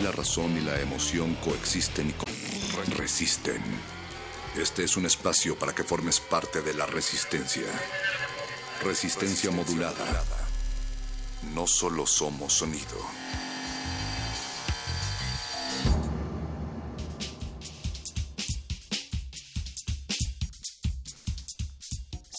[0.00, 3.62] La razón y la emoción coexisten y resisten.
[4.56, 7.66] Este es un espacio para que formes parte de la resistencia.
[8.82, 10.24] Resistencia modulada.
[11.54, 12.98] No solo somos sonido.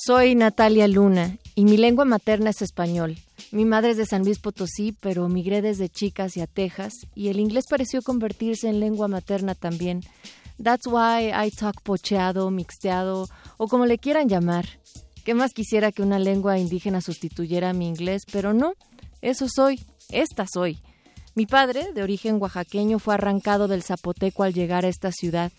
[0.05, 3.15] Soy Natalia Luna y mi lengua materna es español.
[3.51, 7.39] Mi madre es de San Luis Potosí, pero migré desde chica hacia Texas y el
[7.39, 10.01] inglés pareció convertirse en lengua materna también.
[10.61, 14.65] That's why I talk pocheado, mixteado o como le quieran llamar.
[15.23, 18.23] ¿Qué más quisiera que una lengua indígena sustituyera a mi inglés?
[18.29, 18.73] Pero no,
[19.21, 19.79] eso soy,
[20.09, 20.79] esta soy.
[21.33, 25.53] Mi padre, de origen oaxaqueño, fue arrancado del zapoteco al llegar a esta ciudad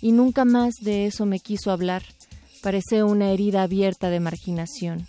[0.00, 2.02] y nunca más de eso me quiso hablar.
[2.62, 5.06] Parece una herida abierta de marginación.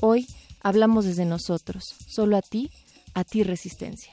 [0.00, 0.26] Hoy
[0.62, 2.70] hablamos desde nosotros, solo a ti,
[3.14, 4.12] a ti resistencia.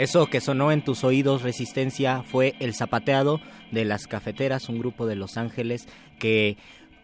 [0.00, 3.38] Eso que sonó en tus oídos, Resistencia, fue El Zapateado
[3.70, 5.86] de las Cafeteras, un grupo de Los Ángeles
[6.18, 6.56] que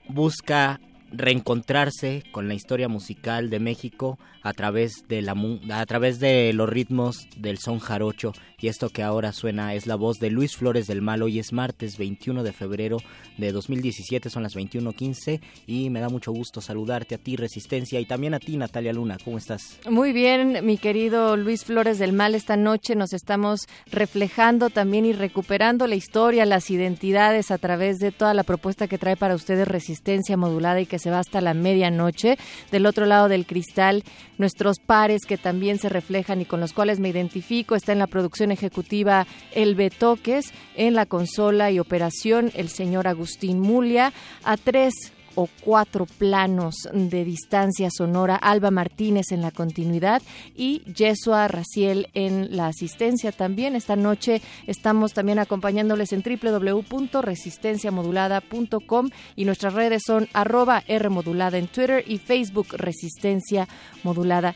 [0.09, 0.81] busca
[1.13, 5.37] reencontrarse con la historia musical de México a través de la
[5.73, 9.97] a través de los ritmos del son jarocho y esto que ahora suena es la
[9.97, 11.23] voz de Luis Flores del Mal.
[11.23, 12.99] Hoy es martes 21 de febrero
[13.37, 18.07] de 2017, son las 21:15 y me da mucho gusto saludarte a ti Resistencia y
[18.07, 19.19] también a ti Natalia Luna.
[19.23, 19.79] ¿Cómo estás?
[19.91, 22.35] Muy bien, mi querido Luis Flores del Mal.
[22.35, 28.11] Esta noche nos estamos reflejando también y recuperando la historia, las identidades a través de
[28.11, 31.53] toda la propuesta que trae para ustedes Resistencia modulada y que se va hasta la
[31.53, 32.39] medianoche.
[32.71, 34.03] Del otro lado del cristal
[34.39, 37.75] nuestros pares que también se reflejan y con los cuales me identifico.
[37.75, 43.61] Está en la producción ejecutiva El Betoques, en la consola y operación el señor Agustín
[43.61, 44.13] Mulia,
[44.45, 50.21] a tres o cuatro planos de distancia sonora, Alba Martínez en la continuidad
[50.57, 53.77] y Yesua Raciel en la asistencia también.
[53.77, 62.03] Esta noche estamos también acompañándoles en www.resistenciamodulada.com y nuestras redes son arroba Rmodulada en Twitter
[62.07, 63.69] y Facebook Resistencia
[64.03, 64.55] Modulada.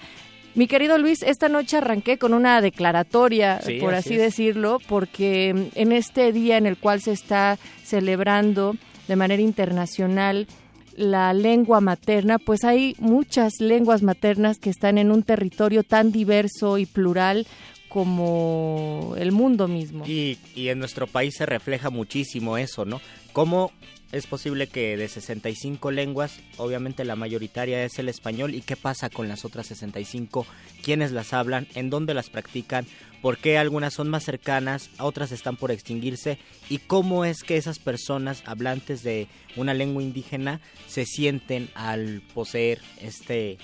[0.54, 6.32] Mi querido Luis, esta noche arranqué con una declaratoria, por así, decirlo, porque en este
[6.32, 8.76] día en el cual se está celebrando
[9.06, 10.46] de manera internacional
[10.96, 16.78] la lengua materna, pues hay muchas lenguas maternas que están en un territorio tan diverso
[16.78, 17.46] y plural
[17.88, 20.04] como el mundo mismo.
[20.06, 23.00] Y, y en nuestro país se refleja muchísimo eso, ¿no?
[23.32, 23.72] Cómo
[24.12, 29.08] es posible que de 65 lenguas, obviamente la mayoritaria es el español, ¿y qué pasa
[29.08, 30.46] con las otras 65?
[30.82, 31.68] ¿Quiénes las hablan?
[31.74, 32.86] ¿En dónde las practican?
[33.22, 36.38] ¿Por qué algunas son más cercanas, otras están por extinguirse?
[36.68, 42.80] ¿Y cómo es que esas personas hablantes de una lengua indígena se sienten al poseer
[43.00, 43.58] este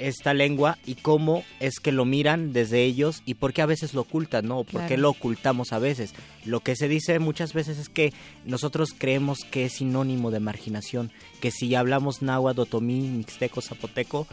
[0.00, 3.94] esta lengua y cómo es que lo miran desde ellos y por qué a veces
[3.94, 4.64] lo ocultan, ¿no?
[4.64, 6.14] ¿Por qué lo ocultamos a veces?
[6.44, 8.12] Lo que se dice muchas veces es que
[8.44, 11.10] nosotros creemos que es sinónimo de marginación,
[11.40, 14.26] que si hablamos náhuatl, otomí, mixteco, zapoteco,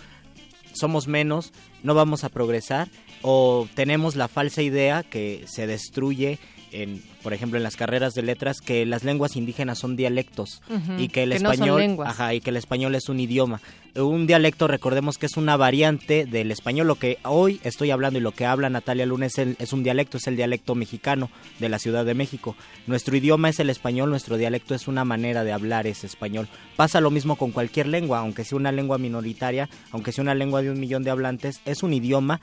[0.73, 1.53] somos menos,
[1.83, 2.89] no vamos a progresar
[3.21, 6.39] o tenemos la falsa idea que se destruye
[6.83, 10.61] en, por ejemplo, en las carreras de letras, que las lenguas indígenas son dialectos
[10.97, 13.61] y que el español, ajá, y que el español es un idioma.
[13.95, 16.85] Un dialecto, recordemos que es una variante del español.
[16.85, 20.17] Lo que hoy estoy hablando y lo que habla Natalia Luna es, es un dialecto,
[20.17, 22.55] es el dialecto mexicano de la Ciudad de México.
[22.85, 26.47] Nuestro idioma es el español, nuestro dialecto es una manera de hablar ese español.
[26.75, 30.61] Pasa lo mismo con cualquier lengua, aunque sea una lengua minoritaria, aunque sea una lengua
[30.61, 32.39] de un millón de hablantes, es un idioma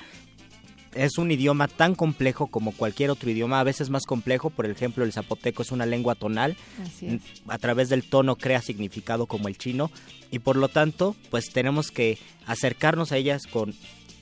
[0.94, 5.04] es un idioma tan complejo como cualquier otro idioma, a veces más complejo, por ejemplo
[5.04, 6.56] el zapoteco es una lengua tonal,
[7.48, 9.90] a través del tono crea significado como el chino.
[10.30, 13.74] Y por lo tanto pues tenemos que acercarnos a ellas con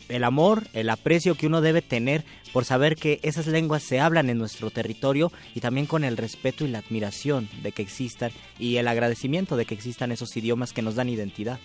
[0.08, 4.28] el amor, el aprecio que uno debe tener por saber que esas lenguas se hablan
[4.28, 8.76] en nuestro territorio y también con el respeto y la admiración de que existan y
[8.76, 11.58] el agradecimiento de que existan esos idiomas que nos dan identidad.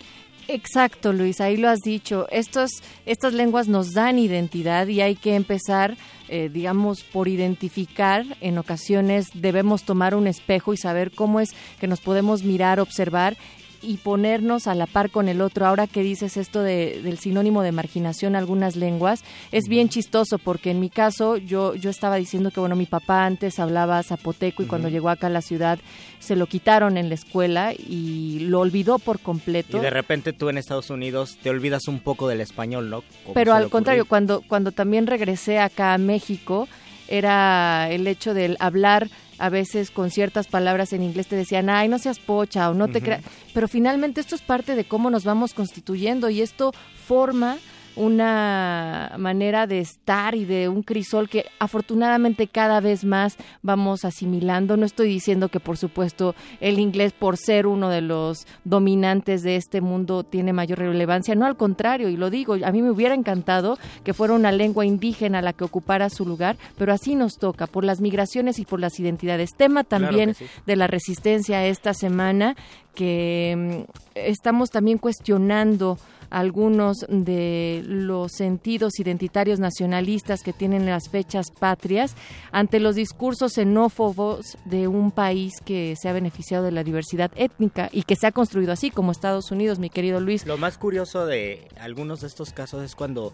[0.49, 2.25] Exacto, Luis, ahí lo has dicho.
[2.31, 2.71] Estos,
[3.05, 5.97] estas lenguas nos dan identidad y hay que empezar,
[6.29, 8.25] eh, digamos, por identificar.
[8.39, 11.49] En ocasiones debemos tomar un espejo y saber cómo es
[11.81, 13.35] que nos podemos mirar, observar
[13.81, 15.65] y ponernos a la par con el otro.
[15.65, 20.71] Ahora que dices esto de, del sinónimo de marginación algunas lenguas, es bien chistoso porque
[20.71, 24.65] en mi caso yo, yo estaba diciendo que bueno, mi papá antes hablaba zapoteco y
[24.65, 25.79] cuando llegó acá a la ciudad
[26.19, 29.77] se lo quitaron en la escuela y lo olvidó por completo.
[29.77, 33.03] Y de repente tú en Estados Unidos te olvidas un poco del español, ¿no?
[33.33, 36.67] Pero al contrario, cuando, cuando también regresé acá a México,
[37.07, 41.87] era el hecho del hablar a veces con ciertas palabras en inglés te decían, ay,
[41.87, 43.21] no seas pocha o no te creas.
[43.53, 46.71] Pero finalmente esto es parte de cómo nos vamos constituyendo y esto
[47.07, 47.57] forma
[47.97, 54.77] una manera de estar y de un crisol que afortunadamente cada vez más vamos asimilando.
[54.77, 59.55] No estoy diciendo que por supuesto el inglés por ser uno de los dominantes de
[59.55, 63.15] este mundo tiene mayor relevancia, no al contrario, y lo digo, a mí me hubiera
[63.15, 67.67] encantado que fuera una lengua indígena la que ocupara su lugar, pero así nos toca
[67.67, 69.55] por las migraciones y por las identidades.
[69.55, 70.35] Tema también
[70.65, 72.55] de la resistencia esta semana
[72.95, 75.97] que mm, estamos también cuestionando
[76.29, 82.15] algunos de los sentidos identitarios nacionalistas que tienen las fechas patrias
[82.51, 87.89] ante los discursos xenófobos de un país que se ha beneficiado de la diversidad étnica
[87.91, 90.45] y que se ha construido así como Estados Unidos, mi querido Luis.
[90.45, 93.33] Lo más curioso de algunos de estos casos es cuando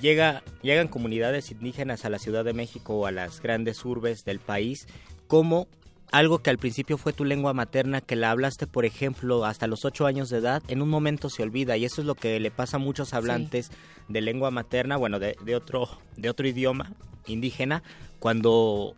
[0.00, 4.40] llega, llegan comunidades indígenas a la Ciudad de México o a las grandes urbes del
[4.40, 4.86] país,
[5.26, 5.66] como
[6.12, 9.84] algo que al principio fue tu lengua materna, que la hablaste, por ejemplo, hasta los
[9.84, 12.50] ocho años de edad, en un momento se olvida y eso es lo que le
[12.50, 13.70] pasa a muchos hablantes
[14.08, 16.92] de lengua materna, bueno, de, de, otro, de otro idioma
[17.26, 17.82] indígena,
[18.18, 18.94] cuando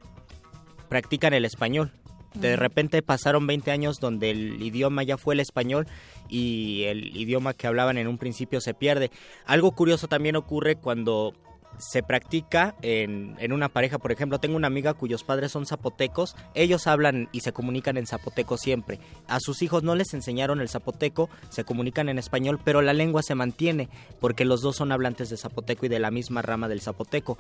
[0.89, 1.93] practican el español.
[2.35, 5.87] De repente pasaron 20 años donde el idioma ya fue el español
[6.29, 9.13] y el idioma que hablaban en un principio se pierde.
[9.47, 11.33] Algo curioso también ocurre cuando
[11.79, 13.99] se practica en, en, una pareja.
[13.99, 16.37] Por ejemplo, tengo una amiga cuyos padres son zapotecos.
[16.55, 19.01] Ellos hablan y se comunican en zapoteco siempre.
[19.29, 23.23] A sus hijos no les enseñaron el zapoteco, se comunican en español, pero la lengua
[23.23, 23.89] se mantiene
[24.21, 27.39] porque los dos son hablantes de zapoteco y de la misma rama del zapoteco.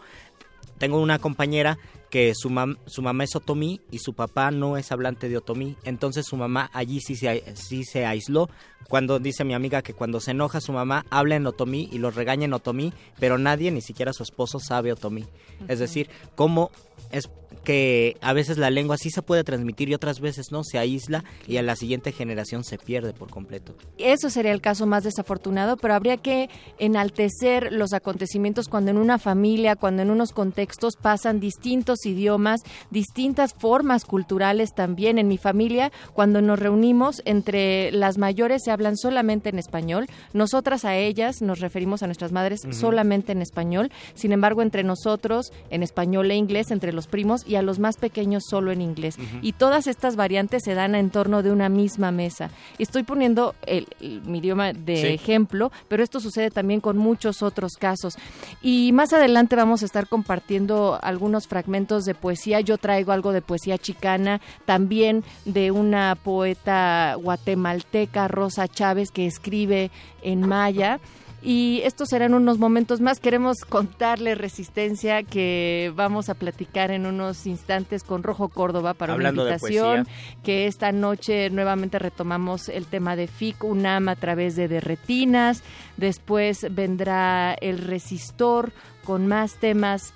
[0.78, 1.78] Tengo una compañera
[2.10, 5.76] que su, mam su mamá es otomí y su papá no es hablante de otomí.
[5.84, 8.48] Entonces su mamá allí sí se, sí se aisló.
[8.88, 12.14] Cuando dice mi amiga que cuando se enoja su mamá habla en otomí y los
[12.14, 15.22] regaña en otomí, pero nadie, ni siquiera su esposo, sabe otomí.
[15.22, 15.72] Uh -huh.
[15.72, 16.70] Es decir, cómo
[17.10, 17.28] es
[17.64, 21.24] que a veces la lengua sí se puede transmitir y otras veces no, se aísla
[21.48, 23.74] y a la siguiente generación se pierde por completo.
[23.98, 29.18] Eso sería el caso más desafortunado, pero habría que enaltecer los acontecimientos cuando en una
[29.18, 35.18] familia, cuando en unos contextos pasan distintos idiomas, distintas formas culturales también.
[35.18, 40.84] En mi familia, cuando nos reunimos, entre las mayores se hablan solamente en español, nosotras
[40.84, 42.72] a ellas nos referimos a nuestras madres uh -huh.
[42.72, 47.56] solamente en español, sin embargo entre nosotros en español e inglés, entre los primos y
[47.56, 49.16] a los más pequeños solo en inglés.
[49.16, 49.38] Uh -huh.
[49.42, 52.50] Y todas estas variantes se dan en torno de una misma mesa.
[52.78, 55.06] Estoy poniendo el, el, mi idioma de sí.
[55.06, 58.16] ejemplo, pero esto sucede también con muchos otros casos.
[58.60, 62.60] Y más adelante vamos a estar compartiendo algunos fragmentos de poesía.
[62.60, 69.90] Yo traigo algo de poesía chicana, también de una poeta guatemalteca, Rosa Chávez, que escribe
[70.22, 70.98] en maya
[71.44, 73.20] y estos serán unos momentos más.
[73.20, 79.42] Queremos contarle Resistencia que vamos a platicar en unos instantes con Rojo Córdoba para Hablando
[79.42, 80.08] una invitación
[80.42, 85.62] que esta noche nuevamente retomamos el tema de FIC UNAM a través de Derretinas.
[85.98, 88.72] Después vendrá el Resistor
[89.04, 90.14] con más temas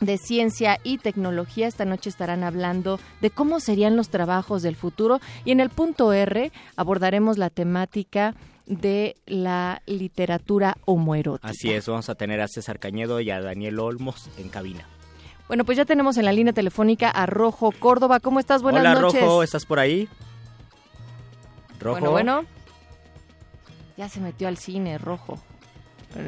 [0.00, 1.66] de ciencia y tecnología.
[1.66, 6.12] Esta noche estarán hablando de cómo serían los trabajos del futuro y en el punto
[6.14, 8.34] R abordaremos la temática
[8.66, 11.48] de la literatura homoerótica.
[11.48, 14.86] Así es, vamos a tener a César Cañedo y a Daniel Olmos en cabina.
[15.46, 18.20] Bueno, pues ya tenemos en la línea telefónica a Rojo Córdoba.
[18.20, 18.62] ¿Cómo estás?
[18.62, 19.20] Buenas Hola, noches.
[19.20, 20.08] Rojo, ¿estás por ahí?
[21.80, 22.00] Rojo.
[22.00, 22.44] Bueno, bueno.
[23.96, 25.38] Ya se metió al cine, Rojo.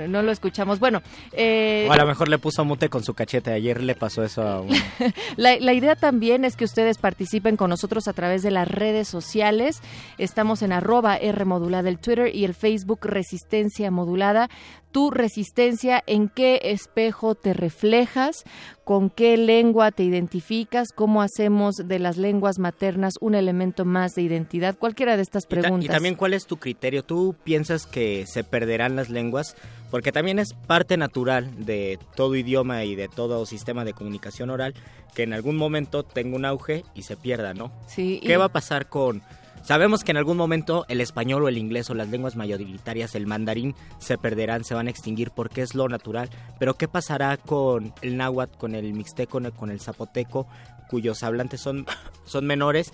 [0.09, 0.79] No lo escuchamos.
[0.79, 1.03] Bueno,
[1.33, 3.53] eh, o a lo mejor le puso mute con su cachete.
[3.53, 4.71] Ayer le pasó eso a un...
[5.37, 9.09] la, la, idea también es que ustedes participen con nosotros a través de las redes
[9.09, 9.81] sociales.
[10.19, 14.49] Estamos en arroba R modulada el Twitter y el Facebook Resistencia Modulada.
[14.97, 18.45] Tu resistencia, en qué espejo te reflejas,
[18.83, 24.23] con qué lengua te identificas, cómo hacemos de las lenguas maternas un elemento más de
[24.23, 25.85] identidad, cualquiera de estas preguntas.
[25.85, 27.03] Y, ta y también cuál es tu criterio.
[27.03, 29.55] ¿Tú piensas que se perderán las lenguas?
[29.91, 34.73] Porque también es parte natural de todo idioma y de todo sistema de comunicación oral
[35.15, 37.71] que en algún momento tenga un auge y se pierda, ¿no?
[37.87, 38.19] Sí.
[38.25, 38.37] ¿Qué y...
[38.37, 39.23] va a pasar con
[39.67, 43.27] Sabemos que en algún momento el español o el inglés o las lenguas mayoritarias, el
[43.27, 46.31] mandarín, se perderán, se van a extinguir porque es lo natural.
[46.61, 50.47] Pero ¿qué pasará con el náhuatl, con el mixteco, con el zapoteco,
[50.89, 51.85] cuyos hablantes son,
[52.27, 52.93] son menores?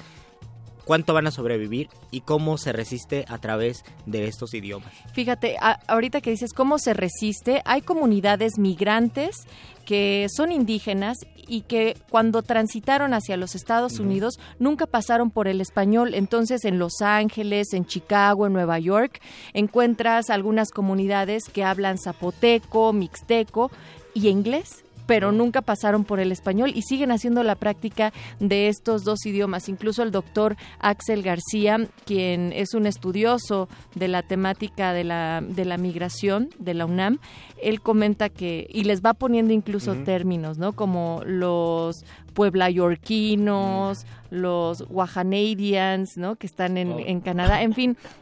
[0.84, 4.92] cuánto van a sobrevivir y cómo se resiste a través de estos idiomas.
[5.12, 9.46] Fíjate, a, ahorita que dices cómo se resiste, hay comunidades migrantes
[9.84, 15.60] que son indígenas y que cuando transitaron hacia los Estados Unidos nunca pasaron por el
[15.60, 16.14] español.
[16.14, 19.20] Entonces en Los Ángeles, en Chicago, en Nueva York,
[19.52, 23.70] encuentras algunas comunidades que hablan zapoteco, mixteco
[24.14, 29.04] y inglés pero nunca pasaron por el español y siguen haciendo la práctica de estos
[29.04, 29.68] dos idiomas.
[29.68, 35.66] Incluso el doctor Axel García, quien es un estudioso de la temática de la, de
[35.66, 37.18] la migración de la UNAM,
[37.62, 40.04] él comenta que, y les va poniendo incluso uh -huh.
[40.06, 40.72] términos, ¿no?
[40.72, 44.06] Como los Puebla Yorquinos, uh -huh.
[44.30, 46.36] los Wahanadians, ¿no?
[46.36, 46.98] Que están en, oh.
[46.98, 47.98] en Canadá, en fin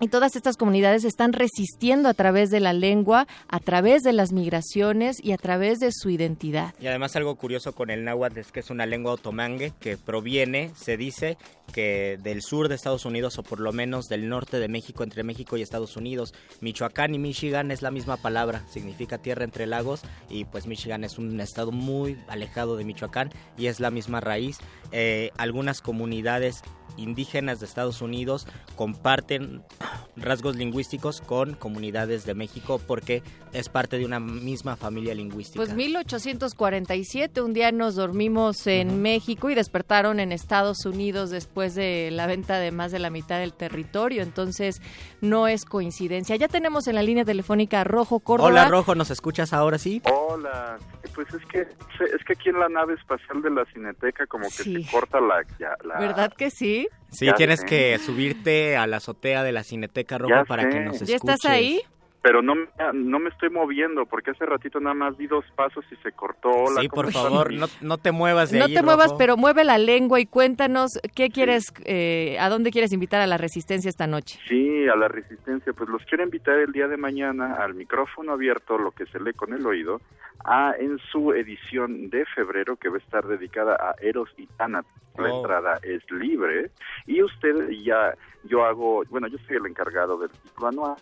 [0.00, 4.32] y todas estas comunidades están resistiendo a través de la lengua, a través de las
[4.32, 6.74] migraciones y a través de su identidad.
[6.80, 10.72] Y además algo curioso con el náhuatl es que es una lengua otomangue que proviene,
[10.76, 11.38] se dice,
[11.72, 15.22] que del sur de Estados Unidos o por lo menos del norte de México, entre
[15.22, 16.34] México y Estados Unidos.
[16.60, 21.18] Michoacán y Michigan es la misma palabra, significa tierra entre lagos y pues Michigan es
[21.18, 24.58] un estado muy alejado de Michoacán y es la misma raíz.
[24.92, 26.62] Eh, algunas comunidades
[26.96, 28.46] indígenas de Estados Unidos
[28.76, 29.62] comparten
[30.16, 33.22] rasgos lingüísticos con comunidades de México porque
[33.52, 35.56] es parte de una misma familia lingüística.
[35.58, 42.10] Pues 1847, un día nos dormimos en México y despertaron en Estados Unidos después de
[42.10, 44.82] la venta de más de la mitad del territorio, entonces
[45.20, 46.36] no es coincidencia.
[46.36, 48.48] Ya tenemos en la línea telefónica a Rojo Córdoba.
[48.48, 50.02] Hola Rojo, ¿nos escuchas ahora sí?
[50.04, 50.78] Hola,
[51.14, 54.50] pues es que es que aquí en la nave espacial de la Cineteca como que
[54.50, 55.44] se corta la,
[55.84, 56.00] la...
[56.00, 56.83] ¿Verdad que sí?
[57.10, 61.08] Sí, tienes que subirte a la azotea de la Cineteca Roja para que nos escuches.
[61.08, 61.80] ¿Ya estás ahí?
[62.24, 62.54] Pero no,
[62.94, 66.48] no me estoy moviendo porque hace ratito nada más di dos pasos y se cortó.
[66.48, 69.18] Hola, sí, por favor, no, no, te muevas de No ahí, te muevas, Rojo.
[69.18, 73.36] pero mueve la lengua y cuéntanos qué quieres, eh, a dónde quieres invitar a la
[73.36, 74.40] Resistencia esta noche.
[74.48, 78.78] Sí, a la Resistencia, pues los quiero invitar el día de mañana al micrófono abierto,
[78.78, 80.00] lo que se lee con el oído,
[80.46, 84.86] a en su edición de febrero que va a estar dedicada a Eros y Tanat.
[85.18, 85.40] La Oh.
[85.42, 86.70] entrada es libre
[87.06, 88.14] y usted ya,
[88.44, 90.96] yo hago, bueno, yo soy el encargado del ciclo anual.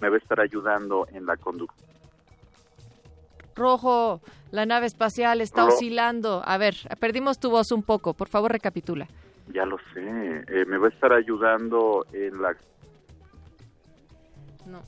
[0.00, 1.88] Me va a estar ayudando en la conducción.
[3.54, 4.20] Rojo,
[4.52, 6.42] la nave espacial está oscilando.
[6.44, 8.14] A ver, perdimos tu voz un poco.
[8.14, 9.08] Por favor, recapitula.
[9.52, 12.54] Ya lo sé, eh, me va a estar ayudando en la
[14.66, 14.82] No.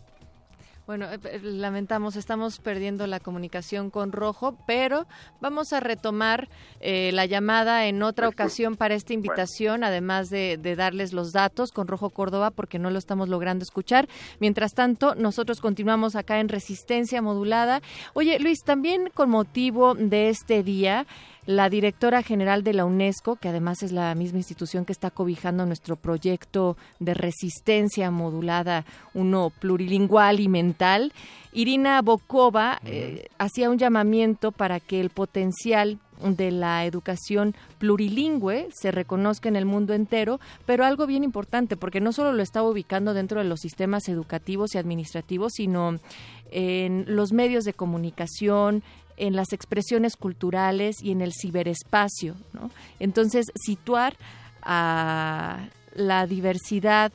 [0.90, 5.06] Bueno, eh, eh, lamentamos, estamos perdiendo la comunicación con Rojo, pero
[5.40, 6.48] vamos a retomar
[6.80, 11.30] eh, la llamada en otra Pues, ocasión para esta invitación, además de, de darles los
[11.30, 14.08] datos con Rojo Córdoba, porque no lo estamos logrando escuchar.
[14.40, 17.82] Mientras tanto, nosotros continuamos acá en Resistencia Modulada.
[18.14, 21.06] Oye, Luis, también con motivo de este día,
[21.46, 25.66] la directora general de la UNESCO, que además es la misma institución que está cobijando
[25.66, 31.12] nuestro proyecto de resistencia modulada, uno plurilingüal y mental,
[31.52, 38.90] Irina Bokova eh, hacía un llamamiento para que el potencial de la educación plurilingüe se
[38.90, 43.14] reconozca en el mundo entero, pero algo bien importante, porque no solo lo está ubicando
[43.14, 45.98] dentro de los sistemas educativos y administrativos, sino
[46.50, 48.82] en los medios de comunicación,
[49.20, 52.34] en las expresiones culturales y en el ciberespacio.
[52.98, 54.16] Entonces, situar
[54.62, 57.12] a la diversidad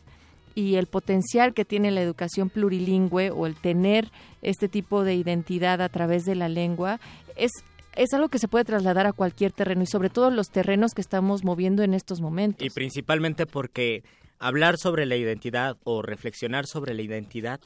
[0.54, 4.10] y el potencial que tiene la educación plurilingüe o el tener
[4.42, 7.00] este tipo de identidad a través de la lengua
[7.36, 7.52] es
[7.96, 11.00] es algo que se puede trasladar a cualquier terreno y sobre todo los terrenos que
[11.00, 12.66] estamos moviendo en estos momentos.
[12.66, 14.04] Y principalmente porque
[14.38, 17.62] hablar sobre la identidad o reflexionar sobre la identidad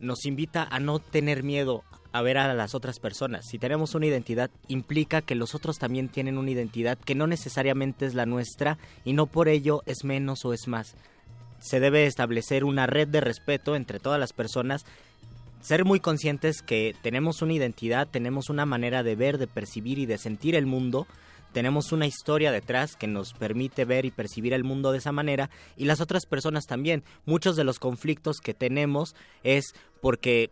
[0.00, 3.46] nos invita a no tener miedo a ver a las otras personas.
[3.46, 8.06] Si tenemos una identidad, implica que los otros también tienen una identidad que no necesariamente
[8.06, 10.94] es la nuestra y no por ello es menos o es más.
[11.60, 14.84] Se debe establecer una red de respeto entre todas las personas
[15.60, 20.06] ser muy conscientes que tenemos una identidad, tenemos una manera de ver, de percibir y
[20.06, 21.06] de sentir el mundo,
[21.52, 25.50] tenemos una historia detrás que nos permite ver y percibir el mundo de esa manera
[25.76, 27.02] y las otras personas también.
[27.24, 30.50] Muchos de los conflictos que tenemos es porque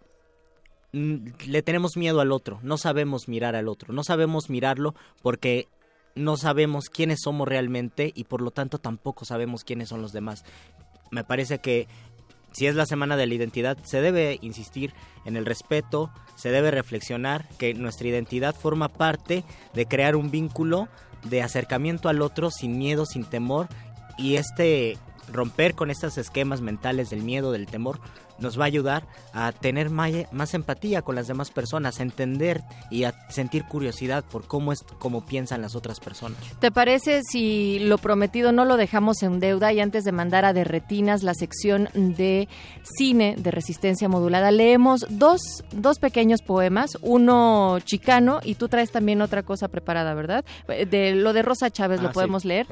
[0.96, 5.68] le tenemos miedo al otro, no sabemos mirar al otro, no sabemos mirarlo porque
[6.14, 10.44] no sabemos quiénes somos realmente y por lo tanto tampoco sabemos quiénes son los demás.
[11.11, 11.87] Me parece que
[12.52, 14.94] si es la semana de la identidad, se debe insistir
[15.26, 20.88] en el respeto, se debe reflexionar que nuestra identidad forma parte de crear un vínculo
[21.24, 23.68] de acercamiento al otro sin miedo, sin temor
[24.16, 24.96] y este
[25.33, 27.99] romper con estos esquemas mentales del miedo, del temor,
[28.39, 33.05] nos va a ayudar a tener más empatía con las demás personas, a entender y
[33.05, 36.39] a sentir curiosidad por cómo es cómo piensan las otras personas.
[36.61, 40.53] ¿Te parece si lo prometido no lo dejamos en deuda y antes de mandar a
[40.53, 42.47] Derretinas la sección de
[42.83, 45.41] cine de resistencia modulada, leemos dos,
[45.73, 50.45] dos pequeños poemas, uno chicano y tú traes también otra cosa preparada, ¿verdad?
[50.69, 52.15] Eh, De lo de Rosa Chávez Ah, lo sí.
[52.15, 52.67] podemos leer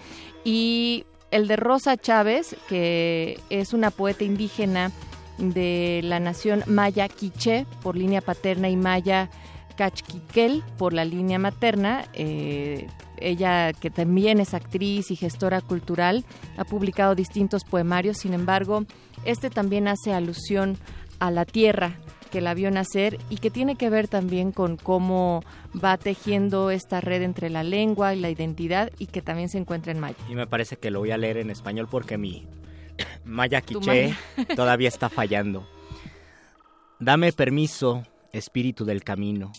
[0.44, 4.92] y el de Rosa Chávez, que es una poeta indígena
[5.38, 9.28] de la nación maya quiché por línea paterna y maya
[9.76, 12.04] Cachquiquel por la línea materna.
[12.12, 16.24] eh, ella, que también es actriz y gestora cultural,
[16.56, 18.18] ha publicado distintos poemarios.
[18.18, 18.84] Sin embargo,
[19.24, 20.78] este también hace alusión
[21.18, 21.98] a la tierra
[22.34, 27.00] que la vio nacer y que tiene que ver también con cómo va tejiendo esta
[27.00, 30.16] red entre la lengua y la identidad y que también se encuentra en maya.
[30.28, 32.44] Y me parece que lo voy a leer en español porque mi,
[33.24, 34.16] Maya Quiché
[34.56, 35.64] todavía está fallando.
[36.98, 39.52] Dame permiso, espíritu del camino.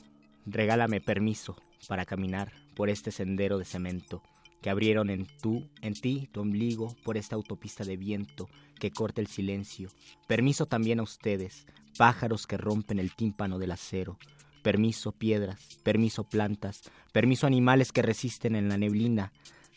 [0.46, 1.56] Regálame permiso
[1.88, 4.22] para caminar por este sendero de cemento
[4.62, 9.22] que abrieron en tú, en ti, tu ombligo, por esta autopista de viento que corta
[9.22, 9.92] el silencio.
[10.28, 14.18] Permiso también a ustedes, pájaros que rompen el tímpano del acero.
[14.62, 16.82] Permiso piedras, permiso plantas,
[17.12, 19.32] permiso animales que resisten en la neblina.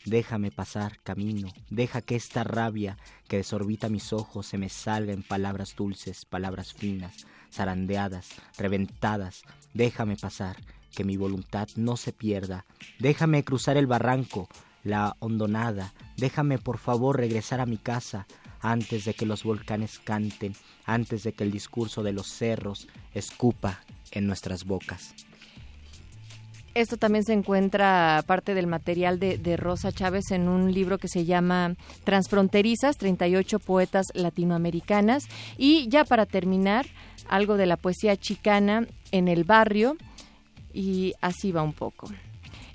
[0.04, 2.96] Déjame pasar camino, deja que esta rabia
[3.28, 9.42] que desorbita mis ojos se me salga en palabras dulces, palabras finas, zarandeadas, reventadas.
[9.74, 10.56] Déjame pasar,
[10.94, 12.64] que mi voluntad no se pierda.
[12.98, 14.48] Déjame cruzar el barranco,
[14.82, 15.92] la hondonada.
[16.16, 18.26] Déjame por favor regresar a mi casa
[18.60, 23.80] antes de que los volcanes canten, antes de que el discurso de los cerros escupa
[24.10, 25.14] en nuestras bocas.
[26.74, 31.24] Esto también se encuentra parte del material de, Rosa Chávez en un libro que se
[31.24, 35.24] llama Transfronterizas, 38 poetas latinoamericanas.
[35.56, 36.86] Y ya para terminar,
[37.28, 39.96] algo de la poesía chicana en el barrio.
[40.72, 42.10] Y así va un poco.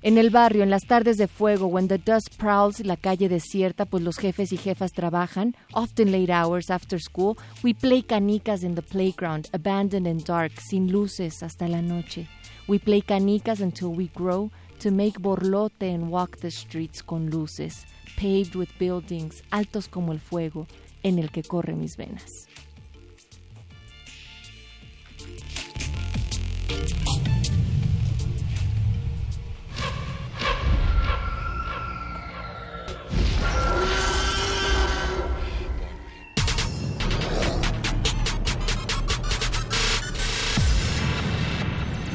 [0.06, 3.86] En el barrio, en las tardes de fuego, when the dust prowls la calle desierta,
[3.86, 8.74] pues los jefes y jefas trabajan, often late hours after school, we play canicas in
[8.74, 12.28] the playground, abandoned and dark, sin luces hasta la noche.
[12.68, 17.86] We play canicas until we grow to make borlote and walk the streets con luces,
[18.18, 20.66] paved with buildings, altos como el fuego,
[21.02, 22.46] en el que corre mis venas.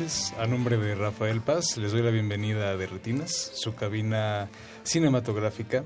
[0.00, 0.32] Noches.
[0.38, 4.48] A nombre de Rafael Paz, les doy la bienvenida a De Retinas, su cabina
[4.82, 5.84] cinematográfica.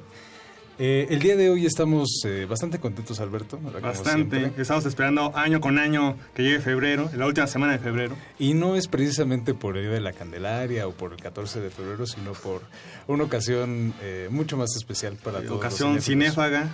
[0.77, 3.59] Eh, el día de hoy estamos eh, bastante contentos, Alberto.
[3.81, 4.53] Bastante.
[4.59, 8.17] Estamos esperando año con año que llegue febrero, la última semana de febrero.
[8.39, 11.71] Y no es precisamente por el Día de la Candelaria o por el 14 de
[11.71, 12.63] febrero, sino por
[13.07, 15.51] una ocasión eh, mucho más especial para todos.
[15.51, 16.35] los ocasión cinéfilos.
[16.35, 16.69] cinéfaga,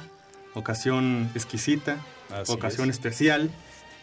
[0.54, 1.98] ocasión exquisita,
[2.30, 2.96] Así ocasión es.
[2.96, 3.50] especial.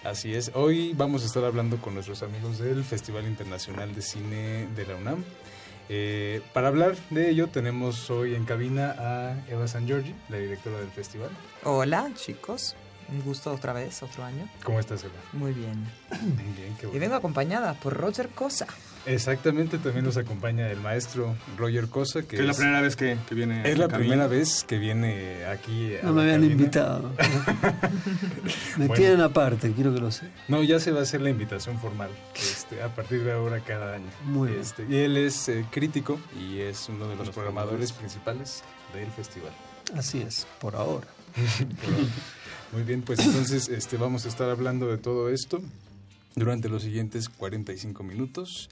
[0.03, 0.51] Así es.
[0.53, 4.95] Hoy vamos a estar hablando con nuestros amigos del Festival Internacional de Cine de la
[4.95, 5.23] UNAM.
[5.89, 10.79] Eh, para hablar de ello tenemos hoy en cabina a Eva San Giorgi, la directora
[10.79, 11.29] del festival.
[11.63, 12.75] Hola, chicos.
[13.09, 14.49] Un gusto otra vez, otro año.
[14.63, 15.13] ¿Cómo estás, Eva?
[15.31, 15.85] Muy bien.
[16.57, 16.99] Bien, qué Y bueno.
[16.99, 18.67] vengo acompañada por Roger Cosa.
[19.07, 23.17] Exactamente, también nos acompaña el maestro Roger Cosa, que Que es la primera vez que,
[23.27, 23.61] que viene.
[23.61, 23.97] es la cabina.
[23.99, 25.95] primera vez que viene aquí.
[25.95, 26.53] a No la me habían cabina.
[26.53, 27.11] invitado.
[28.77, 28.93] me Bueno.
[28.93, 30.27] tienen aparte, quiero que lo sé.
[30.47, 33.95] No, ya se va a hacer la invitación formal este, a partir de ahora cada
[33.95, 34.09] año.
[34.25, 34.61] Muy bien.
[34.61, 39.51] Este, y él es eh, crítico y es uno de los programadores principales del festival.
[39.95, 41.07] Así es, por ahora.
[42.73, 45.61] Muy bien, pues entonces este, vamos a estar hablando de todo esto
[46.37, 48.69] durante los siguientes 45 minutos.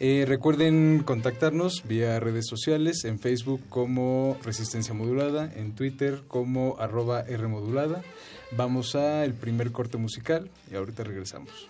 [0.00, 7.22] Eh, recuerden contactarnos vía redes sociales, en Facebook como Resistencia Modulada, en Twitter como arroba
[7.22, 8.02] Rmodulada.
[8.52, 11.68] Vamos a el primer corte musical y ahorita regresamos.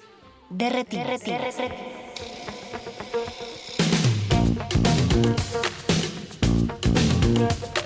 [7.38, 7.77] Thank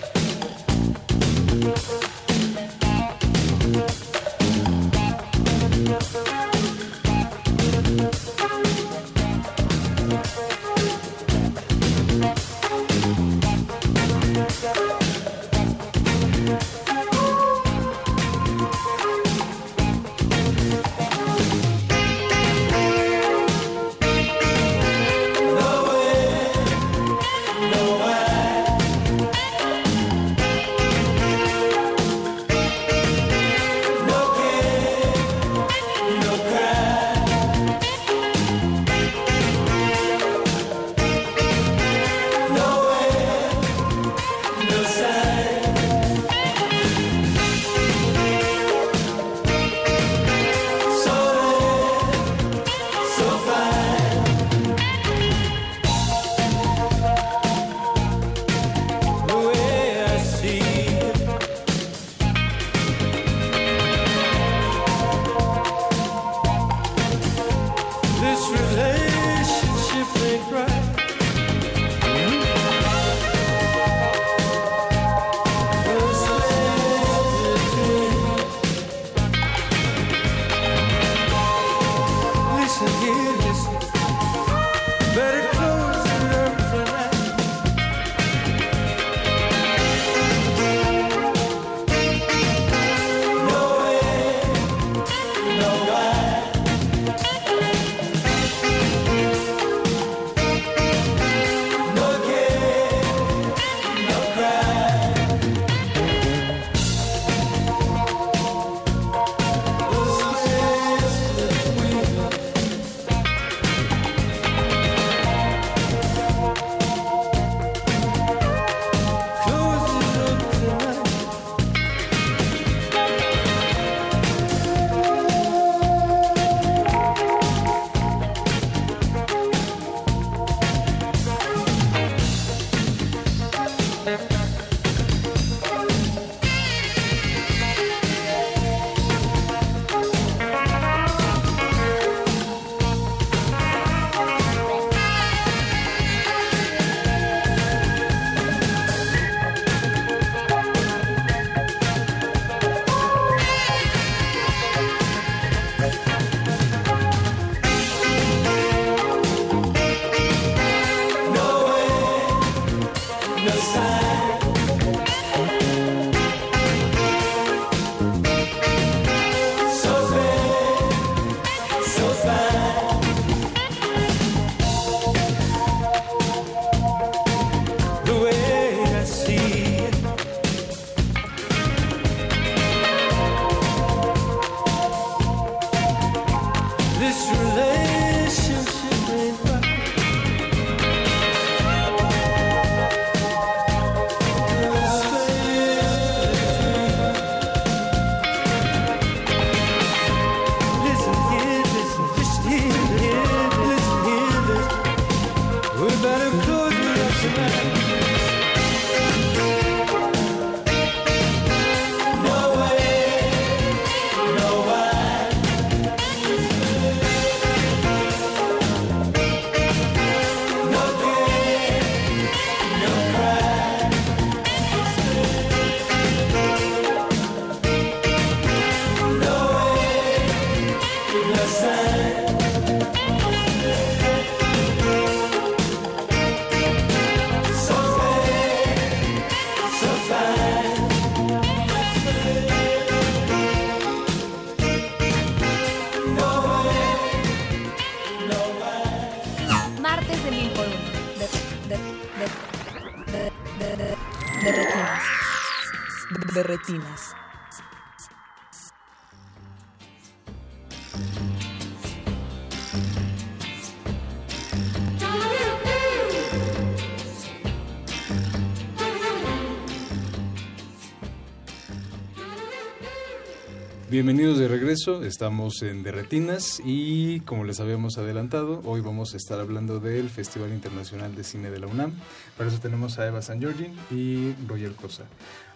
[274.73, 280.09] regreso, estamos en Derretinas y como les habíamos adelantado, hoy vamos a estar hablando del
[280.09, 281.93] Festival Internacional de Cine de la UNAM.
[282.39, 285.05] Para eso tenemos a Eva San Giorgi y Roger Cosa.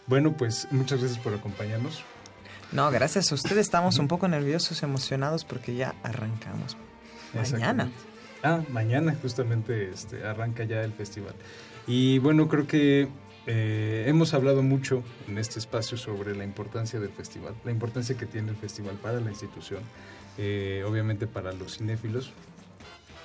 [0.06, 2.02] Bueno, pues muchas gracias por acompañarnos.
[2.72, 3.60] No, gracias a ustedes.
[3.60, 6.76] Estamos un poco nerviosos, emocionados porque ya arrancamos.
[7.32, 7.90] Mañana.
[8.42, 11.34] Ah, mañana justamente este, arranca ya el festival.
[11.86, 13.08] Y bueno, creo que
[13.46, 18.26] eh, hemos hablado mucho en este espacio sobre la importancia del festival, la importancia que
[18.26, 19.80] tiene el festival para la institución,
[20.38, 22.32] eh, obviamente para los cinéfilos.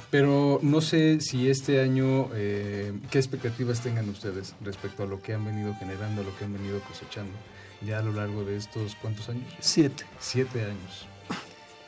[0.09, 5.33] Pero no sé si este año, eh, ¿qué expectativas tengan ustedes respecto a lo que
[5.33, 7.33] han venido generando, lo que han venido cosechando
[7.81, 9.45] ya a lo largo de estos, ¿cuántos años?
[9.59, 10.05] Siete.
[10.19, 11.07] Siete años.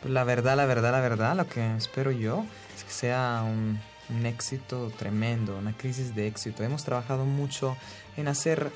[0.02, 3.80] Pues la verdad, la verdad, la verdad, lo que espero yo es que sea un,
[4.10, 6.64] un éxito tremendo, una crisis de éxito.
[6.64, 7.78] Hemos trabajado mucho
[8.18, 8.72] en hacer,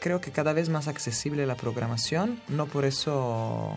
[0.00, 3.76] creo que cada vez más accesible la programación, no por eso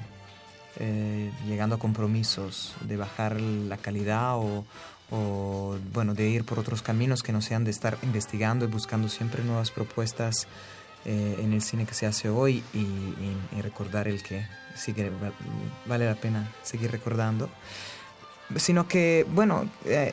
[0.80, 4.66] eh, llegando a compromisos de bajar la calidad o,
[5.12, 9.10] o, bueno, de ir por otros caminos que no sean de estar investigando y buscando
[9.10, 10.48] siempre nuevas propuestas
[11.06, 15.12] eh, en el cine que se hace hoy y, y, y recordar el que sigue,
[15.86, 17.50] vale la pena seguir recordando,
[18.56, 20.12] sino que, bueno, eh,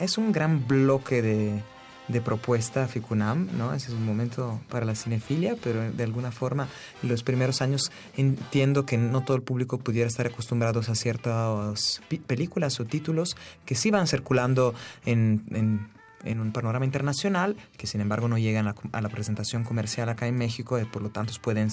[0.00, 1.62] es un gran bloque de,
[2.12, 3.74] de propuesta FICUNAM, ¿no?
[3.74, 6.68] Ese es un momento para la cinefilia, pero de alguna forma
[7.02, 12.00] en los primeros años entiendo que no todo el público pudiera estar acostumbrados a ciertas
[12.26, 15.88] películas o títulos que sí van circulando en, en,
[16.24, 20.26] en un panorama internacional, que sin embargo no llegan a, a, la presentación comercial acá
[20.26, 21.70] en México y por lo tanto pueden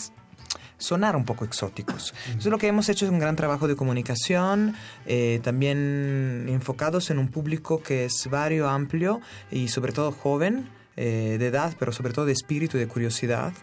[0.80, 2.14] sonar un poco exóticos.
[2.26, 7.20] Entonces lo que hemos hecho es un gran trabajo de comunicación, eh, también enfocados en
[7.20, 12.12] un público que es vario, amplio y sobre todo joven eh, de edad, pero sobre
[12.12, 13.54] todo de espíritu y de curiosidad.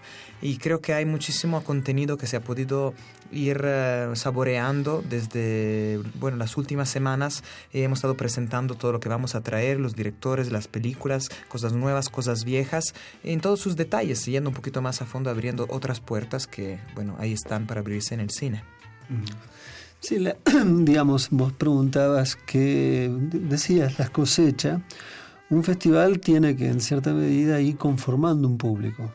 [0.40, 2.94] Y creo que hay muchísimo contenido que se ha podido
[3.32, 7.42] ir uh, saboreando desde bueno, las últimas semanas.
[7.72, 11.72] Eh, hemos estado presentando todo lo que vamos a traer, los directores, las películas, cosas
[11.72, 16.00] nuevas, cosas viejas, en todos sus detalles, yendo un poquito más a fondo, abriendo otras
[16.00, 18.62] puertas que bueno, ahí están para abrirse en el cine.
[20.00, 24.80] Sí, la, digamos, vos preguntabas que decías las cosechas.
[25.48, 29.12] Un festival tiene que en cierta medida ir conformando un público,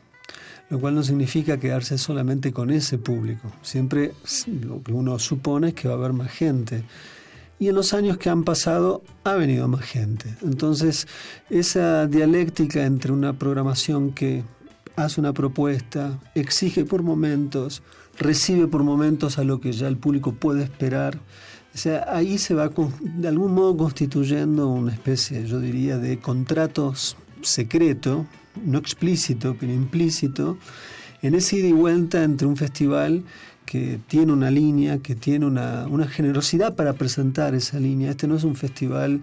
[0.72, 3.52] lo cual no significa quedarse solamente con ese público.
[3.62, 4.14] Siempre
[4.48, 6.86] lo que uno supone es que va a haber más gente.
[7.60, 10.34] Y en los años que han pasado ha venido más gente.
[10.42, 11.08] Entonces,
[11.50, 14.44] esa dialéctica entre una programación que
[14.96, 17.84] hace una propuesta, exige por momentos,
[18.18, 21.20] recibe por momentos a lo que ya el público puede esperar,
[21.74, 22.70] o sea, ahí se va
[23.02, 28.26] de algún modo constituyendo una especie, yo diría, de contratos secreto,
[28.64, 30.58] no explícito, pero implícito,
[31.22, 33.24] en ese ida y vuelta entre un festival
[33.66, 38.12] que tiene una línea, que tiene una, una generosidad para presentar esa línea.
[38.12, 39.22] Este no es un festival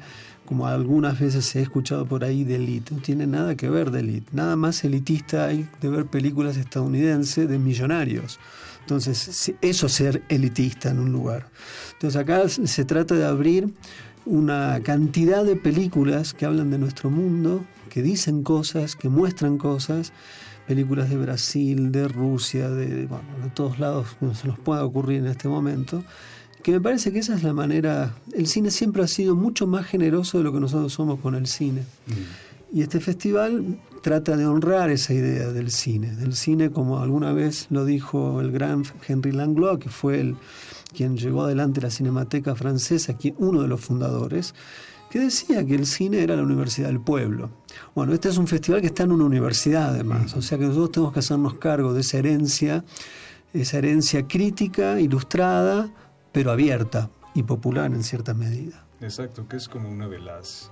[0.48, 3.90] como algunas veces se ha escuchado por ahí de elite, no tiene nada que ver
[3.90, 8.40] de elite, nada más elitista hay de ver películas estadounidenses de millonarios.
[8.80, 11.50] Entonces, eso es ser elitista en un lugar.
[11.92, 13.74] Entonces, acá se trata de abrir
[14.24, 20.12] una cantidad de películas que hablan de nuestro mundo, que dicen cosas, que muestran cosas,
[20.66, 25.26] películas de Brasil, de Rusia, de, bueno, de todos lados se nos pueda ocurrir en
[25.26, 26.04] este momento,
[26.62, 29.86] que me parece que esa es la manera, el cine siempre ha sido mucho más
[29.86, 31.82] generoso de lo que nosotros somos con el cine.
[32.06, 32.76] Mm.
[32.76, 37.66] Y este festival trata de honrar esa idea del cine, del cine como alguna vez
[37.70, 40.36] lo dijo el gran Henry Langlois, que fue el,
[40.94, 44.54] quien llevó adelante la Cinemateca Francesa, quien, uno de los fundadores,
[45.10, 47.50] que decía que el cine era la universidad del pueblo.
[47.94, 50.92] Bueno, este es un festival que está en una universidad además, o sea que nosotros
[50.92, 52.84] tenemos que hacernos cargo de esa herencia,
[53.52, 55.88] esa herencia crítica, ilustrada,
[56.32, 58.84] pero abierta y popular en cierta medida.
[59.00, 60.70] Exacto, que es como una de las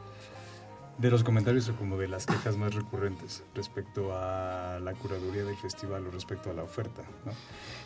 [0.99, 5.57] de los comentarios o como de las quejas más recurrentes respecto a la curaduría del
[5.57, 7.03] festival o respecto a la oferta.
[7.25, 7.33] ¿no?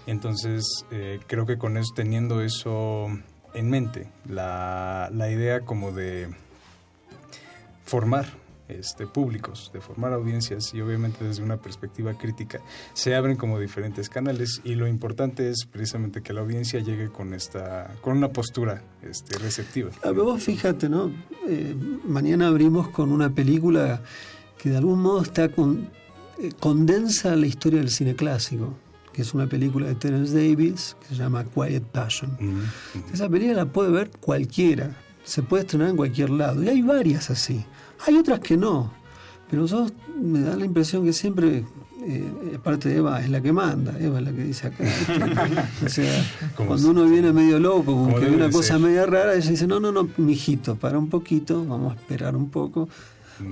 [0.07, 3.09] Entonces, eh, creo que con eso, teniendo eso
[3.55, 6.29] en mente, la, la idea como de
[7.85, 8.27] formar
[8.71, 12.61] este, públicos, de formar audiencias y obviamente desde una perspectiva crítica
[12.93, 17.35] se abren como diferentes canales y lo importante es precisamente que la audiencia llegue con
[17.35, 19.91] esta con una postura este, receptiva.
[20.05, 21.11] A ver, vos fíjate, ¿no?
[21.49, 24.03] Eh, mañana abrimos con una película
[24.57, 25.91] que de algún modo está con,
[26.39, 28.75] eh, condensa la historia del cine clásico,
[29.21, 32.31] que es una película de Terence Davis que se llama Quiet Passion.
[33.13, 37.29] Esa película la puede ver cualquiera, se puede estrenar en cualquier lado, y hay varias
[37.29, 37.63] así.
[38.07, 38.91] Hay otras que no,
[39.51, 41.67] pero nosotros me da la impresión que siempre
[42.03, 44.85] eh, parte de Eva es la que manda, Eva es la que dice acá.
[45.85, 46.25] o sea,
[46.57, 49.93] cuando uno viene medio loco, con que una cosa media rara, ella dice, no, no,
[49.93, 52.89] no, mijito, para un poquito, vamos a esperar un poco.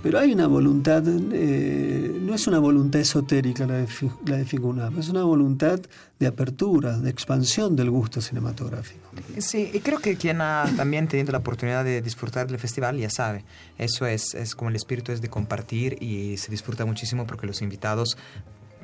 [0.03, 3.89] Pero hay una voluntad, eh, no es una voluntad esotérica la de,
[4.27, 5.81] la de Ficunam, es una voluntad
[6.19, 9.09] de apertura, de expansión del gusto cinematográfico.
[9.39, 13.11] Sí, y creo que quien ha también tenido la oportunidad de disfrutar del festival ya
[13.11, 13.45] sabe,
[13.79, 17.63] eso es, es como el espíritu es de compartir y se disfruta muchísimo porque los
[17.63, 18.17] invitados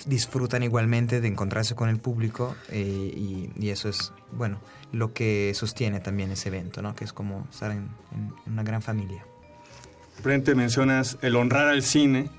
[0.07, 4.61] disfrutan igualmente de encontrarse con el público eh, y, y, eso es, bueno,
[4.93, 6.95] lo que sostiene también ese evento, ¿no?
[6.95, 9.25] que es como estar en, en una gran familia.
[10.23, 12.31] Frente mencionas el honrar al cine,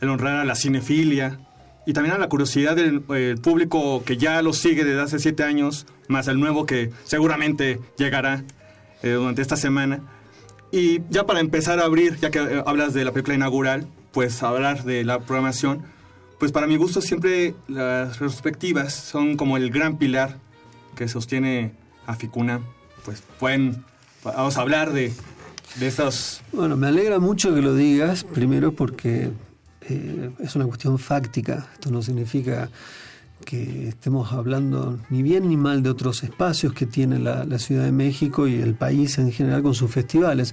[0.00, 1.38] el honrar a la cinefilia
[1.86, 3.02] y también a la curiosidad del
[3.40, 8.44] público que ya lo sigue desde hace siete años, más el nuevo que seguramente llegará
[9.02, 10.00] eh, durante esta semana.
[10.70, 14.42] Y ya para empezar a abrir, ya que eh, hablas de la película inaugural, pues
[14.42, 15.82] hablar de la programación,
[16.38, 20.38] pues para mi gusto siempre las retrospectivas son como el gran pilar
[20.94, 21.72] que sostiene
[22.06, 22.60] a Ficuna.
[23.04, 23.84] Pues pueden,
[24.22, 25.12] vamos a hablar de,
[25.76, 25.92] de.
[26.52, 29.30] Bueno, me alegra mucho que lo digas, primero porque
[29.82, 32.68] eh, es una cuestión fáctica, esto no significa
[33.44, 37.84] que estemos hablando ni bien ni mal de otros espacios que tiene la, la, Ciudad
[37.84, 40.52] de México y el país en general con sus festivales.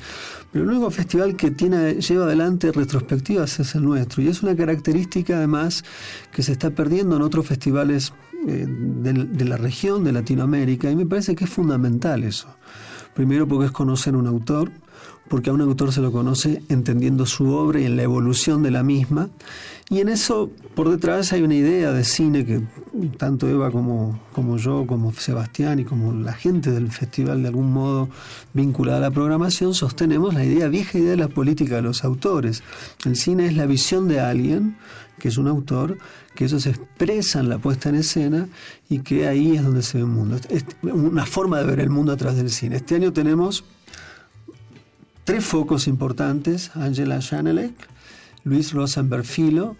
[0.51, 4.21] Pero el único festival que tiene, lleva adelante retrospectivas es el nuestro.
[4.21, 5.83] Y es una característica además
[6.31, 8.13] que se está perdiendo en otros festivales
[8.47, 10.89] eh, de, de la región, de Latinoamérica.
[10.89, 12.47] Y me parece que es fundamental eso.
[13.13, 14.71] Primero porque es conocer un autor,
[15.27, 18.71] porque a un autor se lo conoce entendiendo su obra y en la evolución de
[18.71, 19.29] la misma.
[19.89, 22.61] Y en eso, por detrás, hay una idea de cine que
[23.17, 27.71] tanto Eva como, como yo, como Sebastián y como la gente del festival, de algún
[27.71, 28.09] modo
[28.53, 32.63] vinculada a la programación, sostenemos la idea, vieja idea de la política de los autores.
[33.05, 34.75] El cine es la visión de alguien,
[35.19, 35.99] que es un autor,
[36.33, 38.47] que eso se expresa en la puesta en escena
[38.89, 40.37] y que ahí es donde se ve el mundo.
[40.49, 42.77] Es una forma de ver el mundo atrás del cine.
[42.77, 43.63] Este año tenemos
[45.25, 47.73] tres focos importantes, Angela Janelek,
[48.43, 49.75] Luis Rosenberg Filo,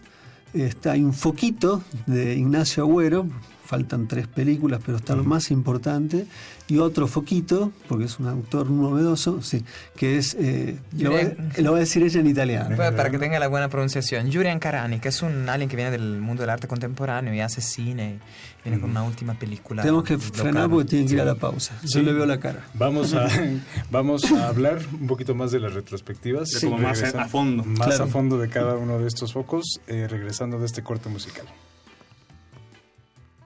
[0.54, 3.28] está, hay un foquito de Ignacio Agüero,
[3.66, 6.28] faltan tres películas, pero está lo más importante,
[6.68, 9.64] y otro foquito, porque es un autor novedoso, sí,
[9.96, 11.20] que es, eh, lo, va,
[11.58, 12.76] lo, va, a decir ella en italiano.
[12.76, 16.20] Para que tenga la buena pronunciación, Julian Carani, que es un alguien que viene del
[16.20, 18.20] mundo del arte contemporáneo y hace cine,
[18.64, 19.82] viene con una última película.
[19.82, 22.66] Tenemos que frenar porque tienen que ir a la pausa, yo le veo la cara.
[22.74, 23.28] Vamos a,
[23.92, 27.64] vamos a hablar un poquito más de las retrospectivas, sí, como más a fondo.
[27.64, 28.04] Más claro.
[28.06, 31.46] a fondo de cada uno de estos focos, eh, regresando de este corte musical.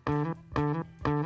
[0.09, 1.18] Música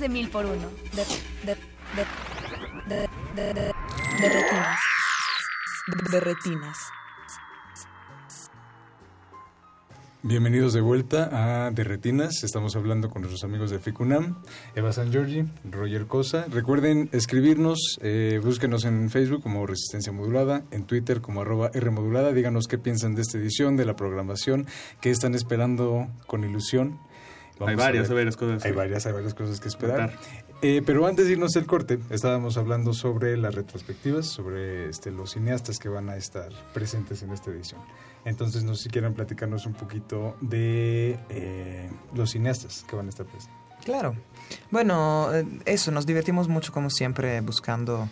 [0.00, 0.68] de mil por uno.
[0.94, 1.04] De,
[1.44, 1.56] de,
[1.96, 2.06] de,
[2.88, 3.72] de, de, de,
[4.20, 4.80] de retinas.
[6.10, 6.78] De retinas.
[10.22, 12.42] Bienvenidos de vuelta a De Retinas.
[12.42, 14.42] Estamos hablando con nuestros amigos de FICUNAM,
[14.74, 16.44] Eva San Giorgi, Roger Cosa.
[16.50, 22.32] Recuerden escribirnos, eh, búsquenos en Facebook como Resistencia Modulada, en Twitter como arroba R Modulada.
[22.32, 24.66] Díganos qué piensan de esta edición, de la programación,
[25.00, 26.98] qué están esperando con ilusión.
[27.60, 28.18] Hay a varias, ver.
[28.18, 28.64] hay varias cosas.
[28.64, 30.12] Hay varias, hay varias cosas que esperar.
[30.62, 35.32] Eh, pero antes de irnos al corte, estábamos hablando sobre las retrospectivas, sobre este, los
[35.32, 37.80] cineastas que van a estar presentes en esta edición.
[38.24, 43.08] Entonces, no sé si quieran platicarnos un poquito de eh, los cineastas que van a
[43.10, 43.56] estar presentes.
[43.84, 44.16] Claro.
[44.70, 48.08] Bueno, eh, eso, nos divertimos mucho como siempre buscando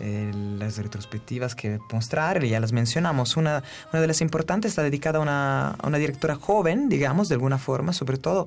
[0.00, 3.36] eh, las retrospectivas que mostrar, ya las mencionamos.
[3.36, 7.34] Una, una de las importantes está dedicada a una, a una directora joven, digamos, de
[7.34, 8.46] alguna forma, sobre todo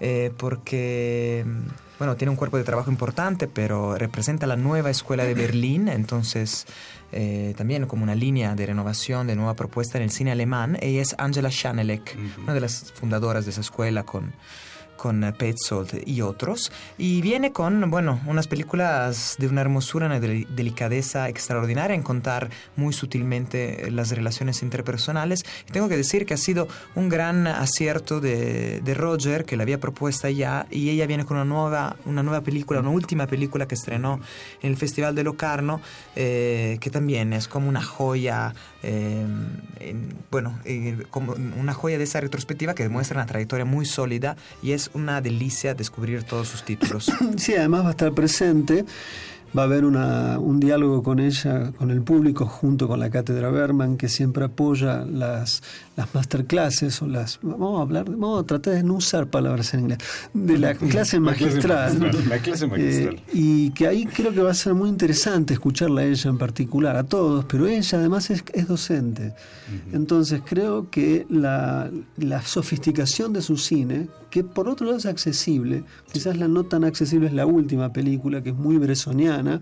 [0.00, 5.24] eh, porque, mm, bueno, tiene un cuerpo de trabajo importante, pero representa la nueva escuela
[5.24, 6.66] de Berlín, entonces
[7.12, 10.78] eh, también como una línea de renovación, de nueva propuesta en el cine alemán.
[10.80, 14.32] Ella es Angela Schanelek, una de las fundadoras de esa escuela con
[15.00, 16.70] con eh, Petzold y otros.
[16.98, 22.50] Y viene con, bueno, unas películas de una hermosura, una del- delicadeza extraordinaria en contar
[22.76, 25.44] muy sutilmente eh, las relaciones interpersonales.
[25.68, 29.62] Y tengo que decir que ha sido un gran acierto de, de Roger, que la
[29.62, 33.66] había propuesta ya, y ella viene con una nueva, una nueva película, una última película
[33.66, 34.20] que estrenó
[34.62, 35.80] en el Festival de Locarno,
[36.16, 39.24] eh, que también es como una joya, eh,
[39.80, 44.36] en- bueno, eh, como una joya de esa retrospectiva que demuestra una trayectoria muy sólida
[44.62, 47.10] y es una delicia descubrir todos sus títulos.
[47.36, 48.84] Sí, además va a estar presente,
[49.56, 53.50] va a haber una, un diálogo con ella, con el público, junto con la cátedra
[53.50, 55.62] Berman, que siempre apoya las,
[56.00, 57.38] las masterclasses o las...
[57.42, 59.98] Vamos a hablar, vamos a tratar de no usar palabras en inglés,
[60.32, 61.98] de la clase La clase magistral.
[61.98, 63.14] magistral, la clase magistral.
[63.16, 66.38] Eh, y que ahí creo que va a ser muy interesante escucharla a ella en
[66.38, 69.34] particular, a todos, pero ella además es, es docente.
[69.92, 75.84] Entonces creo que la, la sofisticación de su cine, que por otro lado es accesible,
[76.12, 79.60] quizás la no tan accesible es la última película, que es muy bresoniana.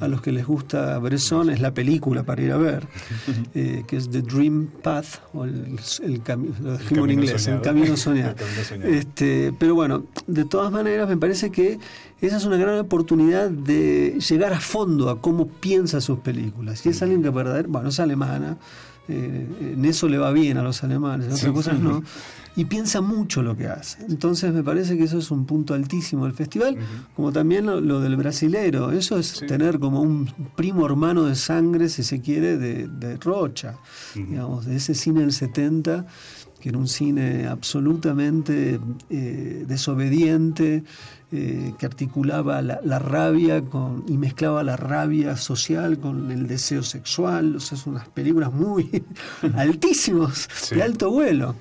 [0.00, 2.86] A los que les gusta Bresson es la película para ir a ver,
[3.54, 7.62] eh, que es The Dream Path, o el, el cami- lo en camino inglés, soñado.
[7.62, 8.30] el camino soñado.
[8.32, 8.90] El camino soñado.
[8.92, 11.78] Este, pero bueno, de todas maneras me parece que
[12.20, 16.84] esa es una gran oportunidad de llegar a fondo a cómo piensa sus películas.
[16.84, 18.56] Y es alguien que verdaderamente, bueno, es alemana,
[19.06, 21.52] eh, en eso le va bien a los alemanes, en otras Sí.
[21.54, 22.02] cosas no,
[22.56, 24.04] y piensa mucho lo que hace.
[24.08, 26.76] Entonces me parece que eso es un punto altísimo del festival,
[27.16, 31.88] como también lo, lo del brasilero, eso es tener como un primo hermano de sangre,
[31.88, 33.78] si se quiere, de, de Rocha,
[34.14, 36.06] digamos, de ese cine del 70
[36.64, 38.80] que era un cine absolutamente
[39.10, 40.82] eh, desobediente,
[41.36, 46.84] eh, que articulaba la, la rabia con, y mezclaba la rabia social con el deseo
[46.84, 47.56] sexual.
[47.56, 49.02] O sea, son unas películas muy
[49.56, 50.76] altísimos, Sí.
[50.76, 51.56] de alto vuelo.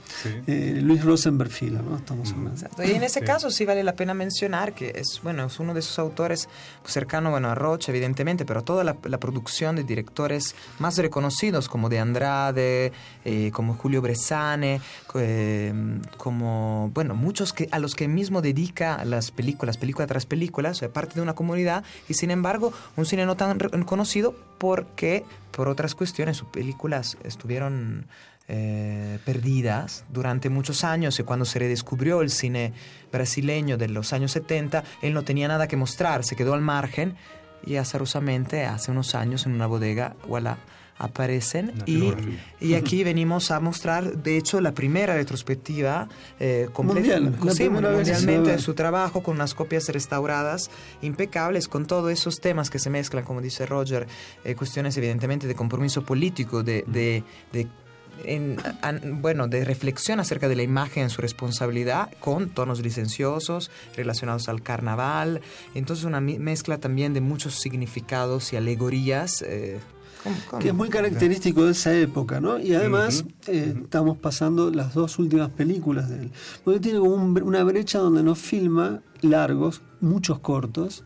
[0.47, 1.97] Eh, Luis Rosenberg Filo, ¿no?
[1.97, 2.53] Estamos hablando.
[2.85, 5.79] Y en ese caso sí vale la pena mencionar que es, bueno, es uno de
[5.79, 6.47] esos autores
[6.85, 11.89] cercano bueno, a Rocha, evidentemente, pero toda la, la producción de directores más reconocidos como
[11.89, 12.91] de Andrade,
[13.25, 14.81] eh, como Julio Bresane,
[15.15, 15.73] eh,
[16.17, 20.89] como, bueno, muchos que, a los que mismo dedica las películas, película tras película, o
[20.89, 25.95] parte de una comunidad, y sin embargo, un cine no tan conocido porque, por otras
[25.95, 28.07] cuestiones, sus películas estuvieron
[28.49, 31.17] eh, perdidas durante muchos años.
[31.17, 32.73] Y cuando se redescubrió el cine
[33.11, 37.15] brasileño de los años 70, él no tenía nada que mostrar, se quedó al margen
[37.65, 40.57] y azarosamente hace unos años en una bodega, voilà,
[41.03, 42.13] aparecen y,
[42.59, 46.07] y aquí venimos a mostrar, de hecho, la primera retrospectiva
[46.39, 50.69] eh, completa, Mundial, sí, mundialmente de su trabajo con unas copias restauradas
[51.01, 54.07] impecables con todos esos temas que se mezclan, como dice Roger,
[54.45, 57.67] eh, cuestiones evidentemente de compromiso político, de, de, de
[58.25, 64.47] en- an- bueno, de reflexión acerca de la imagen, su responsabilidad, con tonos licenciosos relacionados
[64.49, 65.41] al carnaval.
[65.73, 69.41] Entonces una mezcla también de muchos significados y alegorías.
[69.41, 69.79] eh,
[70.59, 72.59] que es muy característico de esa época, ¿no?
[72.59, 76.31] Y además eh, estamos pasando las dos últimas películas de él.
[76.63, 81.03] Porque tiene como un una brecha donde nos filma largos, muchos cortos,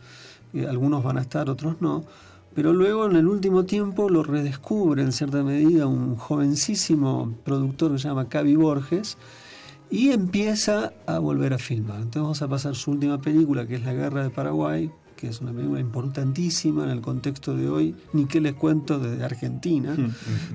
[0.54, 2.06] eh, algunos van a estar, otros no,
[2.54, 8.00] pero luego en el último tiempo lo redescubre en cierta medida un jovencísimo productor que
[8.00, 9.18] se llama Cavi Borges,
[9.90, 11.98] y empieza a volver a filmar.
[11.98, 15.42] Entonces vamos a pasar su última película, que es La Guerra de Paraguay, que es
[15.42, 19.96] una película importantísima en el contexto de hoy, ni qué les cuento de Argentina,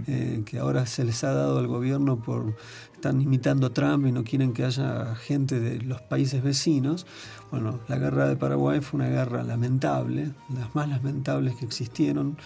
[0.07, 2.55] eh, que ahora se les ha dado al gobierno por
[3.03, 7.05] están imitando a Trump y no quieren que haya gente de los países vecinos.
[7.51, 12.37] Bueno, la guerra de Paraguay fue una guerra lamentable, las más lamentables que existieron.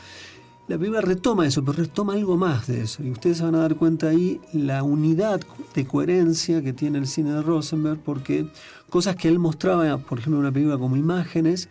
[0.67, 3.05] La película retoma eso, pero retoma algo más de eso.
[3.05, 5.43] Y ustedes se van a dar cuenta ahí la unidad
[5.75, 8.51] de coherencia que tiene el cine de Rosenberg, porque
[8.89, 11.69] cosas que él mostraba, por ejemplo, en una película como imágenes,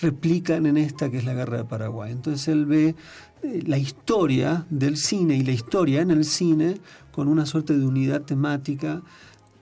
[0.00, 2.12] replican en esta que es la guerra de Paraguay.
[2.12, 2.94] Entonces él ve
[3.42, 6.78] eh, la historia del cine y la historia en el cine
[7.12, 9.02] con una suerte de unidad temática,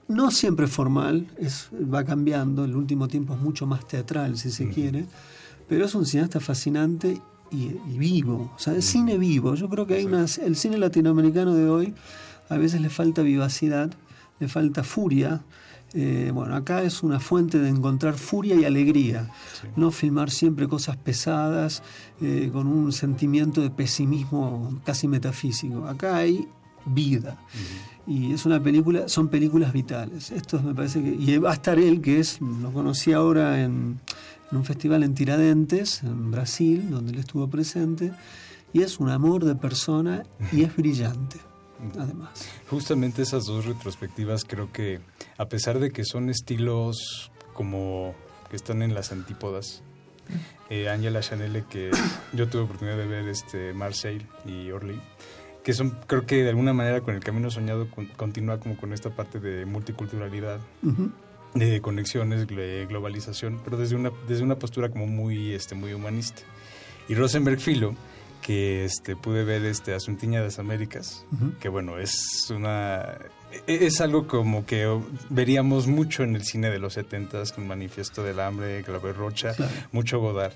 [0.09, 4.69] no siempre formal, es, va cambiando, el último tiempo es mucho más teatral, si se
[4.69, 5.07] quiere,
[5.69, 7.21] pero es un cineasta fascinante
[7.51, 9.55] y, y vivo, o sea, es cine vivo.
[9.55, 11.95] Yo creo que hay unas, el cine latinoamericano de hoy
[12.49, 13.91] a veces le falta vivacidad,
[14.39, 15.43] le falta furia.
[15.95, 19.29] Eh, bueno, acá es una fuente de encontrar furia y alegría,
[19.77, 21.83] no filmar siempre cosas pesadas
[22.21, 25.87] eh, con un sentimiento de pesimismo casi metafísico.
[25.87, 26.49] Acá hay
[26.87, 27.37] vida.
[28.07, 30.31] Y es una película, son películas vitales.
[30.33, 31.11] Esto me parece que.
[31.11, 34.01] Y va a estar él, que es, lo conocí ahora en,
[34.51, 38.13] en un festival en Tiradentes, en Brasil, donde él estuvo presente.
[38.73, 41.39] Y es un amor de persona y es brillante,
[41.99, 42.49] además.
[42.69, 45.01] Justamente esas dos retrospectivas creo que,
[45.39, 48.15] a pesar de que son estilos como
[48.51, 49.83] que están en las antípodas,
[50.71, 51.91] eh, Angela Chanel, que
[52.33, 55.01] yo tuve oportunidad de ver este Marseille y Orly,
[55.65, 58.93] que son, creo que de alguna manera con el camino soñado con- continúa como con
[58.93, 61.11] esta parte de multiculturalidad, Ujú.
[61.55, 66.43] de conexiones, glo- globalización, pero desde una, desde una postura como muy, este, muy humanista.
[67.09, 67.95] Y Rosenberg Filo,
[68.43, 71.25] que este, pude ver este Asuntiña de las Américas,
[71.61, 73.17] que bueno, es una...
[73.67, 74.87] e- Es algo como que
[75.31, 79.73] veríamos mucho en el cine de los 70s, con Manifiesto del Hambre, Clave Rocha, Claro.
[79.93, 80.53] mucho Godard.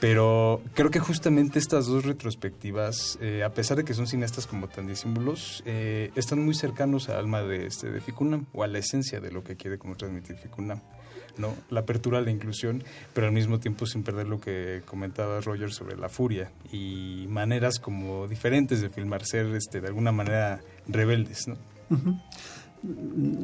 [0.00, 4.68] Pero creo que justamente estas dos retrospectivas, eh, a pesar de que son cineastas como
[4.68, 8.78] tan disímbolos, eh, están muy cercanos al alma de, este, de Ficunam o a la
[8.78, 10.80] esencia de lo que quiere como transmitir Ficunam.
[11.38, 11.54] ¿No?
[11.70, 12.82] La apertura a la inclusión,
[13.14, 17.78] pero al mismo tiempo sin perder lo que comentaba Roger sobre la furia y maneras
[17.78, 21.48] como diferentes de filmar, ser este, de alguna manera rebeldes.
[21.48, 21.56] ¿no?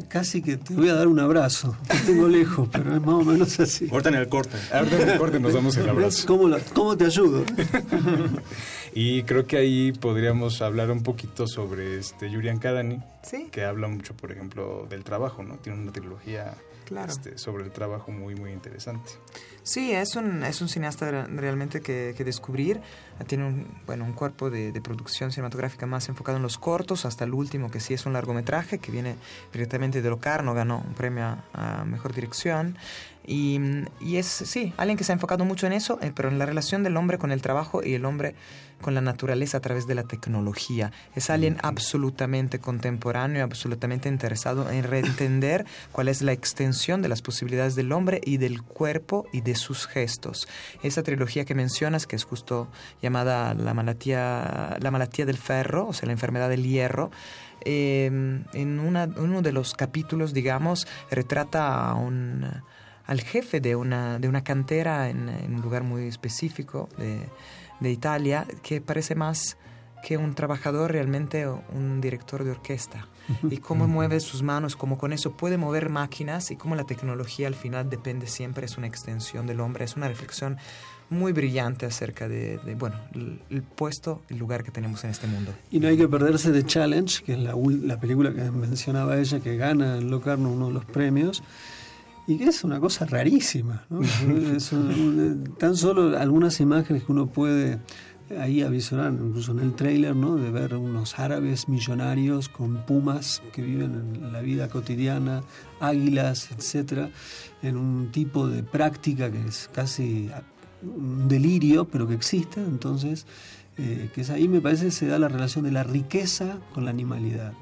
[0.08, 1.76] Casi que te voy a dar un abrazo.
[1.86, 3.88] Te tengo lejos, pero es más o menos así.
[3.88, 4.56] Ahorita en el corte.
[4.72, 6.26] Ahorita en el corte nos damos el abrazo.
[6.26, 7.44] ¿Cómo, la- cómo te ayudo?
[8.94, 13.46] Y creo que ahí podríamos hablar un poquito sobre este Yurian Kadani, Sí.
[13.52, 15.56] que habla mucho, por ejemplo, del trabajo, ¿no?
[15.56, 16.54] Tiene una trilogía
[16.88, 17.12] Claro.
[17.12, 19.10] este, sobre el trabajo muy, muy interesante.
[19.62, 22.80] Sí, es un, es un cineasta re- realmente que, que descubrir.
[23.26, 27.24] Tiene un, bueno, un cuerpo de, de producción cinematográfica más enfocado en los cortos, hasta
[27.24, 29.16] el último que sí es un largometraje, que viene
[29.52, 32.78] directamente de Locarno, ganó un premio a, a Mejor Dirección.
[33.30, 33.60] Y,
[34.00, 36.46] y es, sí, alguien que se ha enfocado mucho en eso, eh, pero en la
[36.46, 38.34] relación del hombre con el trabajo y el hombre
[38.80, 40.92] con la naturaleza a través de la tecnología.
[41.14, 47.74] Es alguien absolutamente contemporáneo, absolutamente interesado en reentender cuál es la extensión de las posibilidades
[47.74, 50.48] del hombre y del cuerpo y de sus gestos.
[50.82, 52.68] Esa trilogía que mencionas, que es justo
[53.02, 57.10] llamada la malatía, la malatía del ferro, o sea, la enfermedad del hierro,
[57.64, 62.46] eh, en una- uno de los capítulos, digamos, retrata a un,
[63.08, 67.18] al jefe de una, de una cantera en, en un lugar muy específico de,
[67.80, 69.56] de Italia, que parece más
[70.04, 73.08] que un trabajador realmente un director de orquesta.
[73.50, 77.46] Y cómo mueve sus manos, cómo con eso puede mover máquinas y cómo la tecnología
[77.46, 80.56] al final depende siempre, es una extensión del hombre, es una reflexión
[81.10, 85.26] muy brillante acerca de, de, bueno, el, el puesto, el lugar que tenemos en este
[85.26, 85.52] mundo.
[85.70, 89.40] Y no hay que perderse de Challenge, que es la, la película que mencionaba ella,
[89.40, 91.42] que gana en Locarno uno de los premios,
[92.28, 93.86] y que es una cosa rarísima.
[93.88, 94.00] ¿no?
[95.58, 97.80] Tan solo algunas imágenes que uno puede
[98.38, 100.36] ahí avisorar, incluso en el tráiler, ¿no?
[100.36, 105.42] de ver unos árabes millonarios con pumas que viven en la vida cotidiana,
[105.80, 107.10] águilas, etcétera,
[107.62, 110.30] en un tipo de práctica que es casi
[110.82, 113.26] un delirio, pero que existe, entonces,
[113.78, 116.90] eh, que es ahí me parece se da la relación de la riqueza con la
[116.90, 117.54] animalidad.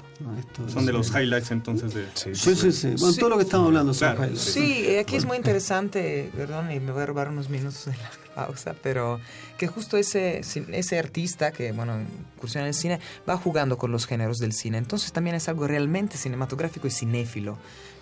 [0.67, 2.07] Son es, de los highlights entonces de...
[2.15, 2.95] Sí, sí, sí.
[2.99, 4.41] Bueno, todo lo que estamos hablando son Claro, highlights.
[4.41, 8.11] Sí, aquí es muy interesante, perdón, y me voy a robar unos minutos de la
[8.35, 9.19] pausa, pero
[9.57, 10.41] que justo ese,
[10.71, 11.99] ese artista que, bueno,
[12.35, 12.99] incursiona en el cine,
[13.29, 14.77] va jugando con los géneros del cine.
[14.79, 17.57] Entonces también es algo realmente cinematográfico y cinéfilo.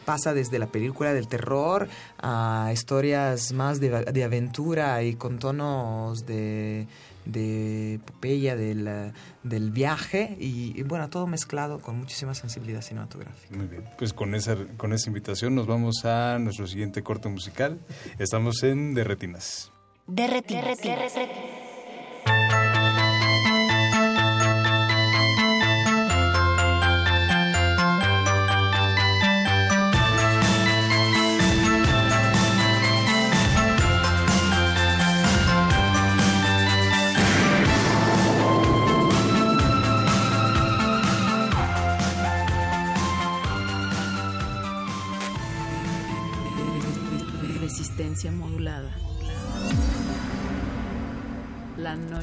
[0.05, 1.89] Pasa desde la película del terror
[2.22, 6.88] a historias más de, de aventura y con tonos de,
[7.26, 9.11] de epopeya del,
[9.43, 13.55] del viaje y, y, bueno, todo mezclado con muchísima sensibilidad cinematográfica.
[13.55, 13.84] Muy bien.
[13.97, 17.80] Pues con esa, con esa invitación nos vamos a nuestro siguiente corte musical.
[18.19, 19.71] Estamos en De Retinas.
[20.07, 20.78] De retinas.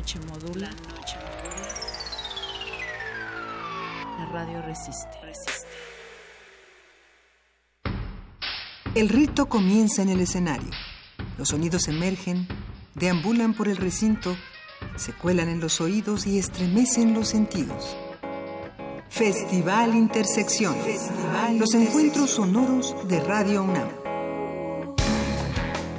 [0.03, 0.70] La noche modula.
[4.18, 5.09] La radio resiste.
[8.96, 10.70] El rito comienza en el escenario.
[11.38, 12.48] Los sonidos emergen,
[12.96, 14.36] deambulan por el recinto,
[14.96, 17.96] se cuelan en los oídos y estremecen los sentidos.
[19.09, 20.74] Festival Intersección.
[21.61, 24.01] los encuentros sonoros de Radio UNAM.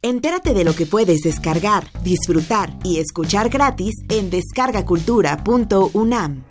[0.00, 6.44] Entérate de lo que puedes descargar, disfrutar y escuchar gratis en descargacultura.unam.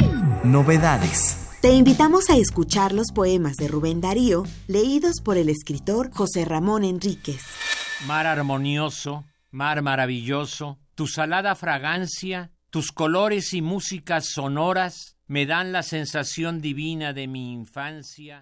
[0.44, 1.48] Novedades.
[1.62, 6.84] Te invitamos a escuchar los poemas de Rubén Darío, leídos por el escritor José Ramón
[6.84, 7.42] Enríquez.
[8.06, 15.84] Mar armonioso, mar maravilloso, tu salada fragancia, tus colores y músicas sonoras me dan la
[15.84, 18.42] sensación divina de mi infancia.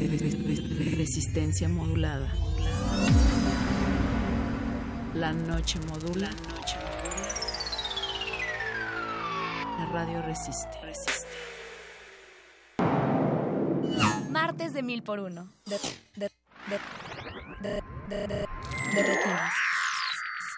[0.00, 2.32] Resistencia modulada.
[5.14, 6.30] La noche modula.
[9.78, 10.70] La radio resiste.
[14.30, 15.52] Martes de mil por uno.
[15.66, 15.78] De,
[16.16, 16.30] de,
[16.70, 16.80] de,
[17.60, 18.46] de, de, de,
[18.94, 19.52] de retinas.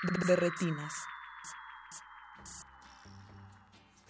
[0.03, 0.95] De, de retinas.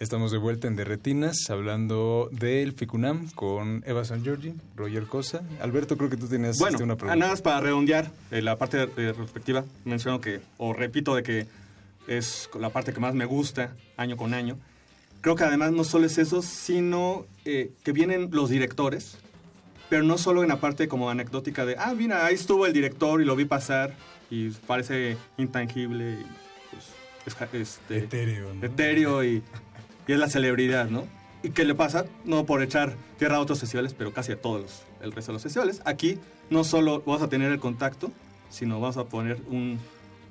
[0.03, 5.43] Estamos de vuelta en Derretinas hablando del Ficunam con Eva San Giorgi, Roger Cosa.
[5.61, 7.15] Alberto, creo que tú tenías Bueno, este, una pregunta.
[7.15, 11.47] nada más para redondear eh, la parte retrospectiva, menciono que, o repito de que
[12.07, 14.57] es la parte que más me gusta año con año.
[15.21, 19.17] Creo que además no solo es eso, sino eh, que vienen los directores,
[19.87, 23.21] pero no solo en la parte como anecdótica de, ah, mira, ahí estuvo el director
[23.21, 23.93] y lo vi pasar
[24.29, 26.25] y parece intangible, y,
[27.23, 28.65] pues, este, Etéreo, ¿no?
[28.65, 29.41] etéreo y,
[30.07, 31.05] y es la celebridad, ¿no?
[31.43, 32.05] ¿Y qué le pasa?
[32.25, 35.33] No por echar tierra a otros festivales, pero casi a todos los- el resto de
[35.33, 35.81] los festivales.
[35.85, 36.17] Aquí
[36.49, 38.11] no solo vamos a tener el contacto,
[38.49, 39.77] sino vamos a poner un,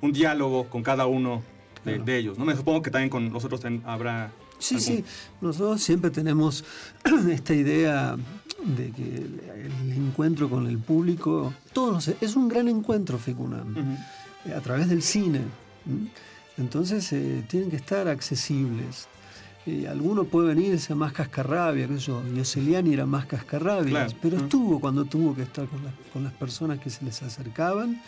[0.01, 1.43] un diálogo con cada uno
[1.85, 2.45] de, de ellos, ¿no?
[2.45, 4.31] Me supongo que también con nosotros habrá...
[4.59, 5.05] Sí, algún- sí,
[5.41, 6.63] nosotros siempre tenemos
[7.29, 8.15] esta idea
[8.63, 13.97] de que el, encuentro con el público, todos es un gran encuentro Ficunam,
[14.45, 15.41] eh, a través del cine.
[16.57, 19.07] Entonces eh, tienen que estar accesibles.
[19.65, 24.11] Eh, alguno puede venirse más cascarrabia, que yo, Yoseliani era más cascarrabia, Claro.
[24.21, 24.41] pero Mm.
[24.41, 28.01] estuvo cuando tuvo que estar con, las- con las personas que se les acercaban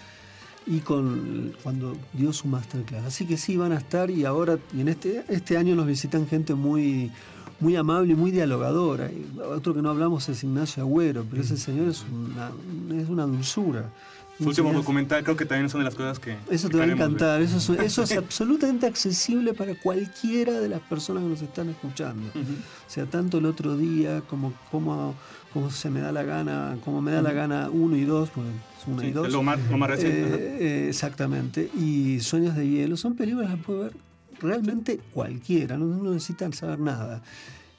[0.68, 3.06] y con cuando dio su masterclass.
[3.06, 6.28] Así que sí van a estar y ahora y en este este año nos visitan
[6.28, 7.12] gente muy
[7.62, 9.10] muy amable y muy dialogadora.
[9.10, 12.52] Y otro que no hablamos es Ignacio Agüero, pero ese señor es una,
[13.02, 13.92] es una dulzura.
[14.38, 16.36] Su último señor- documental creo que también son de las cosas que...
[16.50, 16.96] eso te va a ver.
[16.96, 21.70] encantar, eso es, eso es absolutamente accesible para cualquiera de las personas que nos están
[21.70, 22.28] escuchando.
[22.36, 25.16] O sea, tanto el otro día como, como,
[25.54, 27.38] como se me da la gana, como me da la Ujú.
[27.38, 29.32] gana uno y dos, pues es uno Sí, y dos.
[29.32, 31.70] lo más- lo más reciente, Eh, eh, exactamente.
[31.80, 33.94] Y Sueños de Hielo son películas que puede ver
[34.42, 37.24] realmente cualquiera, no, no necesitan saber nada.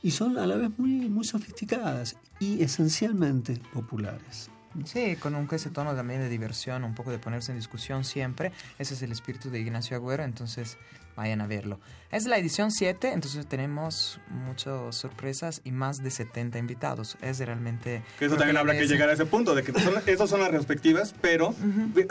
[0.02, 4.48] Y son a la vez muy, muy sofisticadas y esencialmente populares.
[4.84, 8.52] Sí, con un ese tono también de diversión, un poco de ponerse en discusión siempre.
[8.78, 10.76] Ese es el espíritu de Ignacio Agüero, entonces
[11.16, 11.80] vayan a verlo.
[12.12, 17.16] Es la edición 7, entonces tenemos muchas sorpresas y más de 70 invitados.
[17.22, 18.02] Es realmente...
[18.18, 20.50] Que eso también habrá que llegar a ese punto, de que son, esas son las
[20.50, 21.54] respectivas, pero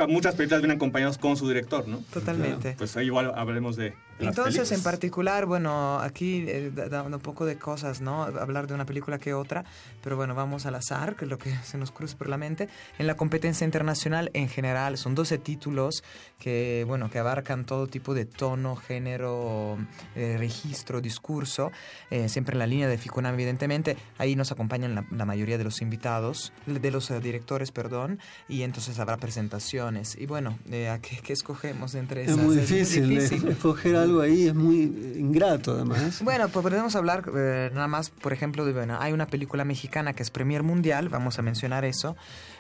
[0.08, 2.00] muchas películas vienen acompañados con su director, ¿no?
[2.12, 2.74] Totalmente.
[2.78, 4.82] Pues ahí igual hablaremos de Entonces, en películas.
[4.84, 8.24] particular, bueno, aquí eh, da- dando un poco de cosas, ¿no?
[8.24, 9.66] Hablar de una película que otra,
[10.04, 12.70] pero bueno, vamos al azar, que es lo que se nos cruza por la mente.
[12.98, 16.04] En la competencia internacional, en general, son 12 títulos
[16.40, 19.78] que, bueno, que abarcan todo tipo de tono, género,
[20.16, 21.72] eh, registro, discurso,
[22.10, 23.98] eh, siempre en la línea de Ficunam, evidentemente.
[24.18, 28.62] Ahí nos acompañan la, la mayoría de los invitados, de los eh, directores, perdón, y
[28.64, 30.16] entonces habrá presentaciones.
[30.20, 32.44] Y bueno, eh, ¿a qué, qué escogemos entre Es esas?
[32.44, 36.22] muy difícil, eh, escoger algo ahí es muy eh, ingrato además.
[36.24, 40.14] Bueno, pues podemos hablar eh, nada más, por ejemplo, de, bueno, hay una película mexicana
[40.14, 42.16] que es Premier Mundial, vamos a mencionar eso,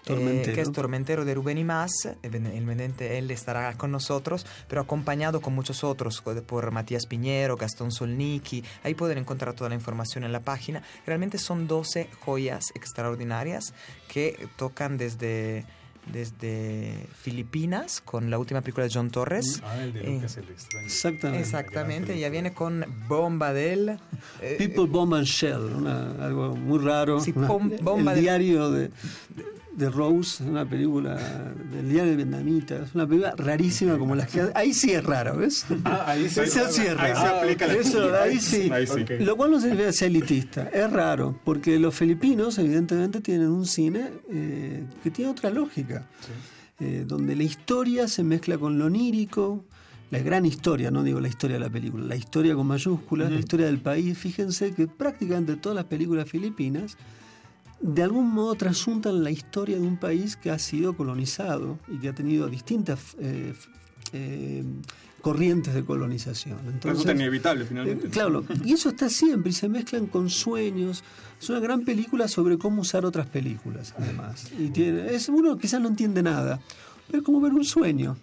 [0.08, 1.92] eh, que es Tormentero de Rubén y Más,
[2.22, 8.64] evidentemente él estará con nosotros, pero acompañado con muchos otros, por Matías Piñero, Gastón Solniki,
[8.84, 10.84] ahí pueden encontrar toda la información en la página.
[11.06, 13.74] Realmente son 12 joyas extraordinarias
[14.08, 15.66] que tocan desde
[16.12, 19.62] desde Filipinas con la última película de John Torres.
[19.66, 20.86] Ah, el de Eh, Lucas el extraño.
[20.86, 21.42] Exactamente.
[21.44, 23.98] Exactamente, ya viene con Bomba del...
[24.42, 27.20] eh, People Bomb and Shell, una- algo muy raro.
[27.20, 29.46] Sí, Una- bom- bomba el de- diario de, de
[29.78, 31.16] Rose, una película
[31.72, 32.78] del diario vietnamita.
[32.84, 34.50] Es una película rarísima como las que...
[34.56, 35.66] Ahí sí es raro, ¿ves?
[35.84, 36.40] Ah, ahí sí.
[36.40, 37.20] Esa sí es Ahí raro.
[37.20, 38.70] se aplica la Eso, ahí sí.
[38.72, 39.02] Ahí sí.
[39.02, 39.12] Ok.
[39.20, 40.70] Lo cual no significa ser elitista.
[40.70, 46.08] Es raro, porque los filipinos evidentemente tienen un cine eh, que tiene otra lógica.
[46.80, 49.64] eh, donde la historia se mezcla con lo onírico,
[50.12, 53.40] la gran historia, no digo la historia de la película, la historia con mayúsculas, la
[53.40, 54.18] historia del país.
[54.18, 56.98] Fíjense que prácticamente todas las películas filipinas
[57.82, 62.10] de algún modo trasuntan la historia de un país que ha sido colonizado y que
[62.10, 63.54] ha tenido distintas eh,
[64.14, 64.64] eh,
[65.22, 66.60] corrientes de colonización.
[66.60, 68.08] Entonces, Resulta inevitable finalmente.
[68.08, 71.04] eh, claro, y eso está siempre y se mezclan con sueños.
[71.42, 74.52] Es una gran película sobre cómo usar otras películas, además.
[74.58, 76.60] Y tiene, es uno quizás no entiende nada,
[77.08, 78.18] pero es como ver un sueño.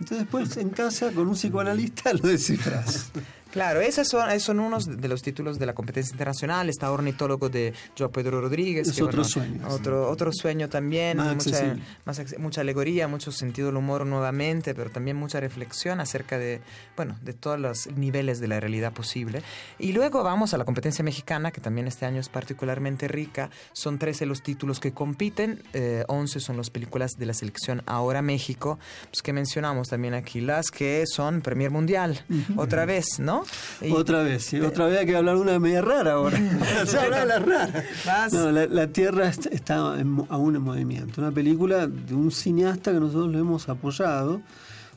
[0.00, 3.10] Entonces después en casa con un psicoanalista lo descifras.
[3.54, 6.68] Claro, esos son, esos son unos de los títulos de la competencia internacional.
[6.68, 8.88] Está Ornitólogo de Joao Pedro Rodríguez.
[8.88, 9.60] Es otro sueño.
[9.68, 11.18] Otro, otro sueño también.
[11.18, 16.36] Más mucha, más mucha alegoría, mucho sentido del humor nuevamente, pero también mucha reflexión acerca
[16.36, 16.62] de,
[16.96, 19.40] bueno, de todos los niveles de la realidad posible.
[19.78, 23.50] Y luego vamos a la competencia mexicana, que también este año es particularmente rica.
[23.72, 28.20] Son 13 los títulos que compiten, eh, 11 son las películas de la selección Ahora
[28.20, 28.80] México,
[29.12, 32.24] pues que mencionamos también aquí, las que son Premier Mundial,
[32.56, 33.43] otra vez, ¿no?
[33.80, 36.38] Y- Otra vez, sí, otra vez hay que hablar de una media rara ahora.
[37.02, 37.84] Ahora la rara.
[38.32, 41.20] No, la, la Tierra est- está en aún en movimiento.
[41.20, 44.34] Una película de un cineasta que nosotros lo hemos apoyado.
[44.36, 44.42] Un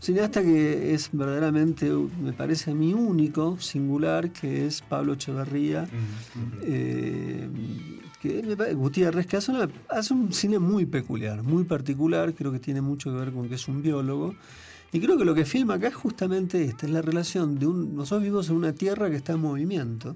[0.03, 1.89] cineasta que es verdaderamente,
[2.21, 5.87] me parece a mí, único, singular, que es Pablo Echeverría.
[6.63, 7.49] eh,
[8.21, 8.41] que
[8.73, 13.11] Gutiérrez, que hace, una- hace un cine muy peculiar, muy particular, creo que tiene mucho
[13.11, 14.33] que ver con que es un biólogo.
[14.91, 17.95] Y creo que lo que filma acá es justamente esta, es la relación de un...
[17.95, 20.15] Nosotros vivimos en una tierra que está en movimiento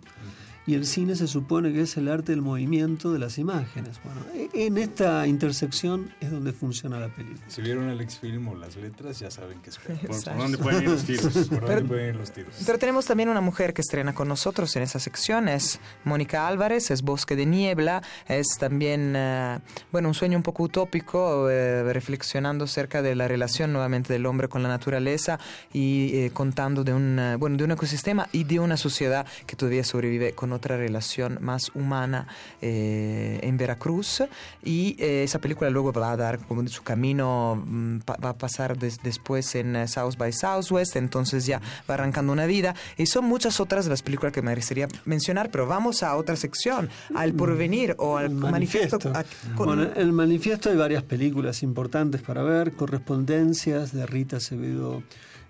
[0.68, 3.99] y el cine se supone que es el arte del movimiento de las imágenes.
[4.03, 7.41] Bueno, e- en esta intersección es donde funciona la película.
[7.47, 9.99] Si vieron el X-Film o las letras, ya saben qué esperar.
[10.07, 11.24] Por- por dónde pueden ir los tiros.
[11.26, 12.53] Por dónde Pero- pueden ir los tiros.
[12.66, 16.91] Pero tenemos también una mujer que estrena con nosotros en esa sección, es Mónica Álvarez,
[16.91, 19.59] es Bosque de Niebla, es también, eh,
[19.91, 24.47] bueno, un sueño un poco utópico, eh, reflexionando acerca de la relación nuevamente del hombre
[24.47, 25.39] con la naturaleza
[25.74, 29.84] y eh, contando de un, bueno, de un ecosistema y de una sociedad que todavía
[29.84, 32.27] sobrevive con otra relación más humana
[32.61, 34.23] eh, en Veracruz
[34.63, 38.77] y eh, esa película luego va a dar como su camino, mm, va a pasar
[38.77, 43.25] des- después en eh, South by Southwest, entonces ya va arrancando una vida y son
[43.25, 47.33] muchas otras de las películas que me merecería mencionar, pero vamos a otra sección, al
[47.33, 48.97] porvenir o al manifiesto.
[49.13, 49.23] a-
[49.55, 55.03] con- Bueno, en el manifiesto hay varias películas importantes para ver, Correspondencias de Rita Acevedo.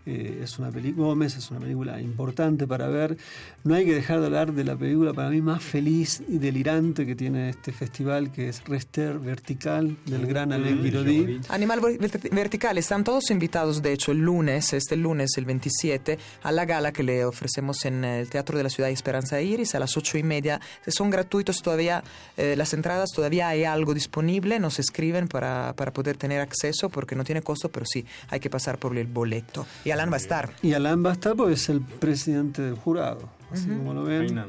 [0.05, 3.17] Eh, es una película, Gómez es una película importante para ver.
[3.63, 7.05] No hay que dejar de hablar de la película para mí más feliz y delirante
[7.05, 11.41] que tiene este festival, que es Rester Vertical, del gran Alain Guiraudy.
[11.49, 11.99] Animal Ver-
[12.31, 16.91] Vertical, están todos invitados, de hecho, el lunes, este lunes, el 27, a la gala
[16.91, 20.17] que le ofrecemos en el Teatro de la Ciudad de Esperanza Iris a las ocho
[20.17, 20.59] y media.
[20.87, 22.03] Son gratuitos todavía,
[22.37, 27.15] eh, las entradas, todavía hay algo disponible, nos escriben para, para poder tener acceso, porque
[27.15, 29.67] no tiene costo, pero sí, hay que pasar por el boleto.
[29.85, 30.51] Y Alan va a estar.
[30.61, 34.41] Y Alain va a estar porque es el presidente del jurado, así como lo ven.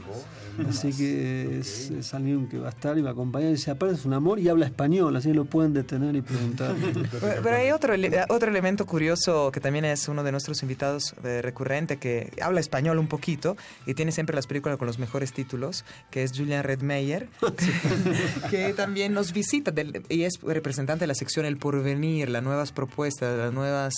[0.69, 3.53] Así que es, es alguien que va a estar y va a acompañar.
[3.53, 6.21] Y se aparte es un amor y habla español, así que lo pueden detener y
[6.21, 6.75] preguntar.
[6.83, 7.95] Pero, pero hay otro,
[8.29, 12.99] otro elemento curioso que también es uno de nuestros invitados eh, recurrente que habla español
[12.99, 17.29] un poquito y tiene siempre las películas con los mejores títulos, que es Julian Redmeyer,
[18.51, 22.73] que también nos visita del- y es representante de la sección El Porvenir, las nuevas
[22.73, 23.95] propuestas, las nuevas,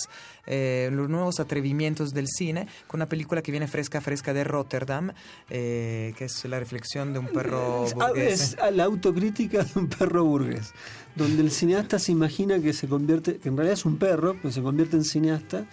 [0.47, 5.11] eh, los nuevos atrevimientos del cine, con una película que viene fresca, fresca de Rotterdam,
[5.49, 8.41] eh, que es la reflexión de un perro burgués.
[8.41, 10.73] es a la autocrítica de un perro burgués,
[11.15, 14.51] donde el cineasta se imagina que se convierte, que en realidad es un perro, pero
[14.51, 15.65] se convierte en cineasta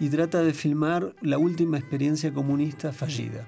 [0.00, 3.46] y trata de filmar la última experiencia comunista fallida.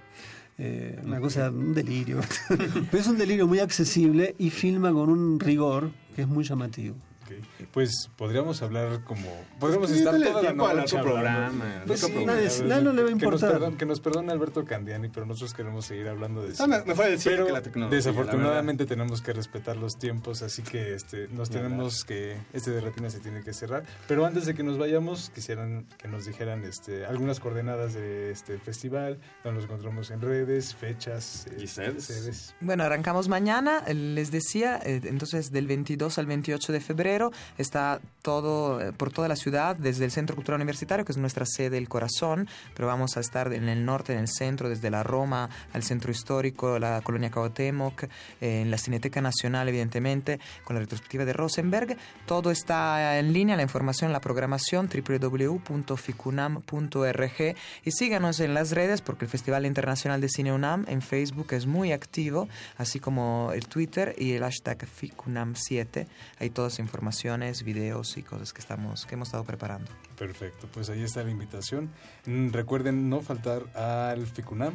[0.58, 2.20] Eh, una cosa, un delirio.
[2.48, 6.96] pero es un delirio muy accesible y filma con un rigor que es muy llamativo.
[7.26, 7.66] Ok.
[7.72, 9.26] Pues podríamos hablar como.
[9.58, 12.32] Podríamos Sí, estar toda la noche programa, Pues sí, programa.
[12.40, 13.52] nadie- Nadie le va a que nos importar.
[13.52, 16.68] perdone- Que nos perdone Alberto Candiani, pero nosotros queremos seguir hablando de Ah, cine.
[16.78, 20.94] me- mejor cine Pero que la tecnología, Desafortunadamente tenemos que respetar los tiempos, así que
[20.94, 22.36] este, nos tenemos que.
[22.52, 23.84] Este de retina se tiene que cerrar.
[24.08, 28.58] Pero antes de que nos vayamos, quisieran que nos dijeran este, algunas coordenadas de este
[28.58, 32.04] festival, donde nos encontramos en redes, fechas Y eh, sedes.
[32.04, 32.54] sedes.
[32.60, 37.15] Bueno, arrancamos mañana, les decía, eh, entonces del 22 al 28 de febrero
[37.58, 41.46] está todo eh, por toda la ciudad, desde el Centro Cultural Universitario, que es nuestra
[41.46, 45.04] sede, el corazón, pero vamos a estar en el norte, en el centro, desde la
[45.04, 48.08] Roma al Centro Histórico, la Colonia Cuauhtémoc, eh,
[48.40, 51.96] en la Cineteca Nacional, evidentemente, con la retrospectiva de Rosenberg.
[52.26, 59.26] Todo está en línea, la información, la programación, www.ficunam.org y síganos en las redes porque
[59.26, 64.16] el Festival Internacional de Cine UNAM en Facebook es muy activo, así como el Twitter
[64.18, 66.08] y el hashtag FICUNAM7.
[66.40, 69.88] Hay todas informaciones, videos y cosas que, estamos, que hemos estado preparando.
[70.18, 71.88] Perfecto, pues ahí está la invitación.
[72.26, 74.74] Mm, Recuerden no faltar al FICUNAM.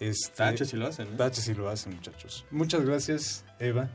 [0.00, 1.16] Este, Tache si lo hacen, ¿eh?
[1.16, 2.44] Tache si lo hacen, muchachos.
[2.50, 3.88] Muchas gracias, Eva.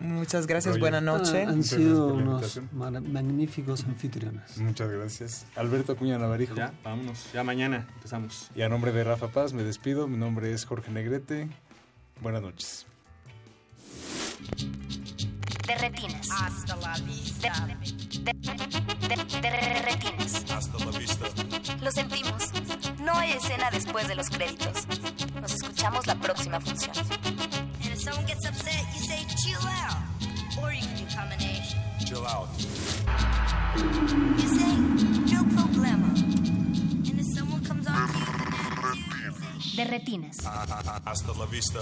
[0.00, 1.44] Muchas gracias, Oye, buena noche.
[1.44, 4.58] Ah, han Muchas sido unos magníficos anfitriones.
[4.58, 5.46] Muchas gracias.
[5.54, 6.56] Alberto Acuña Navarijo.
[6.56, 7.32] Ya, vámonos.
[7.32, 8.50] Ya mañana empezamos.
[8.56, 10.08] Y a nombre de Rafa Paz me despido.
[10.08, 11.48] Mi nombre es Jorge Negrete.
[12.20, 12.86] Buenas noches.
[15.66, 16.28] De retinas.
[16.30, 17.66] Hasta la vista.
[17.66, 20.44] De, de- de- de retinas.
[20.50, 21.26] Hasta la vista.
[21.80, 22.44] Lo sentimos.
[23.00, 24.86] No hay escena después de los créditos.
[25.40, 26.92] Nos escuchamos la próxima función.
[26.96, 30.62] And if someone gets upset, you say chill out.
[30.62, 31.80] Or you can do combination.
[32.06, 32.48] Chill out.
[34.38, 34.76] You say
[35.32, 36.08] no problema.
[37.08, 40.38] And if someone comes on to you, De retinas.
[41.04, 41.80] Hasta la vista.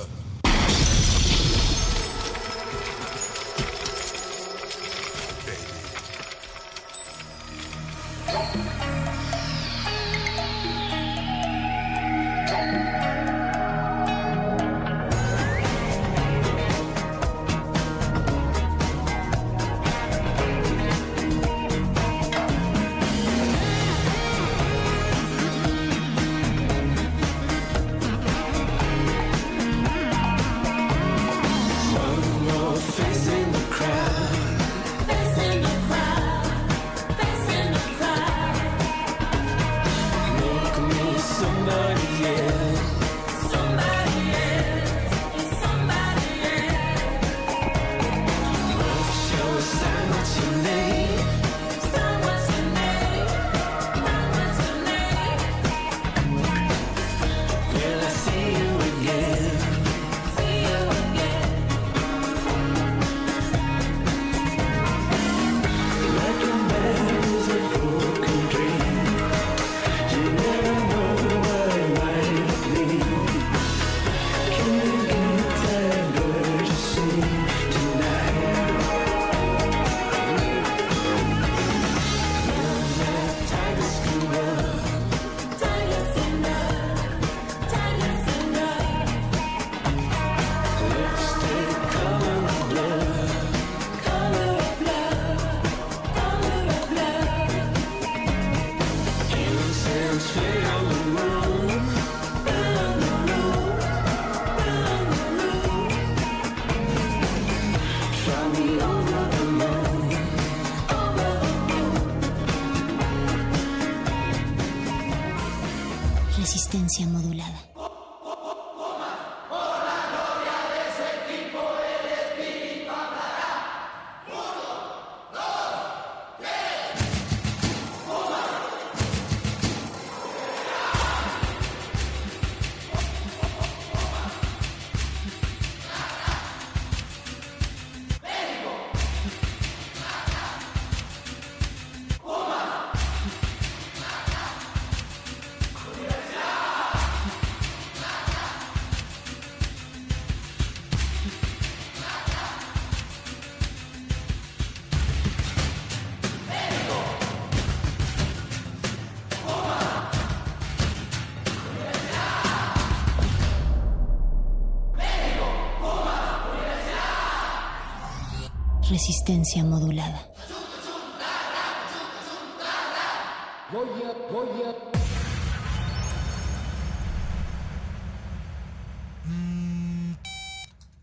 [169.05, 170.21] Resistencia modulada.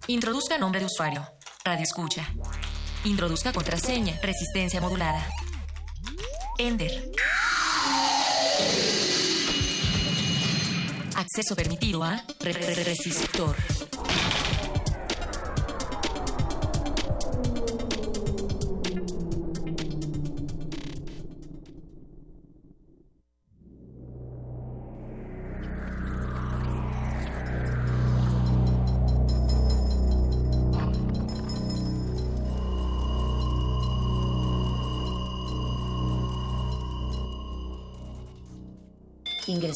[0.07, 1.25] Introduzca nombre de usuario.
[1.63, 2.27] Radio escucha.
[3.03, 4.17] Introduzca contraseña.
[4.21, 5.25] Resistencia modulada.
[6.57, 7.11] Ender.
[11.15, 13.55] Acceso permitido a re- re- re- resistor.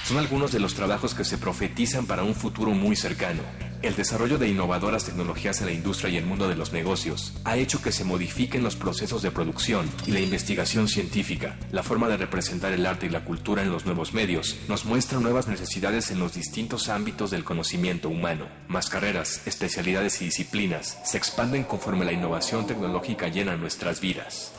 [0.10, 3.44] Son algunos de los trabajos que se profetizan para un futuro muy cercano.
[3.84, 7.57] El desarrollo de innovadoras tecnologías en la industria y el mundo de los negocios ha
[7.57, 11.60] hecho que se modifiquen los procesos de producción y la investigación científica.
[11.72, 15.19] La forma de representar el arte y la cultura en los nuevos medios nos muestra
[15.19, 18.48] nuevas necesidades en los distintos ámbitos del conocimiento humano.
[18.68, 24.53] Más carreras, especialidades y disciplinas se expanden conforme la innovación tecnológica llena nuestras vidas.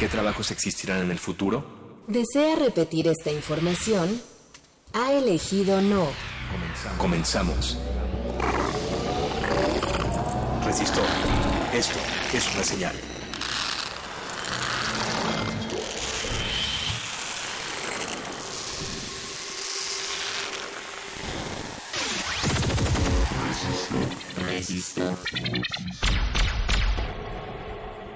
[0.00, 2.06] ¿Qué trabajos existirán en el futuro?
[2.06, 4.18] ¿Desea repetir esta información?
[4.92, 6.06] Ha elegido no.
[6.98, 7.78] Comenzamos.
[10.64, 11.04] Resistor.
[11.72, 11.98] Esto
[12.32, 12.94] es una señal.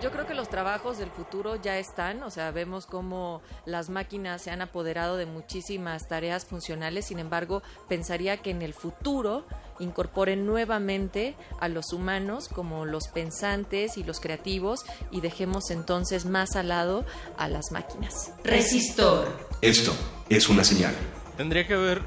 [0.03, 4.43] Yo creo que los trabajos del futuro ya están, o sea, vemos cómo las máquinas
[4.43, 9.47] se han apoderado de muchísimas tareas funcionales, sin embargo, pensaría que en el futuro
[9.79, 14.81] incorporen nuevamente a los humanos como los pensantes y los creativos
[15.13, 17.05] y dejemos entonces más al lado
[17.39, 18.33] a las máquinas.
[18.43, 19.29] Resistor.
[19.61, 19.95] Esto
[20.29, 20.97] es una señal.
[21.37, 22.03] Tendría que haber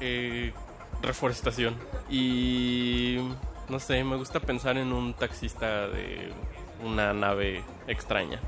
[0.00, 0.54] eh,
[1.02, 1.76] reforestación.
[2.08, 3.18] Y
[3.68, 6.32] no sé, me gusta pensar en un taxista de
[6.82, 8.40] una nave extraña.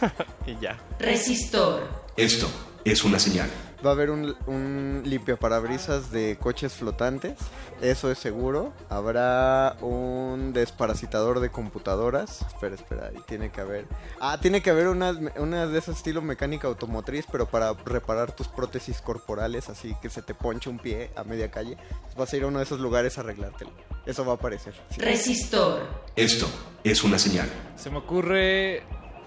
[0.46, 0.78] y ya.
[0.98, 1.82] Resistor.
[2.16, 2.48] Esto
[2.84, 3.50] es una señal.
[3.84, 7.34] Va a haber un, un limpiaparabrisas de coches flotantes,
[7.80, 8.72] eso es seguro.
[8.88, 12.42] Habrá un desparasitador de computadoras.
[12.42, 13.86] Espera, espera, ahí tiene que haber.
[14.20, 18.46] Ah, tiene que haber unas, unas de ese estilo mecánica automotriz, pero para reparar tus
[18.46, 21.76] prótesis corporales, así que se te ponche un pie a media calle.
[22.16, 23.72] Vas a ir a uno de esos lugares a arreglártelo.
[24.06, 24.74] Eso va a aparecer.
[24.90, 25.00] sí.
[25.00, 25.82] Resistor.
[26.14, 26.46] Esto
[26.84, 27.48] es una señal.
[27.76, 28.84] Se me ocurre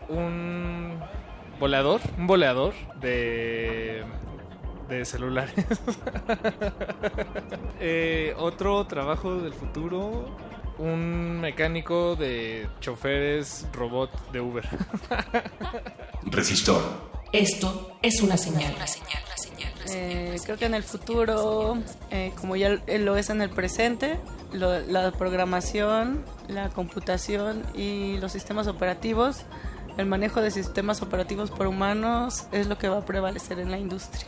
[0.10, 0.99] un
[1.60, 4.03] volador, un volador de
[4.90, 5.53] de celulares.
[7.80, 10.26] Eh, otro trabajo del futuro,
[10.77, 14.68] un mecánico de choferes robot de Uber.
[16.23, 16.82] Resistor.
[17.32, 18.73] Esto es una señal.
[19.90, 21.77] Eh, creo que en el futuro,
[22.10, 24.18] eh, como ya lo es en el presente,
[24.53, 29.44] lo- la programación, la computación y los sistemas operativos,
[29.97, 33.77] el manejo de sistemas operativos por humanos es lo que va a prevalecer en la
[33.77, 34.27] industria.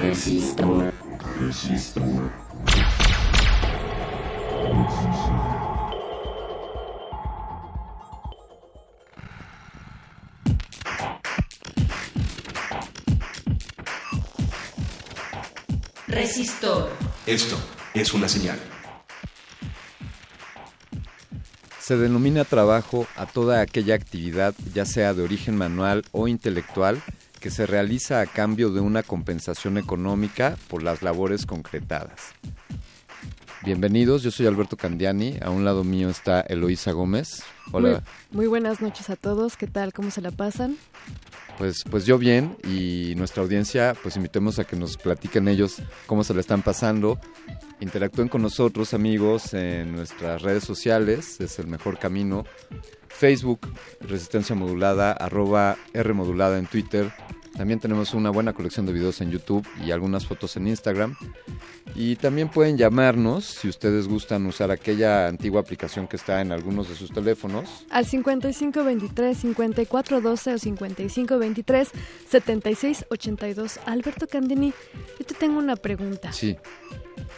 [0.00, 0.92] Resistor.
[1.40, 2.30] Resistor.
[16.06, 16.90] Resistor.
[17.26, 17.56] Esto
[17.94, 18.58] es una señal.
[21.86, 27.00] Se denomina trabajo a toda aquella actividad, ya sea de origen manual o intelectual,
[27.38, 32.32] que se realiza a cambio de una compensación económica por las labores concretadas.
[33.62, 37.44] Bienvenidos, yo soy Alberto Candiani, a un lado mío está Eloísa Gómez.
[37.70, 38.02] Hola.
[38.32, 39.92] Muy, buenas noches a todos, ¿qué tal?
[39.92, 40.76] ¿Cómo se la pasan?
[41.58, 45.76] Pues, pues yo bien y nuestra audiencia, pues invitemos a que nos platiquen ellos
[46.06, 47.18] cómo se la están pasando.
[47.80, 52.44] Interactúen con nosotros, amigos, en nuestras redes sociales, es el mejor camino.
[53.08, 53.60] Facebook,
[54.00, 57.12] Resistencia Modulada, arroba R Modulada en Twitter.
[57.56, 61.16] También tenemos una buena colección de videos en YouTube y algunas fotos en Instagram.
[61.94, 66.88] Y también pueden llamarnos si ustedes gustan usar aquella antigua aplicación que está en algunos
[66.88, 67.86] de sus teléfonos.
[67.88, 71.88] Al 5523 5412 o 5523
[72.28, 73.80] 7682.
[73.86, 74.74] Alberto Candini,
[75.18, 76.32] yo te tengo una pregunta.
[76.32, 76.56] Sí.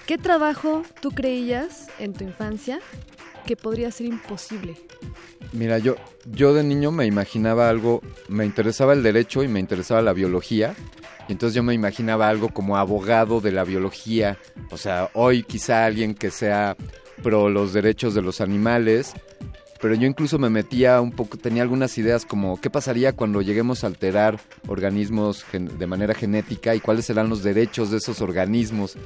[0.06, 2.80] ¿Qué trabajo tú creías en tu infancia
[3.48, 4.76] que podría ser imposible?
[5.54, 5.96] Mira, yo,
[6.26, 10.74] yo de niño me imaginaba algo, me interesaba el derecho y me interesaba la biología.
[11.28, 14.36] Y entonces yo me imaginaba algo como abogado de la biología.
[14.70, 16.76] O sea, hoy quizá alguien que sea
[17.22, 19.14] pro los derechos de los animales.
[19.80, 23.82] Pero yo incluso me metía un poco, tenía algunas ideas como qué pasaría cuando lleguemos
[23.82, 28.98] a alterar organismos de manera genética y cuáles serán los derechos de esos organismos.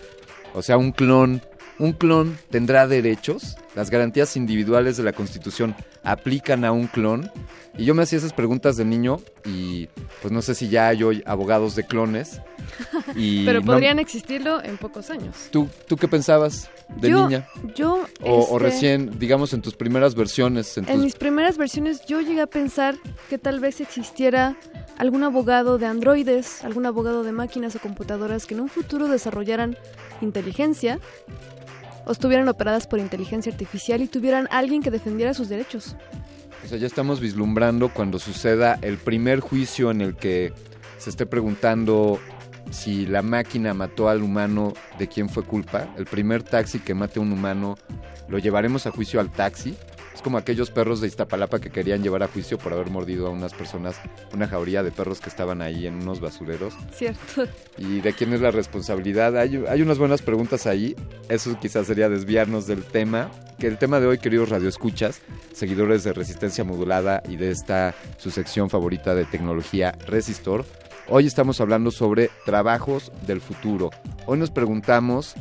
[0.52, 1.42] O sea, un clon,
[1.78, 3.56] un clon tendrá derechos.
[3.74, 5.74] Las garantías individuales de la Constitución
[6.04, 7.30] aplican a un clon.
[7.78, 9.86] Y yo me hacía esas preguntas de niño y
[10.20, 12.42] pues no sé si ya hay hoy abogados de clones.
[13.16, 15.48] Y Pero no- podrían existirlo en pocos años.
[15.50, 17.48] ¿Tú, ¿Tú qué pensabas de Yo- niña?
[17.74, 20.76] Yo, O, o este, recién, digamos, en tus primeras versiones.
[20.76, 22.96] En En tus- mis primeras versiones yo llegué a pensar
[23.30, 24.54] que tal vez existiera
[24.98, 29.78] algún abogado de androides, algún abogado de máquinas o computadoras que en un futuro desarrollaran
[30.22, 30.98] inteligencia
[32.04, 35.96] o estuvieran operadas por inteligencia artificial y tuvieran alguien que defendiera sus derechos.
[36.64, 40.52] O sea, ya estamos vislumbrando cuando suceda el primer juicio en el que
[40.98, 42.20] se esté preguntando
[42.70, 45.92] si la máquina mató al humano, ¿de quién fue culpa?
[45.96, 47.76] El primer taxi que mate a un humano,
[48.28, 49.76] ¿lo llevaremos a juicio al taxi?
[50.22, 53.30] Es como aquellos perros de Iztapalapa que querían llevar a juicio por haber mordido a
[53.30, 54.00] unas personas,
[54.32, 56.74] una jauría de perros que estaban ahí en unos basureros.
[56.94, 57.48] Cierto.
[57.76, 59.36] ¿Y de quién es la responsabilidad?
[59.36, 60.94] Hay, hay unas buenas preguntas ahí.
[61.28, 63.32] Eso quizás sería desviarnos del tema.
[63.58, 65.22] Que el tema de hoy, queridos radioescuchas,
[65.52, 70.64] seguidores de Resistencia Modulada y de esta su sección favorita de tecnología Resistor,
[71.08, 73.90] hoy estamos hablando sobre trabajos del futuro.
[74.26, 75.34] Hoy nos preguntamos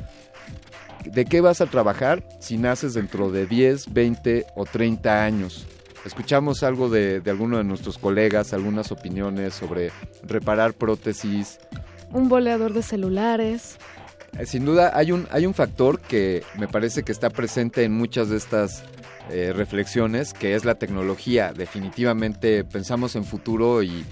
[1.06, 5.66] ¿De qué vas a trabajar si naces dentro de 10, 20 o 30 años?
[6.06, 9.92] Escuchamos algo de, de alguno de nuestros colegas, algunas opiniones sobre
[10.24, 11.60] reparar prótesis.
[12.12, 13.78] Un boleador de celulares.
[14.38, 17.94] Eh, Sin duda hay un, hay un factor que me parece que está presente en
[17.94, 18.84] muchas de estas
[19.30, 21.54] eh, reflexiones, que es la tecnología.
[21.54, 24.06] Definitivamente pensamos en futuro y,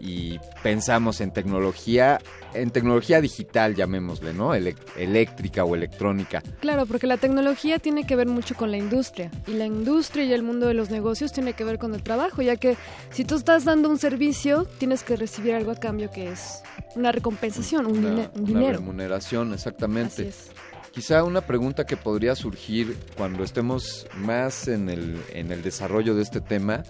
[0.00, 2.18] y pensamos en tecnología,
[2.54, 4.54] en tecnología digital, llamémosle, ¿no?
[4.54, 6.42] Ele- eléctrica o electrónica.
[6.60, 9.30] Claro, porque la tecnología tiene que ver mucho con la industria.
[9.46, 12.42] Y la industria y el mundo de los negocios tiene que ver con el trabajo,
[12.42, 12.76] ya que
[13.10, 16.62] si tú estás dando un servicio, tienes que recibir algo a cambio que es
[16.94, 18.78] una recompensación, un, Una- dine- un una dinero.
[18.78, 20.22] remuneración, exactamente.
[20.22, 20.50] Así es.
[20.92, 26.22] Quizá una pregunta que podría surgir cuando estemos más en el, en el desarrollo de
[26.22, 26.82] este tema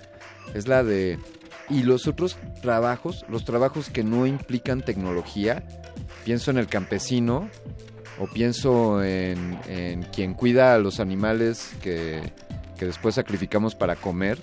[0.54, 1.18] es la de,
[1.70, 5.62] ¿y los otros trabajos, los trabajos que no implican tecnología?
[6.24, 7.48] Pienso en el campesino
[8.18, 12.32] o pienso en, en quien cuida a los animales que,
[12.78, 14.38] que después sacrificamos para comer.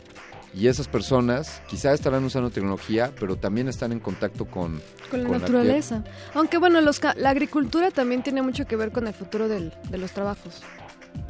[0.53, 4.81] Y esas personas quizá estarán usando tecnología, pero también están en contacto con,
[5.11, 6.01] Con la con naturaleza.
[6.33, 9.97] Aunque bueno, los la agricultura también tiene mucho que ver con el futuro del- de
[9.97, 10.63] los trabajos.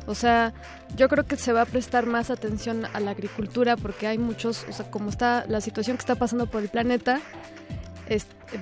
[0.07, 0.53] O sea,
[0.95, 4.65] yo creo que se va a prestar más atención a la agricultura porque hay muchos,
[4.69, 7.21] o sea, como está la situación que está pasando por el planeta,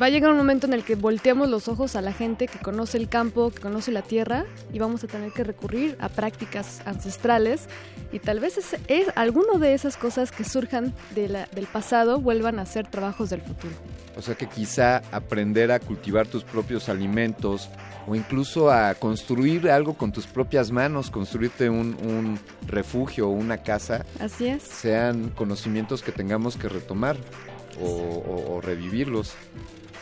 [0.02, 2.60] va a llegar un momento en el que volteamos los ojos a la gente que
[2.60, 6.82] conoce el campo, que conoce la tierra y vamos a tener que recurrir a prácticas
[6.86, 7.68] ancestrales
[8.12, 12.88] y tal vez es, alguno de esas cosas que surjan del pasado vuelvan a ser
[12.88, 13.74] trabajos del futuro.
[14.16, 17.70] O sea que quizá aprender a cultivar tus propios alimentos
[18.06, 23.58] o incluso a construir algo con tus propias manos, construirte un, un refugio o una
[23.58, 24.62] casa, Así es.
[24.64, 27.18] sean conocimientos que tengamos que retomar
[27.82, 29.34] o, o- o revivirlos.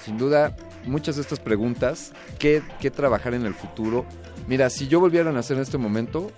[0.03, 0.55] Sin duda,
[0.85, 4.05] muchas de estas preguntas, ¿qué, qué trabajar en el futuro?
[4.47, 6.31] Mira, si yo volviera a nacer en este momento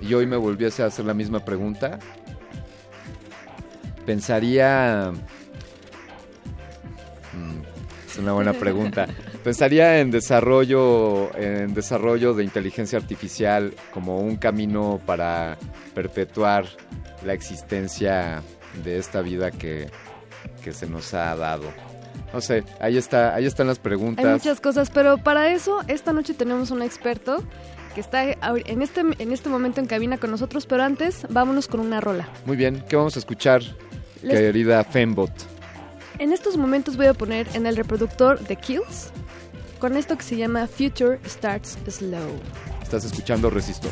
[0.00, 1.98] y hoy me volviese a hacer la misma pregunta,
[4.06, 5.12] pensaría...
[8.08, 9.06] Es una buena pregunta.
[9.42, 15.56] Pensaría en desarrollo, en desarrollo de inteligencia artificial como un camino para
[15.94, 16.66] perpetuar
[17.24, 18.42] la existencia
[18.84, 19.88] de esta vida que,
[20.62, 21.64] que se nos ha dado.
[22.32, 24.24] No sé, ahí está, ahí están las preguntas.
[24.24, 27.42] Hay muchas cosas, pero para eso esta noche tenemos un experto
[27.94, 31.80] que está en este, en este momento en cabina con nosotros, pero antes vámonos con
[31.80, 32.28] una rola.
[32.44, 33.62] Muy bien, ¿qué vamos a escuchar,
[34.22, 35.30] Les- querida Fembot?
[36.18, 39.10] En estos momentos voy a poner en el reproductor The Kills
[39.80, 42.38] con esto que se llama Future Starts Slow.
[42.82, 43.90] Estás escuchando Resistor.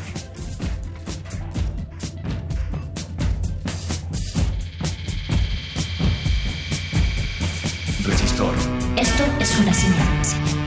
[8.05, 8.53] Resistor.
[8.97, 10.62] Esto es una señal.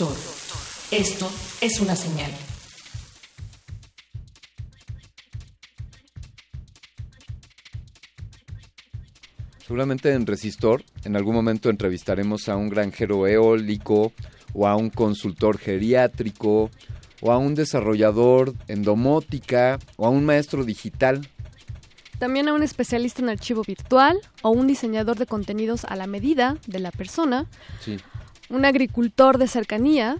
[0.00, 1.28] Esto
[1.60, 2.30] es una señal.
[9.66, 14.12] Seguramente en Resistor, en algún momento entrevistaremos a un granjero eólico
[14.54, 16.70] o a un consultor geriátrico
[17.20, 21.28] o a un desarrollador en domótica o a un maestro digital.
[22.20, 26.56] También a un especialista en archivo virtual o un diseñador de contenidos a la medida
[26.68, 27.46] de la persona,
[27.84, 27.96] Sí.
[28.50, 30.18] Un agricultor de cercanía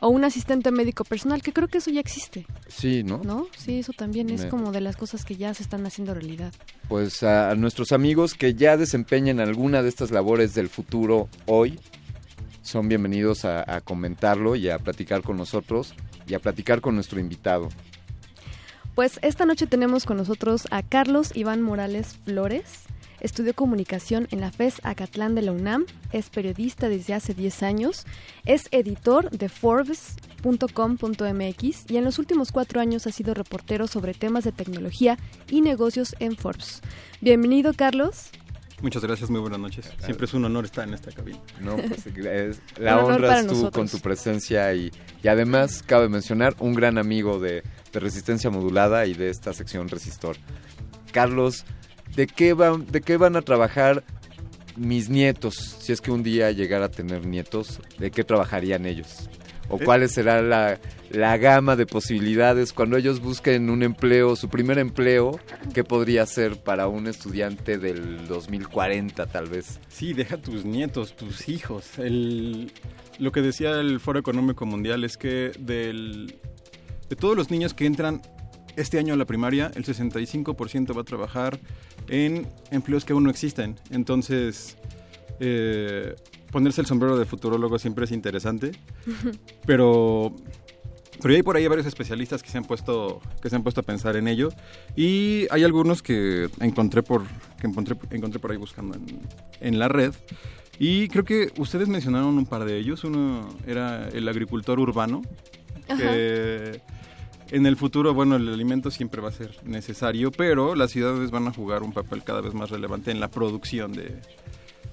[0.00, 3.20] o un asistente médico personal, que creo que eso ya existe, Sí, ¿no?
[3.24, 3.48] ¿no?
[3.56, 6.52] Sí, eso también es Me- como de las cosas que ya se están haciendo realidad.
[6.88, 11.80] Pues a, a nuestros amigos que ya desempeñan alguna de estas labores del futuro hoy,
[12.62, 15.94] son bienvenidos a, a comentarlo y a platicar con nosotros
[16.28, 17.68] y a platicar con nuestro invitado.
[18.94, 22.82] Pues esta noche tenemos con nosotros a Carlos Iván Morales Flores.
[23.20, 28.06] Estudió comunicación en la FES Acatlán de la UNAM, es periodista desde hace 10 años,
[28.44, 34.44] es editor de Forbes.com.mx y en los últimos cuatro años ha sido reportero sobre temas
[34.44, 35.18] de tecnología
[35.50, 36.80] y negocios en Forbes.
[37.20, 38.30] Bienvenido, Carlos.
[38.80, 39.90] Muchas gracias, muy buenas noches.
[40.04, 41.40] Siempre es un honor estar en esta cabina.
[41.60, 43.72] No, pues, es- la honras tú nosotros.
[43.74, 44.92] con tu presencia y,
[45.24, 49.88] y además cabe mencionar un gran amigo de, de Resistencia Modulada y de esta sección
[49.88, 50.36] Resistor.
[51.10, 51.64] Carlos,
[52.16, 54.04] ¿de qué, van, ¿de qué van a trabajar
[54.76, 55.54] mis nietos?
[55.80, 59.28] Si es que un día llegara a tener nietos, ¿de qué trabajarían ellos?
[59.70, 59.84] ¿O Eh.
[59.84, 60.80] cuál será la,
[61.10, 65.38] la gama de posibilidades cuando ellos busquen un empleo, su primer empleo,
[65.74, 69.78] qué podría ser para un estudiante del 2040 tal vez?
[69.88, 71.98] Sí, deja tus nietos, tus hijos.
[71.98, 72.72] El,
[73.18, 76.36] lo que decía el Foro Económico Mundial es que del,
[77.10, 78.22] de todos los niños que entran
[78.78, 81.58] este año a la primaria, el 65% va a trabajar
[82.08, 83.76] en empleos que aún no existen.
[83.90, 84.76] Entonces,
[85.40, 86.14] eh,
[86.50, 88.72] ponerse el sombrero de futurólogo siempre es interesante.
[89.66, 90.34] pero
[91.20, 93.84] pero hay por ahí varios especialistas que se han puesto que se han puesto a
[93.84, 94.50] pensar en ello
[94.94, 97.24] y hay algunos que encontré por
[97.60, 99.20] que encontré, encontré por ahí buscando en,
[99.60, 100.14] en la red
[100.78, 105.22] y creo que ustedes mencionaron un par de ellos uno era el agricultor urbano
[105.88, 106.80] que
[107.50, 111.48] en el futuro bueno el alimento siempre va a ser necesario pero las ciudades van
[111.48, 114.20] a jugar un papel cada vez más relevante en la producción de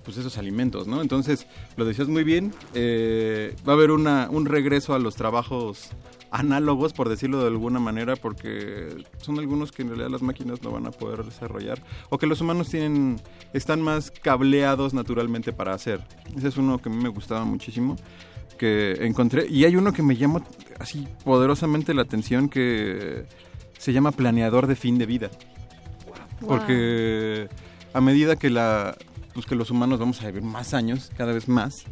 [0.06, 1.02] pues esos alimentos, ¿no?
[1.02, 5.90] Entonces, lo decías muy bien, eh, va a haber una, un regreso a los trabajos
[6.32, 10.72] análogos, por decirlo de alguna manera, porque son algunos que en realidad las máquinas no
[10.72, 13.20] van a poder desarrollar, o que los humanos tienen,
[13.54, 16.02] están más cableados naturalmente para hacer.
[16.36, 17.96] Ese es uno que a mí me gustaba muchísimo,
[18.58, 20.44] que encontré, y hay uno que me llama
[20.80, 23.26] así poderosamente la atención, que
[23.78, 25.30] se llama planeador de fin de vida.
[26.48, 27.48] Porque
[27.94, 28.98] a medida que la
[29.34, 31.84] pues que los humanos vamos a vivir más años, cada vez más,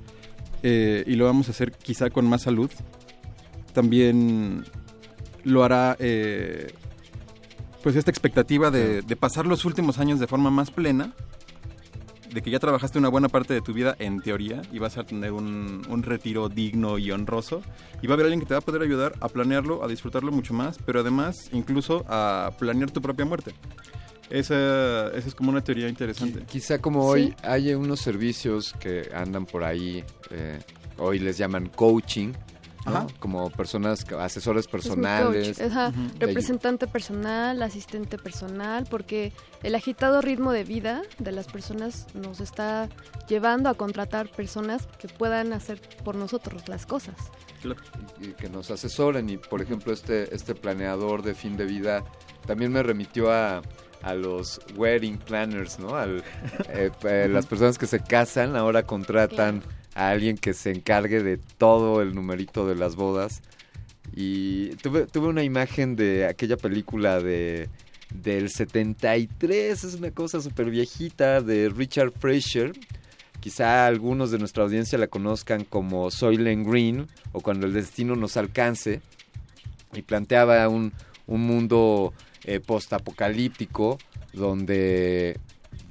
[0.64, 2.72] eh, y lo vamos a hacer quizá con más salud,
[3.74, 4.64] también
[5.44, 6.74] lo hará eh,
[7.84, 11.14] pues esta expectativa de, de pasar los últimos años de forma más plena,
[12.34, 15.04] de que ya trabajaste una buena parte de tu vida en teoría y vas a
[15.04, 17.62] tener un, un retiro digno y honroso
[18.02, 20.32] y va a haber alguien que te va a poder ayudar a planearlo, a disfrutarlo
[20.32, 23.54] mucho más, pero además incluso a planear tu propia muerte.
[24.30, 26.44] Esa, esa es como una teoría interesante.
[26.48, 30.60] Quizá como hoy hay unos servicios que andan por ahí, eh,
[30.98, 32.34] hoy les llaman coaching,
[33.20, 35.58] como personas, asesores personales.
[35.58, 36.20] coach, ajá, Ujú.
[36.20, 39.32] representante personal, asistente personal, porque
[39.64, 42.90] el agitado ritmo de vida de las personas nos está
[43.28, 47.16] llevando a contratar personas que puedan hacer por nosotros las cosas.
[48.20, 52.04] y que nos asesoren y por ejemplo este este planeador de fin de vida
[52.46, 53.62] también me remitió a,
[54.02, 56.22] a los wedding planners no al
[56.68, 59.64] eh, eh, las personas que se casan ahora contratan
[59.96, 63.42] a alguien que se encargue de todo el numerito de las bodas
[64.16, 67.70] y tuve tuve una imagen de aquella película de
[68.14, 72.74] del 73 es una cosa súper viejita de Richard Fraser
[73.44, 78.38] Quizá algunos de nuestra audiencia la conozcan como Soylent Green o Cuando el destino nos
[78.38, 79.02] alcance.
[79.92, 80.94] Y planteaba un,
[81.28, 82.14] un mundo
[82.46, 83.98] eh, postapocalíptico
[84.32, 85.38] donde,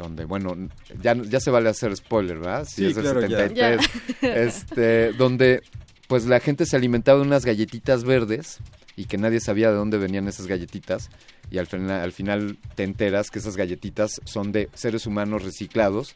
[0.03, 0.57] donde bueno,
[1.01, 2.65] ya, ya se vale hacer spoiler, ¿verdad?
[2.67, 3.39] Si Sí, es del claro, ya.
[3.49, 3.91] 73.
[4.21, 4.29] Ya.
[4.43, 5.63] Este, donde
[6.09, 8.59] pues la gente se alimentaba de unas galletitas verdes
[8.97, 11.09] y que nadie sabía de dónde venían esas galletitas
[11.51, 16.15] y al final, al final te enteras que esas galletitas son de seres humanos reciclados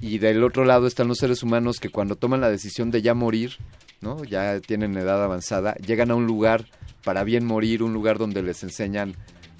[0.00, 3.14] y del otro lado están los seres humanos que cuando toman la decisión de ya
[3.14, 3.58] morir,
[4.00, 4.24] ¿no?
[4.24, 6.66] Ya tienen edad avanzada, llegan a un lugar
[7.04, 9.14] para bien morir, un lugar donde les enseñan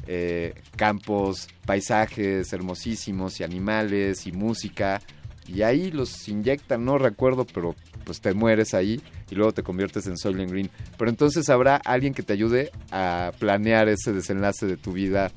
[0.07, 5.01] eh, campos, paisajes hermosísimos y animales y música
[5.49, 7.75] Y ahí los inyectan, no recuerdo, pero
[8.05, 9.01] pues te mueres ahí
[9.31, 10.71] y luego te conviertes en Soylent Green.
[10.99, 15.31] Pero entonces habrá alguien que te ayude a planear ese desenlace de tu vida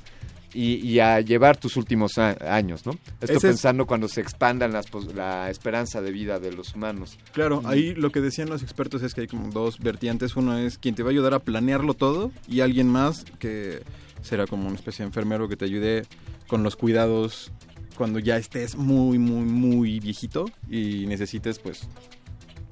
[0.54, 2.94] y, y a llevar tus últimos años, ¿no?
[2.94, 7.18] Esto Ese es- pensando cuando se expandan las, la esperanza de vida de los humanos.
[7.34, 10.36] Claro, ahí lo que decían los expertos es que hay como dos vertientes.
[10.36, 13.82] Uno es quien te va a ayudar a planearlo todo y alguien más que
[14.26, 16.06] será como una especie de enfermero que te ayude
[16.48, 17.52] con los cuidados
[17.98, 21.88] cuando ya estés muy, muy, muy viejito y necesites pues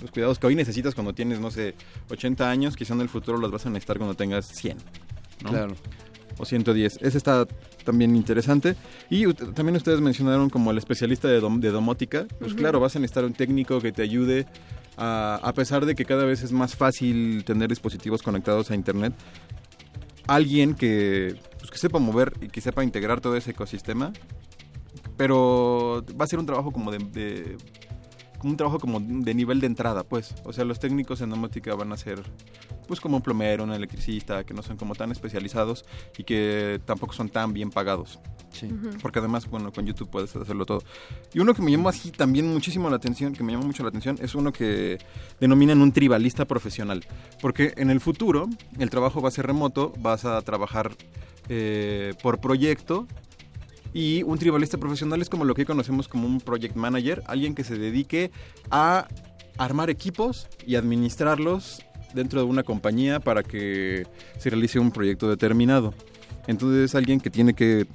[0.01, 1.75] los cuidados que hoy necesitas cuando tienes, no sé,
[2.09, 4.77] 80 años, quizá en el futuro los vas a necesitar cuando tengas 100.
[5.43, 5.49] ¿no?
[5.49, 5.75] Claro.
[6.39, 6.97] O 110.
[7.01, 7.47] Ese está
[7.85, 8.75] también interesante.
[9.09, 12.25] Y también ustedes mencionaron como el especialista de, dom- de domótica.
[12.39, 14.45] Pues claro, vas a necesitar un técnico que te ayude
[14.97, 19.13] a, a pesar de que cada vez es más fácil tener dispositivos conectados a internet.
[20.27, 24.13] Alguien que, pues, que sepa mover y que sepa integrar todo ese ecosistema.
[25.17, 27.57] Pero va a ser un trabajo como de, de-
[28.43, 30.35] un trabajo como de nivel de entrada, pues.
[30.43, 32.21] O sea, los técnicos en domótica van a ser
[32.87, 35.85] pues como un plomero, un electricista, que no son como tan especializados
[36.17, 38.19] y que tampoco son tan bien pagados.
[38.61, 38.97] Ujú.
[39.01, 40.83] Porque además, bueno, con YouTube puedes hacerlo todo.
[41.33, 43.89] Y uno que me llamó así también muchísimo la atención, que me llamó mucho la
[43.89, 44.97] atención, es uno que
[45.39, 47.05] denominan un tribalista profesional.
[47.41, 50.91] Porque en el futuro el trabajo va a ser remoto, vas a trabajar
[51.49, 53.07] eh, por proyecto
[53.93, 57.63] y un tribalista profesional es como lo que conocemos como un project manager, alguien que
[57.63, 58.31] se dedique
[58.71, 59.07] a
[59.57, 61.81] armar equipos y administrarlos
[62.13, 64.05] dentro de una compañía para que
[64.39, 65.93] se realice un proyecto determinado.
[66.47, 67.85] Entonces es alguien que tiene que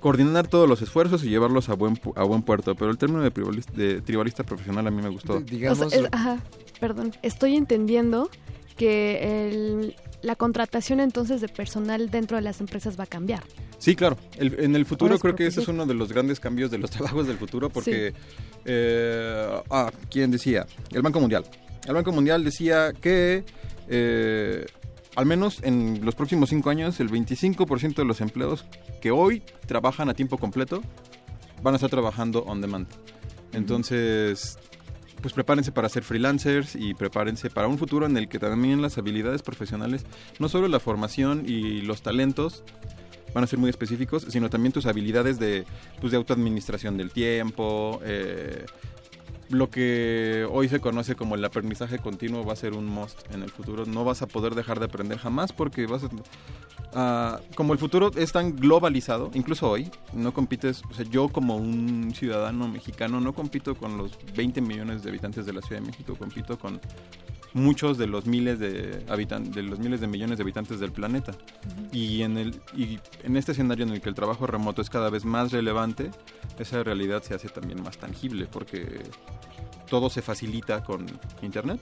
[0.00, 2.74] coordinar todos los esfuerzos y llevarlos a buen pu- a buen puerto.
[2.74, 5.34] Pero el término de tribalista, de tribalista profesional a mí me gustó.
[5.36, 6.38] O sea, es- ajá,
[6.80, 7.12] perdón.
[7.22, 8.30] Estoy entendiendo
[8.76, 9.96] que el-
[10.26, 13.42] la contratación entonces de personal dentro de las empresas va a cambiar.
[13.78, 14.16] Sí, claro.
[14.36, 16.90] El- en el futuro creo que ese es uno de los grandes cambios de los
[16.96, 18.12] trabajos del futuro porque...
[18.64, 20.66] eh, ah, ¿quién decía?
[20.92, 21.44] El Banco Mundial.
[21.86, 23.44] El Banco Mundial decía que
[23.88, 24.66] eh,
[25.14, 28.64] al menos en los próximos cinco años el 25% de los empleados
[29.00, 30.82] que hoy trabajan a tiempo completo
[31.62, 32.88] van a estar trabajando on demand.
[33.52, 34.58] Entonces,
[35.20, 38.98] pues prepárense para ser freelancers y prepárense para un futuro en el que también las
[38.98, 40.04] habilidades profesionales,
[40.38, 42.64] no solo la formación y los talentos
[43.34, 45.66] van a ser muy específicos, sino también tus habilidades de,
[46.00, 48.64] pues, de autoadministración del tiempo, eh,
[49.50, 53.42] lo que hoy se conoce como el aprendizaje continuo va a ser un must en
[53.42, 53.84] el futuro.
[53.86, 56.08] No vas a poder dejar de aprender jamás porque vas a...
[56.94, 61.56] ah, como el futuro es tan globalizado, incluso hoy, no compites, o sea, yo como
[61.56, 65.86] un ciudadano mexicano no compito con los 20 millones de habitantes de la Ciudad de
[65.86, 66.80] México, compito con
[67.56, 71.32] muchos de los miles de de los miles de millones de habitantes del planeta.
[71.90, 75.08] Y en el y en este escenario en el que el trabajo remoto es cada
[75.08, 76.10] vez más relevante,
[76.58, 79.00] esa realidad se hace también más tangible porque
[79.88, 81.06] todo se facilita con
[81.42, 81.80] internet.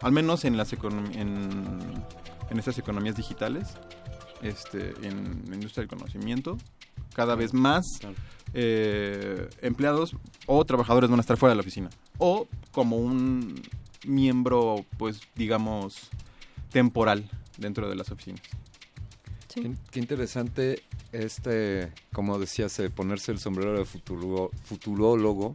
[0.00, 2.04] Al menos en las econom- en,
[2.50, 3.68] en estas economías digitales,
[4.42, 6.58] este, en la industria del conocimiento,
[7.14, 7.84] cada vez más
[8.52, 10.16] eh, empleados
[10.46, 11.90] o trabajadores van a estar fuera de la oficina.
[12.18, 13.62] O como un
[14.06, 16.10] miembro, pues digamos,
[16.70, 18.42] temporal dentro de las oficinas.
[19.54, 25.54] Qué, qué interesante este, como decías, eh, ponerse el sombrero de futuro, futurólogo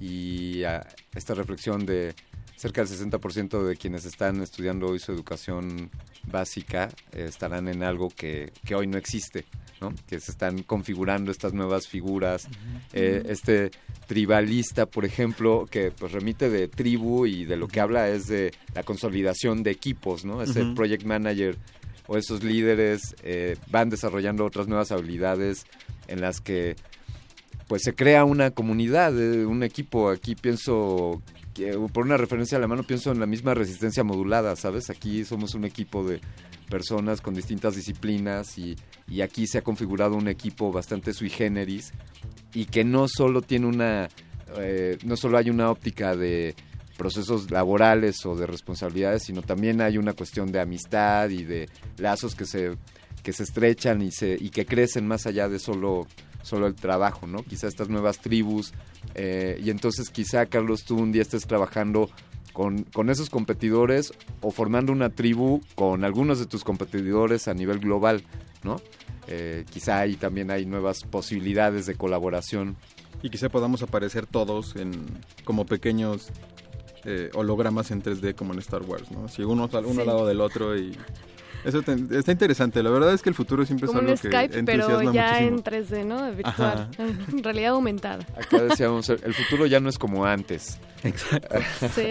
[0.00, 2.14] y ah, esta reflexión de
[2.56, 5.90] cerca del 60% de quienes están estudiando hoy su educación
[6.24, 9.46] básica eh, estarán en algo que, que hoy no existe,
[9.80, 9.94] ¿no?
[10.06, 12.48] que se están configurando estas nuevas figuras.
[12.92, 13.70] Eh, este
[14.06, 18.52] tribalista, por ejemplo, que pues remite de tribu y de lo que habla es de
[18.74, 20.42] la consolidación de equipos, ¿no?
[20.42, 20.74] Ese Ujú.
[20.74, 21.56] project manager
[22.08, 25.64] o esos líderes eh, van desarrollando otras nuevas habilidades
[26.08, 26.76] en las que
[27.70, 30.10] pues se crea una comunidad, eh, un equipo.
[30.10, 31.22] Aquí pienso,
[31.54, 34.90] que, por una referencia a la mano, pienso en la misma resistencia modulada, ¿sabes?
[34.90, 36.20] Aquí somos un equipo de
[36.68, 38.74] personas con distintas disciplinas y,
[39.06, 41.92] y aquí se ha configurado un equipo bastante sui generis
[42.52, 44.08] y que no solo tiene una,
[44.56, 46.56] eh, no solo hay una óptica de
[46.98, 51.68] procesos laborales o de responsabilidades, sino también hay una cuestión de amistad y de
[51.98, 52.76] lazos que se,
[53.22, 56.08] que se estrechan y, se, y que crecen más allá de solo,
[56.42, 57.42] solo el trabajo, ¿no?
[57.42, 58.72] Quizá estas nuevas tribus,
[59.14, 62.08] eh, y entonces quizá, Carlos, tú un día estés trabajando
[62.52, 67.78] con, con esos competidores o formando una tribu con algunos de tus competidores a nivel
[67.78, 68.24] global,
[68.64, 68.80] ¿no?
[69.28, 72.76] Eh, quizá ahí también hay nuevas posibilidades de colaboración.
[73.22, 75.06] Y quizá podamos aparecer todos en
[75.44, 76.28] como pequeños
[77.04, 79.28] eh, hologramas en 3D como en Star Wars, ¿no?
[79.28, 80.00] Si uno, uno Sí.
[80.00, 80.96] al lado del otro y
[81.64, 82.82] Eso te- está interesante.
[82.82, 85.12] La verdad es que el futuro siempre Como es un algo que Skype, pero entusiasma
[85.12, 85.56] ya muchísimo.
[85.58, 86.32] en 3D, ¿no?
[86.34, 86.88] Virtual.
[87.32, 88.26] En realidad aumentada.
[88.36, 90.78] Acá decíamos, el futuro ya no es como antes.
[91.04, 91.56] Exacto.
[91.94, 92.06] Sí.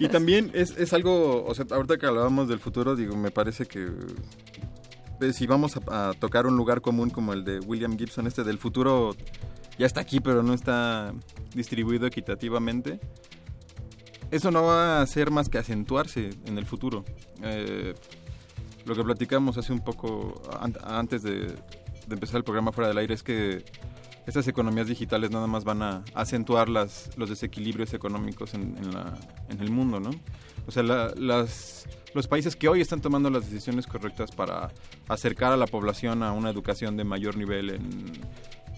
[0.00, 3.66] Y también es, es algo, o sea, ahorita que hablábamos del futuro, digo, me parece
[3.66, 3.88] que
[5.20, 8.42] eh, si vamos a, a tocar un lugar común como el de William Gibson, este
[8.42, 9.14] del futuro
[9.78, 11.14] ya está aquí, pero no está
[11.54, 12.98] distribuido equitativamente,
[14.30, 17.04] eso no va a hacer más que acentuarse en el futuro.
[17.42, 17.94] Eh,
[18.86, 21.54] lo que platicamos hace un poco an- antes de,
[22.10, 23.64] empezar el programa fuera del aire es que
[24.26, 28.74] estas economías digitales nada más van a acentuar las, los desequilibrios económicos en,
[29.60, 30.10] el mundo, ¿no?
[30.66, 34.70] O sea, la- las, los países que hoy están tomando las decisiones correctas para
[35.08, 37.70] acercar a la población a una educación de mayor nivel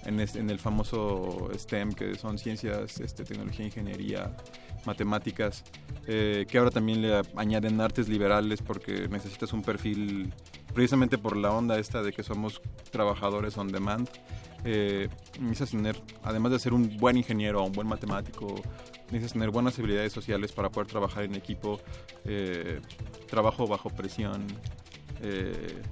[0.05, 4.37] en el famoso STEM, que son ciencias, este, tecnología, ingeniería,
[4.87, 5.65] matemáticas,
[6.07, 10.33] eh, que ahora también le añaden artes liberales porque necesitas un perfil,
[10.75, 12.61] precisamente por la onda esta de que somos
[12.91, 14.09] trabajadores on demand.
[14.65, 15.09] Eh,
[15.41, 18.55] necesitas tener, además de ser un buen ingeniero o un buen matemático,
[19.11, 21.81] necesitas tener buenas habilidades sociales para poder trabajar en equipo,
[22.25, 22.81] eh,
[23.29, 24.47] trabajo bajo presión,
[25.23, 25.83] eh,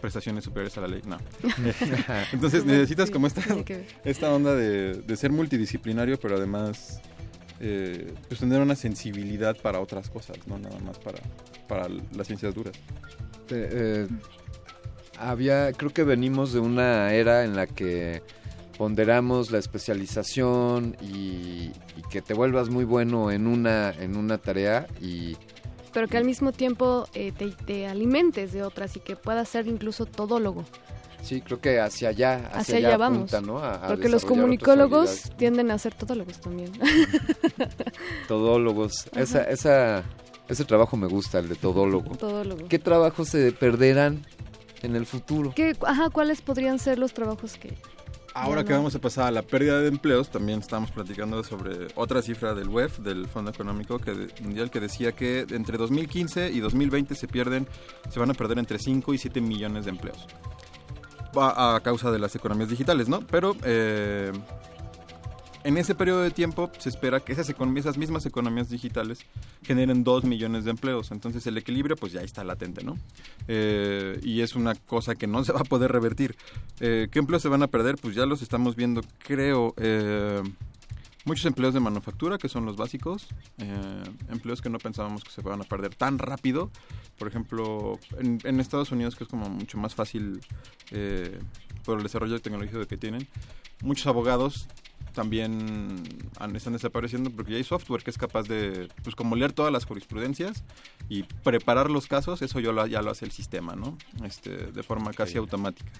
[0.00, 1.02] prestaciones superiores a la ley.
[1.04, 1.18] No.
[2.32, 3.42] Entonces necesitas Sí, como esta,
[4.04, 7.00] esta onda de, de ser multidisciplinario, pero además
[7.60, 11.20] eh, pues tener una sensibilidad para otras cosas, no nada más para,
[11.68, 12.76] para las ciencias duras.
[13.50, 14.08] Eh, eh,
[15.18, 18.22] había, creo que venimos de una era en la que
[18.76, 24.86] ponderamos la especialización y, y que te vuelvas muy bueno en una, en una tarea
[25.00, 25.36] y
[25.94, 29.66] Pero que al mismo tiempo eh, te, te alimentes de otras y que puedas ser
[29.66, 30.64] incluso todólogo.
[31.26, 33.32] Sí, creo que hacia allá, hacia, Hacia allá vamos.
[33.34, 33.58] apunta, ¿no?
[33.58, 36.72] A- a Porque los comunicólogos tienden a ser todólogos también.
[38.28, 39.20] Todólogos, Ajá.
[39.20, 40.04] esa, esa,
[40.48, 42.16] ese trabajo me gusta, el de todólogo.
[42.16, 42.68] Todólogo.
[42.68, 44.24] ¿Qué trabajos se perderán
[44.82, 45.52] en el futuro?
[45.54, 47.74] ¿Qué, ajá, ¿cuáles podrían ser los trabajos que...
[48.38, 52.20] Ahora que vamos a pasar a la pérdida de empleos, también estamos platicando sobre otra
[52.20, 56.60] cifra del WEF, del Fondo Económico que de- Mundial, que decía que entre 2015 y
[56.60, 57.66] 2020 se pierden,
[58.10, 60.26] se van a perder entre 5 y 7 millones de empleos.
[61.38, 63.20] A causa de las economías digitales, ¿no?
[63.20, 64.32] Pero eh,
[65.66, 67.48] en ese periodo de tiempo se espera que esas,
[67.96, 69.26] mismas economías digitales
[69.64, 71.10] generen 2 millones de empleos.
[71.10, 72.96] Entonces el equilibrio pues ya está latente, ¿no?
[73.48, 76.36] Eh, y es una cosa que no se va a poder revertir.
[76.78, 77.96] Eh, ¿Qué empleos se van a perder?
[77.96, 79.74] Pues ya los estamos viendo, creo.
[81.26, 83.26] Muchos empleos de manufactura, que son los básicos.
[83.58, 86.70] eh, empleos que no pensábamos que se van a perder tan rápido.
[87.18, 90.40] Por ejemplo, en, en Estados Unidos, que es como mucho más fácil
[90.92, 91.38] eh,
[91.84, 93.28] por el desarrollo tecnológico que tienen.
[93.82, 94.68] Muchos abogados
[95.14, 96.02] también
[96.38, 99.72] han- están desapareciendo porque ya hay software que es capaz de, pues como leer todas
[99.72, 100.62] las jurisprudencias
[101.08, 103.96] y preparar los casos, eso ya lo, ya lo hace el sistema, ¿no?
[104.24, 105.90] Este, de forma casi automática.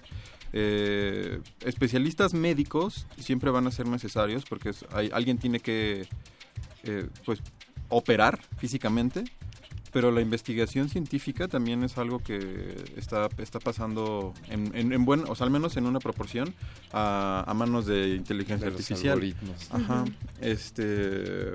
[0.53, 6.07] Eh, especialistas médicos siempre van a ser necesarios porque es- hay, alguien tiene que,
[6.83, 7.39] eh, pues,
[7.89, 9.23] operar físicamente
[9.93, 15.21] pero la investigación científica también es algo que está, está pasando en, en, en buen,
[15.27, 16.53] o sea, al menos en una proporción
[16.91, 19.13] a, a manos de inteligencia De los artificial.
[19.13, 19.71] algoritmos.
[19.71, 20.03] Ajá.
[20.41, 21.53] Este,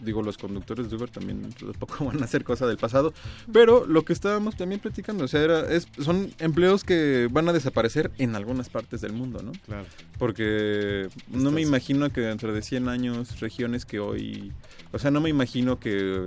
[0.00, 3.12] digo, los conductores de Uber también tampoco van a ser cosa del pasado,
[3.52, 7.52] pero lo que estábamos también platicando, o sea, era, es, son empleos que van a
[7.52, 9.52] desaparecer en algunas partes del mundo, ¿no?
[9.66, 9.86] Claro.
[10.18, 14.52] Porque no me imagino que dentro de 100 años, regiones que hoy,
[14.92, 16.26] o sea, no me imagino que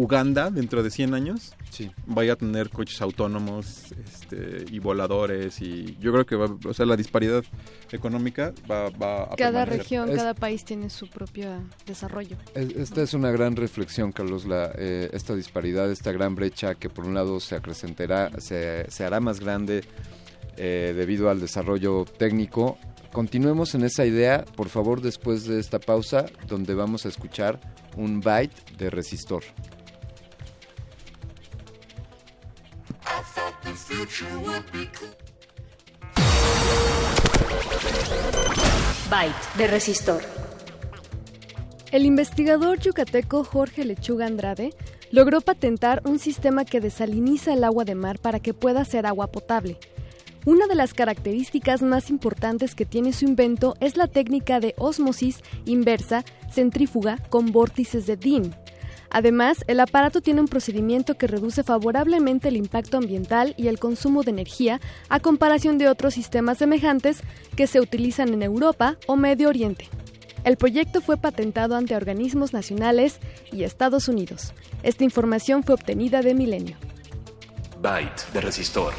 [0.00, 1.90] Uganda dentro de 100 años Sí.
[2.06, 6.86] vaya a tener coches autónomos este, y voladores y yo creo que va, o sea
[6.86, 7.42] la disparidad
[7.90, 9.78] económica va, va a Cada permanecer.
[9.78, 11.50] región, Es- cada país tiene su propio
[11.84, 12.36] desarrollo.
[12.54, 16.88] Es- Esta es una gran reflexión, Carlos, la, eh, esta disparidad, esta gran brecha que
[16.88, 19.82] por un lado se acrecentará, se, se hará más grande
[20.56, 22.78] eh, debido al desarrollo técnico.
[23.12, 27.58] Continuemos en esa idea, por favor, después de esta pausa, donde vamos a escuchar
[27.96, 29.42] un byte de resistor.
[39.10, 40.22] Byte de resistor.
[41.90, 44.74] El investigador yucateco Jorge Lechuga Andrade
[45.10, 49.28] logró patentar un sistema que desaliniza el agua de mar para que pueda ser agua
[49.28, 49.78] potable.
[50.44, 55.40] Una de las características más importantes que tiene su invento es la técnica de ósmosis
[55.64, 58.54] inversa centrífuga con vórtices de Dean.
[59.10, 64.22] Además, el aparato tiene un procedimiento que reduce favorablemente el impacto ambiental y el consumo
[64.22, 67.22] de energía a comparación de otros sistemas semejantes
[67.56, 69.88] que se utilizan en Europa o Medio Oriente.
[70.44, 73.18] El proyecto fue patentado ante organismos nacionales
[73.52, 74.52] y Estados Unidos.
[74.82, 76.76] Esta información fue obtenida de Milenio.
[77.80, 78.92] Byte de Resistor.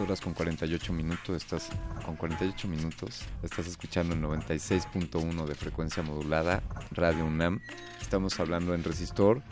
[0.00, 1.70] horas con 48 minutos, estás
[2.04, 7.60] con 48 minutos, estás escuchando el 96.1 de frecuencia modulada Radio UNAM.
[8.00, 9.42] Estamos hablando en Resistor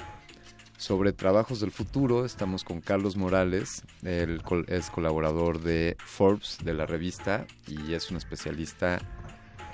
[0.77, 2.25] sobre trabajos del futuro.
[2.25, 8.17] Estamos con Carlos Morales, él es colaborador de Forbes de la revista y es un
[8.17, 9.01] especialista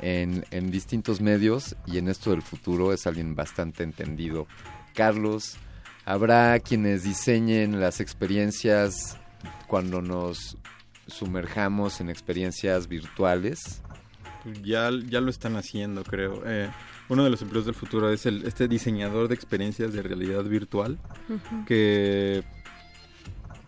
[0.01, 4.47] en, en distintos medios y en esto del futuro es alguien bastante entendido.
[4.95, 5.57] Carlos,
[6.05, 9.17] habrá quienes diseñen las experiencias
[9.67, 10.57] cuando nos
[11.07, 13.83] sumerjamos en experiencias virtuales.
[14.63, 16.43] Ya, ya lo están haciendo, creo.
[16.47, 16.71] Eh,
[17.09, 20.99] uno de los empleos del futuro es el, este diseñador de experiencias de realidad virtual,
[21.67, 22.43] que,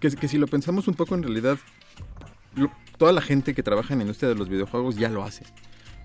[0.01, 1.59] que, que si lo pensamos un poco en realidad,
[2.55, 5.45] lo- toda la gente que trabaja en la industria de los videojuegos ya lo hace.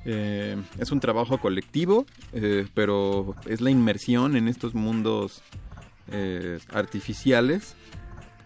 [0.06, 5.44] Eh, es un trabajo colectivo, eh, pero es la inmersión en estos mundos
[6.12, 7.76] eh, artificiales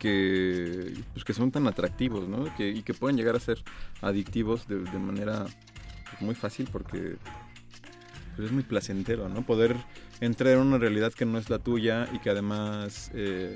[0.02, 2.48] que, pues, que son tan atractivos, ¿no?
[2.58, 3.60] Y que pueden llegar a ser
[4.02, 5.46] adictivos de, manera
[6.20, 7.18] muy fácil porque
[8.36, 9.46] pues, es muy placentero, ¿no?
[9.46, 9.76] Poder
[10.20, 13.56] entrar en una realidad que no es la tuya y que además eh,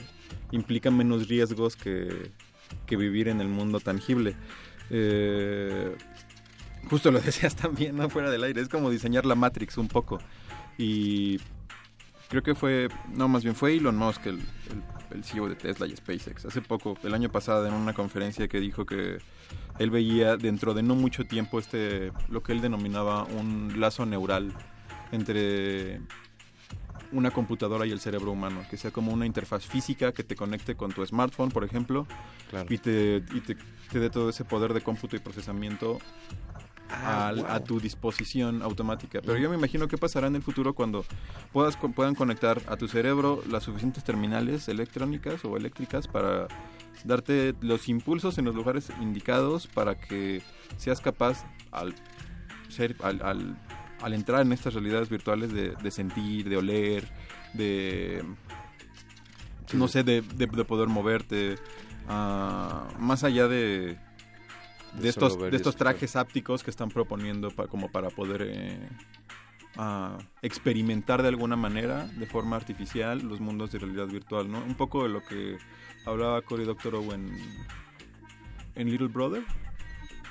[0.52, 2.30] implica menos riesgos que,
[2.86, 4.36] que vivir en el mundo tangible.
[4.92, 5.96] Eh,
[6.92, 8.08] justo lo decías también, ¿no?
[8.08, 8.62] Fuera del aire.
[8.62, 10.20] Es como diseñar la Matrix un poco.
[10.78, 11.40] Y
[12.30, 14.42] creo que fue, no, más bien fue Elon Musk, el,
[15.16, 16.46] el CEO de Tesla y SpaceX.
[16.46, 19.18] Hace poco, el año pasado, en una conferencia que dijo que
[19.80, 24.54] él veía dentro de no mucho tiempo este, lo que él denominaba un lazo neural
[25.12, 26.02] entre
[27.12, 30.76] una computadora y el cerebro humano, que sea como una interfaz física que te conecte
[30.76, 32.06] con tu smartphone, por ejemplo,
[32.50, 32.68] Claro.
[32.70, 33.56] y, te, y te,
[33.92, 36.00] te dé todo ese poder de cómputo y procesamiento
[36.90, 37.46] Ah, al- wow.
[37.48, 39.20] a tu disposición automática.
[39.22, 41.04] Pero yo me imagino qué pasará en el futuro cuando
[41.52, 46.48] puedas, puedan conectar a tu cerebro las suficientes terminales electrónicas o eléctricas para
[47.04, 50.42] darte los impulsos en los lugares indicados para que
[50.78, 51.96] seas capaz al
[52.70, 53.58] ser al, al-
[54.02, 57.08] al entrar en estas realidades virtuales de, de sentir, de oler,
[57.54, 58.24] de
[59.68, 61.56] Sí, no sé, de, de- de poder moverte,
[62.08, 63.98] ah, más allá de
[65.00, 68.80] De estos, de estos trajes ápticos que están proponiendo pa- como para poder eh,
[70.42, 74.60] experimentar de alguna manera, de forma artificial, los mundos de realidad virtual, ¿no?
[74.64, 75.58] Un poco de lo que
[76.06, 77.30] hablaba Cory Doctorow en,
[78.76, 79.44] en Little Brother.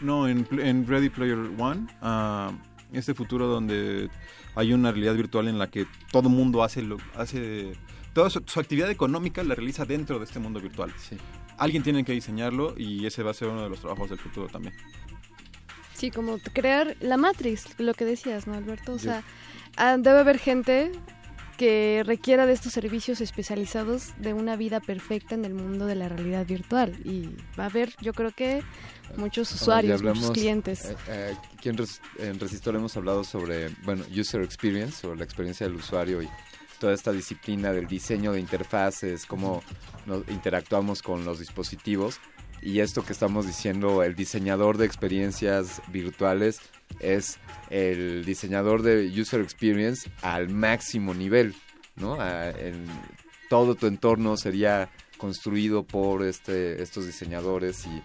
[0.01, 1.86] No, en, en Ready Player One.
[2.03, 2.53] ah,
[2.93, 4.09] este futuro donde
[4.55, 7.73] hay una realidad virtual en la que todo mundo hace lo hace
[8.12, 10.93] toda su, su actividad económica la realiza dentro de este mundo virtual.
[11.59, 14.49] Alguien tiene que diseñarlo y ese va a ser uno de los trabajos del futuro
[14.49, 14.75] también.
[15.95, 18.93] Sí, como crear la Matrix, lo que decías, ¿no, Alberto?
[18.95, 19.23] O sea,
[19.77, 20.91] ah, debe haber gente
[21.57, 26.09] que requiera de estos servicios especializados de una vida perfecta en el mundo de la
[26.09, 26.99] realidad virtual.
[27.05, 28.61] Y va a haber, yo creo que,
[29.17, 30.85] muchos usuarios, muchos hablamos, clientes.
[30.87, 35.25] eh, eh, aquí en, Res- en Resistor hemos hablado sobre, bueno, user experience, sobre la
[35.25, 36.29] experiencia del usuario y
[36.79, 39.63] toda esta disciplina del diseño de interfaces, cómo
[40.29, 42.21] interactuamos con los dispositivos.
[42.63, 46.61] Y esto que estamos diciendo, el diseñador de experiencias virtuales
[47.01, 47.39] es
[47.71, 51.55] el diseñador de user experience al máximo nivel,
[51.97, 52.17] ¿no?
[53.51, 58.03] Todo tu entorno sería construido por este, estos diseñadores y,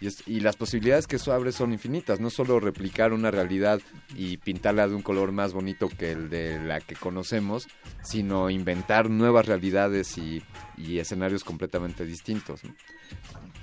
[0.00, 3.80] y, es- y las posibilidades que eso abre son infinitas, no solo replicar una realidad
[4.16, 7.68] y pintarla de un color más bonito que el de la que conocemos,
[8.02, 10.42] sino inventar nuevas realidades y,
[10.76, 12.60] y escenarios completamente distintos.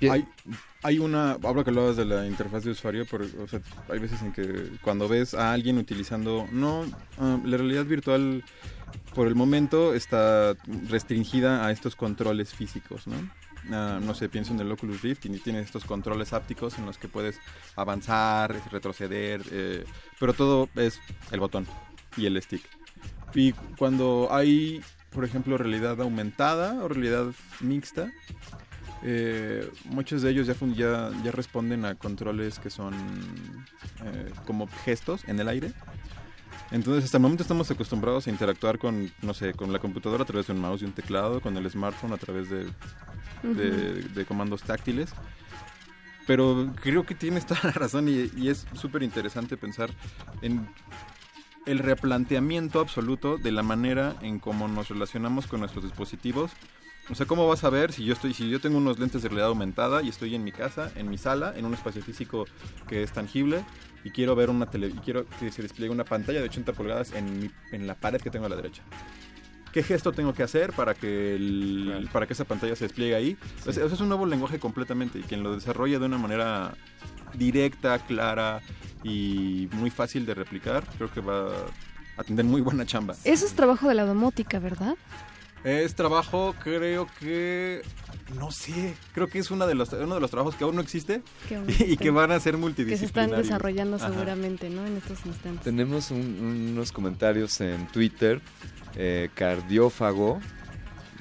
[0.08, 0.28] Hay,
[0.84, 3.24] hay una, hablo que hablabas de la interfaz de usuario, pero,
[3.88, 6.84] hay veces en que cuando ves a alguien utilizando, no,
[7.18, 8.44] ah, la realidad virtual
[9.14, 10.54] por el momento está
[10.88, 13.16] restringida a estos controles físicos, ¿no?
[13.68, 17.08] No sé, pienso en el Oculus Rift y tiene estos controles ápticos en los que
[17.08, 17.38] puedes
[17.76, 19.84] avanzar, retroceder, eh,
[20.18, 21.00] pero todo es
[21.30, 21.66] el botón
[22.16, 22.62] y el stick.
[23.34, 24.80] Y cuando hay,
[25.10, 27.26] por ejemplo, realidad aumentada o realidad
[27.60, 28.10] mixta,
[29.02, 32.94] eh, muchos de ellos ya responden a controles que son
[34.04, 35.72] eh, como gestos en el aire.
[36.70, 40.26] Entonces, hasta el momento estamos acostumbrados a interactuar con, no sé, con la computadora a
[40.26, 42.66] través de un mouse y un teclado, con el smartphone a través de,
[43.42, 45.10] de, de comandos táctiles.
[46.26, 49.90] Pero creo que tienes toda la razón y, y es súper interesante pensar
[50.42, 50.68] en
[51.66, 56.50] el replanteamiento absoluto de la manera en cómo nos relacionamos con nuestros dispositivos.
[57.10, 59.28] O sea, ¿cómo vas a ver si yo estoy, si yo tengo unos lentes de
[59.28, 62.44] realidad aumentada y estoy en mi casa, en mi sala, en un espacio físico
[62.86, 63.64] que es tangible
[64.04, 67.12] y quiero ver una tele, y quiero que se despliegue una pantalla de 80 pulgadas
[67.12, 68.82] en, mi- en la pared que tengo a la derecha?
[69.72, 73.36] ¿Qué gesto tengo que hacer para que, el- para que esa pantalla se despliegue ahí?
[73.66, 76.74] O sea, eso es un nuevo lenguaje completamente y quien lo desarrolla de una manera
[77.34, 78.60] directa, clara
[79.04, 81.48] y muy fácil de replicar, creo que va
[82.16, 83.14] a tener muy buena chamba.
[83.24, 84.94] Eso es trabajo de la domótica, ¿verdad?
[85.64, 87.82] Es trabajo, creo que.
[88.38, 90.82] No sé, creo que es una de los, uno de los trabajos que aún no
[90.82, 91.22] existe
[91.78, 93.38] y, que van a ser Que se multidisciplinarios.
[93.38, 94.08] están desarrollando Ajá.
[94.10, 94.86] seguramente, ¿no?
[94.86, 95.64] En estos instantes.
[95.64, 98.40] Tenemos un- unos comentarios en Twitter.
[98.96, 100.40] Eh, cardiófago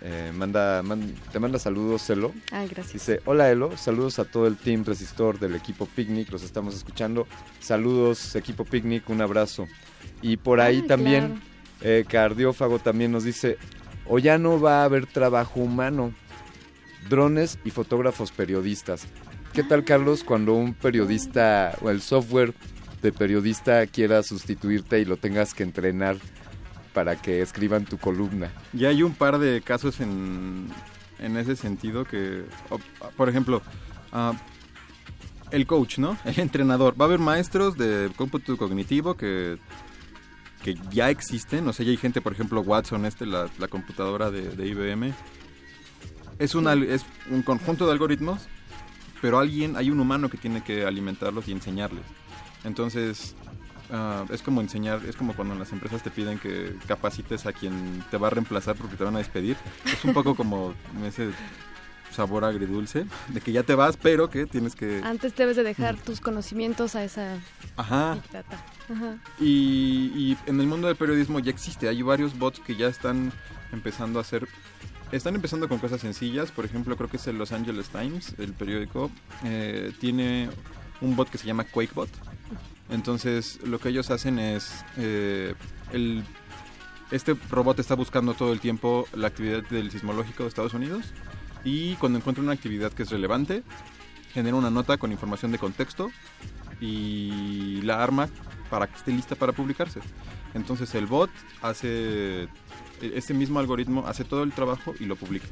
[0.02, 2.34] eh, manda, man- te manda saludos, Celo.
[2.52, 2.94] Ah, gracias.
[2.94, 7.26] Dice, hola Elo, saludos a todo el team resistor del equipo Picnic, los estamos escuchando.
[7.60, 9.66] Saludos, equipo Picnic, un abrazo.
[10.22, 11.42] Y por ahí Ah, también, claro.
[11.82, 13.58] eh, Cardiófago también nos dice,
[14.10, 16.14] o ya no va a haber trabajo humano,
[17.10, 19.08] drones y fotógrafos periodistas.
[19.54, 22.54] ¿Qué tal, Carlos, cuando un periodista o el software
[23.02, 26.18] de periodista quiera sustituirte y lo tengas que entrenar
[26.94, 28.52] para que escriban tu columna?
[28.74, 30.68] Ya hay un par de casos en,
[31.20, 32.44] en ese sentido que,
[33.16, 33.62] por ejemplo,
[34.12, 34.34] ah,
[35.52, 36.18] el coach, ¿no?
[36.26, 37.00] El entrenador.
[37.00, 39.58] Va a haber maestros de cómputo cognitivo que,
[40.68, 41.66] que ya existen.
[41.70, 45.14] O sea, ya hay gente, por ejemplo, Watson, este, la, la computadora de, de IBM,
[46.40, 48.48] Es, una, es un conjunto de algoritmos,
[49.22, 52.04] pero alguien, hay un humano que tiene que alimentarlos y enseñarles.
[52.66, 53.34] Entonces,
[53.94, 58.04] ah, es como enseñar, es como cuando las empresas te piden que capacites a quien
[58.12, 59.56] te va a reemplazar porque te van a despedir.
[59.86, 60.74] Es un poco como
[61.06, 61.30] ese
[62.12, 65.02] sabor agridulce de que ya te vas, pero que tienes que...
[65.04, 67.38] Antes debes de dejar tus conocimientos a esa
[67.76, 68.18] Ajá.
[68.90, 69.18] Ajá.
[69.40, 73.32] Y, y en el mundo del periodismo ya existe, hay varios bots que ya están
[73.72, 74.48] empezando a hacer,
[75.12, 78.54] están empezando con cosas sencillas, por ejemplo creo que es el Los Angeles Times, el
[78.54, 79.12] periódico,
[79.44, 80.50] eh, tiene
[81.02, 82.10] un bot que se llama QuakeBot,
[82.90, 85.54] entonces lo que ellos hacen es, eh,
[85.92, 86.24] el,
[87.12, 91.14] este robot está buscando todo el tiempo la actividad del sismológico de Estados Unidos
[91.68, 93.62] y cuando encuentra una actividad que es relevante,
[94.34, 96.10] genera una nota con información de contexto
[96.80, 98.30] y la arma
[98.70, 100.00] para que esté lista para publicarse.
[100.54, 101.30] Entonces el bot
[101.62, 102.48] hace,
[103.02, 105.48] este mismo algoritmo hace todo el trabajo y lo publica.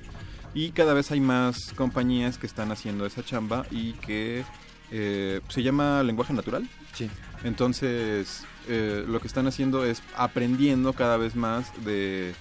[0.54, 4.46] Y cada vez hay más compañías que están haciendo esa chamba y que
[4.92, 6.66] eh, se llama lenguaje natural.
[6.94, 7.10] Sí.
[7.44, 12.34] Entonces eh, lo que están haciendo es aprendiendo cada vez más de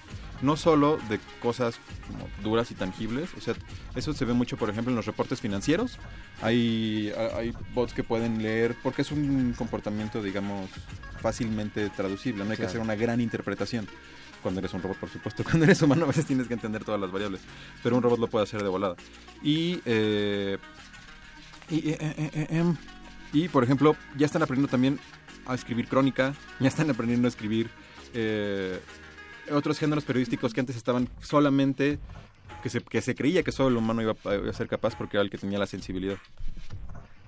[0.45, 3.55] no solo de cosas como duras y tangibles, o sea,
[3.95, 5.97] eso se ve mucho, por ejemplo, en los reportes financieros.
[6.41, 10.69] Hay, hay bots que pueden leer, porque es un comportamiento, digamos,
[11.21, 13.87] fácilmente traducible, no hay que hacer una gran interpretación.
[14.43, 15.43] Cuando eres un robot, por supuesto.
[15.43, 17.41] Cuando eres humano a veces tienes que entender todas las variables,
[17.81, 18.95] pero un robot lo puede hacer de volada.
[19.41, 20.59] Y, eh,
[21.69, 22.73] y, eh, eh,
[23.33, 24.99] y, por ejemplo, ya están aprendiendo también
[25.47, 27.69] a escribir crónica, ya están aprendiendo a escribir
[28.13, 28.79] eh,
[29.51, 31.99] otros géneros periodísticos que antes estaban solamente,
[32.63, 34.95] que se, que se creía que solo el humano iba, a- iba a ser capaz
[34.95, 36.17] porque era el que tenía la sensibilidad.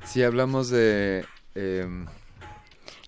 [0.03, 1.25] Si hablamos de...
[1.55, 2.05] em,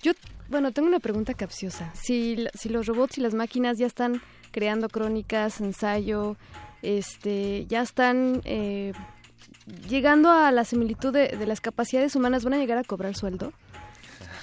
[0.03, 0.11] Yo,
[0.49, 1.91] bueno, tengo una pregunta capciosa.
[1.93, 4.21] Si, la- si los robots y las máquinas ya están
[4.51, 6.35] creando crónicas, ensayo,
[6.81, 8.93] este, ya están eh,
[9.87, 13.53] llegando a la similitud de, de las capacidades humanas, ¿van a llegar a cobrar sueldo?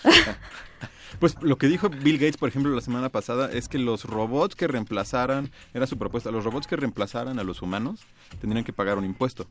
[1.19, 4.55] Pues lo que dijo Bill Gates, por ejemplo, la semana pasada es que los robots
[4.55, 8.01] que reemplazaran, era su propuesta, los robots que reemplazaran a los humanos
[8.41, 9.47] tendrían que pagar un impuesto.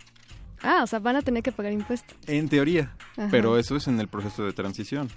[0.61, 2.17] Ah, o sea, van a tener que pagar impuestos.
[2.27, 3.27] En teoría, Ajá.
[3.29, 5.09] pero eso es en el proceso de transición.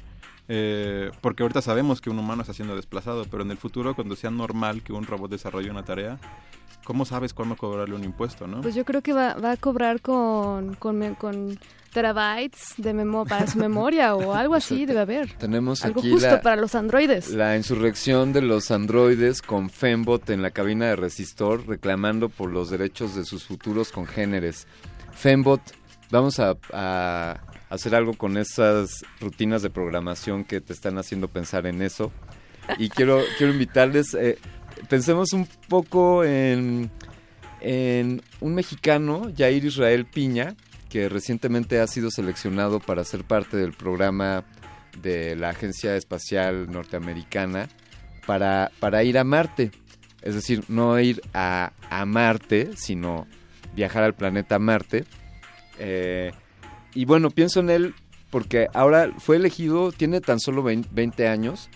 [0.50, 4.16] Eh, porque ahorita sabemos que un humano está siendo desplazado, pero en el futuro, cuando
[4.16, 6.18] sea normal que un robot desarrolle una tarea,
[6.88, 8.62] ¿cómo sabes cuándo cobrarle un impuesto, no?
[8.62, 11.58] Pues yo creo que va, va a cobrar con, con,
[11.92, 15.34] terabytes de memo para su memoria o algo así debe haber.
[15.34, 17.28] Tenemos Algo aquí justo la- para los androides.
[17.34, 22.70] La insurrección de los androides con Fembot en la cabina de Resistor reclamando por los
[22.70, 24.66] derechos de sus futuros congéneres.
[25.12, 25.60] Fembot,
[26.10, 27.36] vamos a, a
[27.68, 32.10] hacer algo con esas rutinas de programación que te están haciendo pensar en eso.
[32.78, 34.38] Y quiero, quiero invitarles, eh,
[34.88, 36.90] pensemos un poco en,
[37.60, 40.54] un mexicano, Jair Israel Piña,
[40.88, 44.44] que recientemente ha sido seleccionado para ser parte del programa
[45.02, 47.68] de la Agencia Espacial Norteamericana
[48.26, 49.70] para, para ir a Marte.
[50.22, 53.26] Es decir, no ir a, a Marte, sino
[53.74, 55.04] viajar al planeta Marte.
[55.78, 56.32] Eh,
[56.94, 57.94] y bueno, pienso en él
[58.30, 61.70] porque ahora fue elegido, tiene tan solo 20, 20 años,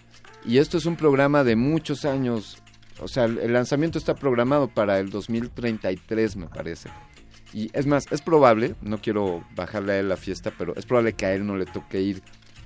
[0.44, 2.61] y esto es un programa de muchos años.
[3.00, 6.88] O sea, el lanzamiento está programado para el 2033, me parece.
[7.52, 11.12] Y es más, es probable, no quiero bajarle a él la fiesta, pero es probable
[11.14, 12.22] que a él no le toque ir.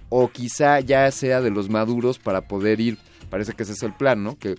[0.08, 2.98] O quizá ya sea de los maduros para poder ir.
[3.30, 4.38] Parece que ese es el plan, ¿no?
[4.38, 4.54] Que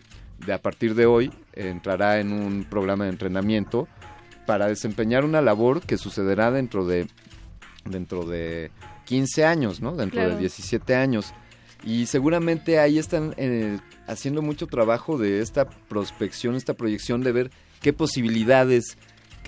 [0.45, 3.87] de a partir de hoy entrará en un programa de entrenamiento
[4.45, 7.07] para desempeñar una labor que sucederá dentro de
[7.85, 8.71] dentro de
[9.05, 9.95] 15 años, ¿no?
[9.95, 10.33] Dentro Claro.
[10.35, 11.33] de 17 años.
[11.83, 13.77] Y seguramente ahí están eh,
[14.07, 17.51] haciendo mucho trabajo de esta prospección, esta proyección de ver
[17.81, 18.97] qué posibilidades,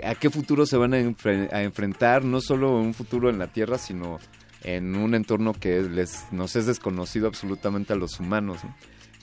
[0.04, 3.48] a qué futuro se van a, enfre- a enfrentar, no solo un futuro en la
[3.48, 4.20] Tierra, sino
[4.64, 8.64] en un entorno que les, nos es desconocido absolutamente a los humanos.
[8.64, 8.76] ¿no?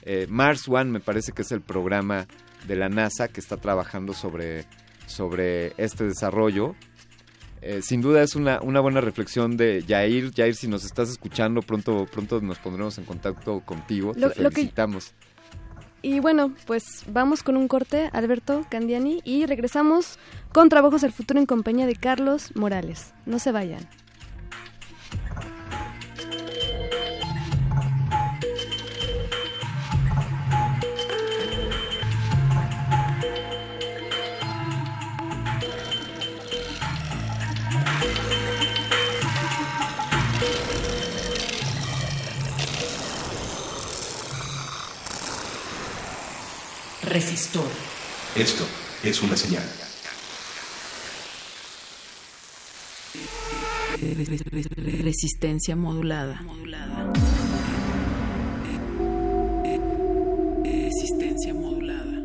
[0.03, 2.25] Eh, Mars One me parece que es el programa
[2.67, 4.65] de la NASA que está trabajando sobre,
[5.05, 6.75] sobre este desarrollo.
[7.61, 10.31] Eh, sin duda es una, una buena reflexión de Jair.
[10.35, 14.13] Jair, si nos estás escuchando, pronto, pronto nos pondremos en contacto contigo.
[14.15, 15.13] Lo- Te lo que- felicitamos.
[16.07, 20.17] Y bueno, pues vamos con un corte, Alberto Candiani, y regresamos
[20.53, 23.13] con Trabajos del Futuro en compañía de Carlos Morales.
[23.25, 23.85] No se vayan.
[47.17, 47.65] Resistor.
[48.35, 48.63] Esto
[49.01, 49.63] es una señal.
[55.03, 56.39] Resistencia modulada.
[60.63, 62.21] Resistencia modulada.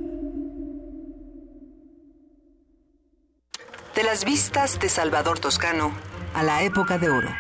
[3.95, 5.95] De las vistas de Salvador Toscano
[6.35, 7.31] a la época de oro.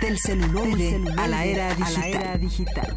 [0.00, 2.96] Del celuloide a la era digital.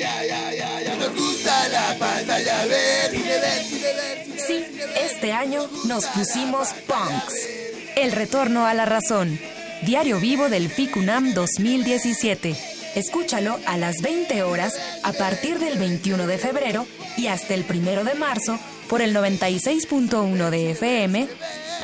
[0.00, 4.40] Ya, ya, ya, ya nos gusta la pantalla ver, cine ver, cine ver, cine ver,
[4.46, 4.64] Sí,
[5.04, 7.48] este año nos pusimos punks.
[7.96, 9.38] El retorno a la razón.
[9.82, 12.56] Diario vivo del FICUNAM 2017.
[12.94, 16.86] Escúchalo a las 20 horas a partir del 21 de febrero
[17.16, 18.58] y hasta el 1 de marzo
[18.88, 21.28] por el 96.1 de FM,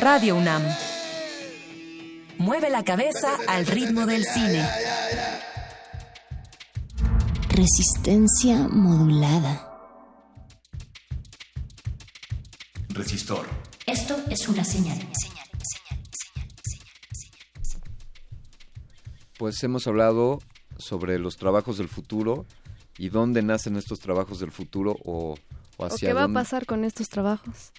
[0.00, 0.62] Radio UNAM.
[2.38, 4.66] Mueve la cabeza al ritmo del cine.
[7.56, 9.66] Resistencia modulada.
[12.90, 13.46] Resistor.
[13.86, 14.98] Esto es una señal.
[19.38, 20.38] Pues hemos hablado
[20.76, 22.44] sobre los trabajos del futuro
[22.98, 25.36] y dónde nacen estos trabajos del futuro o, o
[25.78, 27.72] ¿O hacia qué va a pasar con estos trabajos?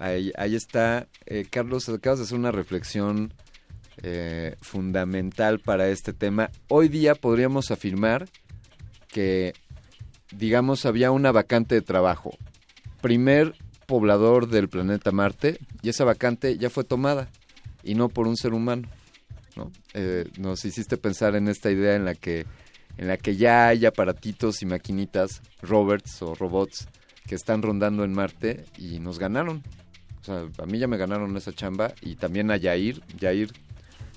[0.00, 1.06] Ahí, ahí está.
[1.26, 3.32] Eh, Carlos, acabas de hacer una reflexión
[4.02, 6.50] eh, fundamental para este tema.
[6.66, 8.28] Hoy día podríamos afirmar
[9.12, 9.54] que,
[10.32, 12.36] digamos, había una vacante de trabajo.
[13.00, 13.54] Primer
[13.86, 17.28] poblador del planeta Marte y esa vacante ya fue tomada
[17.82, 18.88] y no por un ser humano.
[19.56, 19.72] ¿no?
[19.94, 22.46] Eh, nos hiciste pensar en esta idea en la que
[22.98, 26.86] en la que ya hay aparatitos y maquinitas, robots o robots
[27.26, 29.62] que están rondando en Marte y nos ganaron.
[30.20, 33.02] O sea, a mí ya me ganaron esa chamba y también a Yair.
[33.18, 33.52] Yair,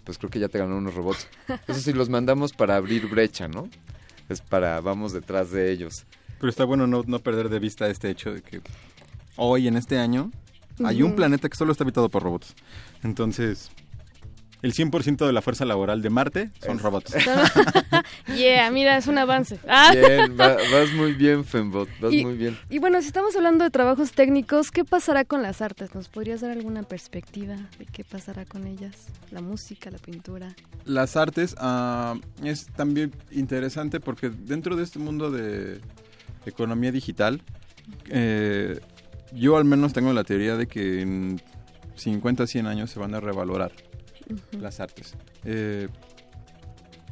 [0.03, 1.27] pues creo que ya te ganaron unos robots.
[1.67, 3.69] Eso sí, los mandamos para abrir brecha, ¿no?
[4.33, 6.05] Es para, vamos detrás de ellos.
[6.39, 8.61] Pero está bueno no, no perder de vista este hecho de que
[9.35, 10.31] hoy, en este año,
[10.83, 12.55] hay un planeta que solo está habitado por robots.
[13.03, 13.71] Entonces,
[14.63, 17.13] el 100% de la fuerza laboral de Marte son robots.
[18.35, 19.59] yeah, mira, es un avance.
[19.67, 19.91] Ah.
[19.91, 22.57] Bien, va- vas muy bien, Fembot, vas Y- muy bien.
[22.69, 25.93] Y bueno, si estamos hablando de trabajos técnicos, ¿qué pasará con las artes?
[25.93, 29.07] ¿Nos podrías dar alguna perspectiva de qué pasará con ellas?
[29.31, 30.55] La música, la pintura.
[30.85, 35.81] Las artes ah, es también interesante porque dentro de este mundo de
[36.45, 37.41] economía digital,
[38.09, 38.79] eh,
[39.33, 41.41] yo al menos tengo la teoría de que en
[41.95, 43.71] 50, 100 años se van a revalorar
[44.59, 45.15] Las artes.
[45.43, 45.87] Eh,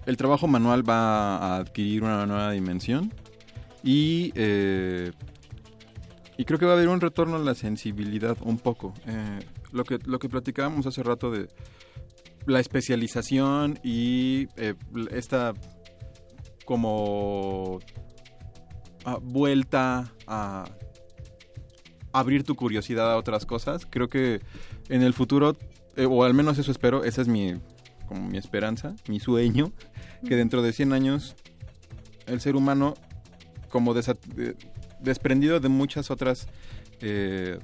[0.05, 3.13] el trabajo manual va a adquirir una nueva dimensión
[3.83, 5.11] y, eh,
[6.37, 8.93] y creo que va a haber un retorno a la sensibilidad un poco.
[9.05, 9.39] Eh,
[9.71, 11.49] lo, que, lo que platicábamos hace rato de
[12.47, 14.47] la especialización y
[15.11, 15.53] esta
[16.65, 17.79] como
[19.05, 20.65] ah, vuelta a
[22.13, 23.85] abrir tu curiosidad a otras cosas.
[23.89, 24.41] Creo que
[24.89, 25.57] en el futuro,
[26.01, 27.53] eh, o al menos eso espero, esa es mi,
[28.07, 29.71] como mi esperanza, mi sueño,
[30.27, 31.35] que dentro de 100 años
[32.27, 32.93] el ser humano,
[33.69, 34.55] como desa- de-
[34.99, 36.47] desprendido de muchas otras
[37.01, 37.57] eh,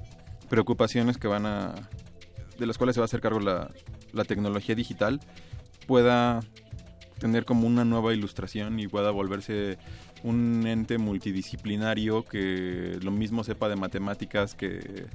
[0.49, 1.75] preocupaciones que van a,
[2.57, 3.69] de las cuales se va a hacer cargo la,
[4.13, 5.19] la tecnología digital,
[5.85, 6.39] pueda
[7.19, 9.77] tener como una nueva ilustración y pueda volverse
[10.23, 15.05] un ente multidisciplinario que lo mismo sepa de matemáticas que,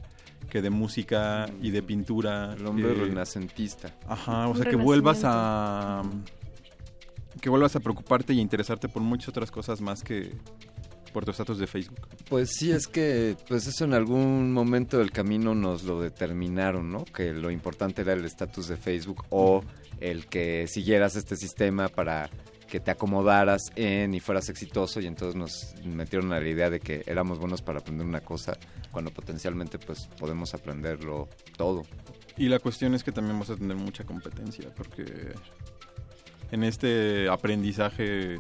[0.52, 2.52] que de música y de pintura.
[2.52, 3.94] El hombre que- renacentista.
[4.06, 6.02] Ajá, o sea, que vuelvas a...
[7.40, 10.34] Que vuelvas a preocuparte y a interesarte por muchas otras cosas más que,
[11.14, 12.06] por tu estatus de Facebook.
[12.28, 17.06] Pues sí, es que pues eso en algún momento del camino nos lo determinaron, ¿no?
[17.06, 19.64] Que lo importante era el estatus de Facebook o
[20.00, 22.28] el que siguieras este sistema para
[22.72, 26.80] que te acomodaras en y fueras exitoso y entonces nos metieron a la idea de
[26.80, 28.56] que éramos buenos para aprender una cosa
[28.90, 31.28] cuando potencialmente pues podemos aprenderlo
[31.58, 31.82] todo.
[32.38, 35.04] Y la cuestión es que también vamos a tener mucha competencia, porque
[36.50, 38.38] en este aprendizaje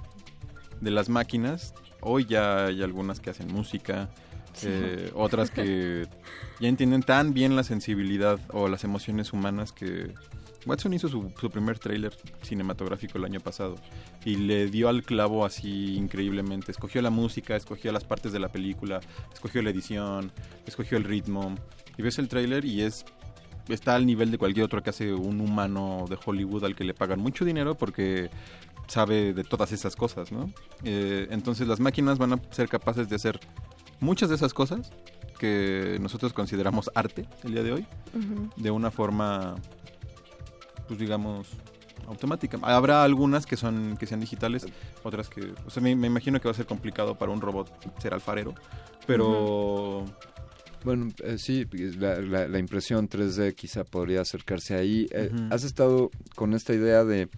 [0.80, 4.08] de las máquinas, hoy ya hay algunas que hacen música,
[4.54, 4.66] Sí.
[4.70, 6.06] eh, otras que
[6.60, 10.14] ya entienden tan bien la sensibilidad o las emociones humanas que
[10.66, 13.76] Watson hizo su, su primer tráiler cinematográfico el año pasado
[14.24, 16.72] y le dio al clavo así increíblemente.
[16.72, 19.00] Escogió la música, escogió las partes de la película,
[19.32, 20.32] escogió la edición,
[20.66, 21.54] escogió el ritmo.
[21.98, 23.04] Y ves el tráiler y es
[23.68, 26.94] está al nivel de cualquier otro que hace un humano de Hollywood al que le
[26.94, 28.30] pagan mucho dinero porque
[28.86, 30.52] sabe de todas esas cosas, ¿no?
[30.84, 33.40] Eh, entonces las máquinas van a ser capaces de hacer
[34.00, 34.92] muchas de esas cosas
[35.38, 37.86] que nosotros consideramos arte el día de hoy
[38.56, 39.56] de una forma,
[40.92, 41.48] pues digamos,
[42.06, 42.58] automática.
[42.62, 44.66] Habrá algunas que son que sean digitales,
[45.02, 47.70] otras que, o sea, me, me imagino que va a ser complicado para un robot
[48.00, 48.54] ser alfarero,
[49.06, 50.04] pero
[50.84, 51.64] Bueno, eh, sí,
[51.98, 55.06] la, la- la impresión 3D quizá podría acercarse ahí.
[55.12, 55.30] Eh.
[55.50, 57.28] Has estado con esta idea de,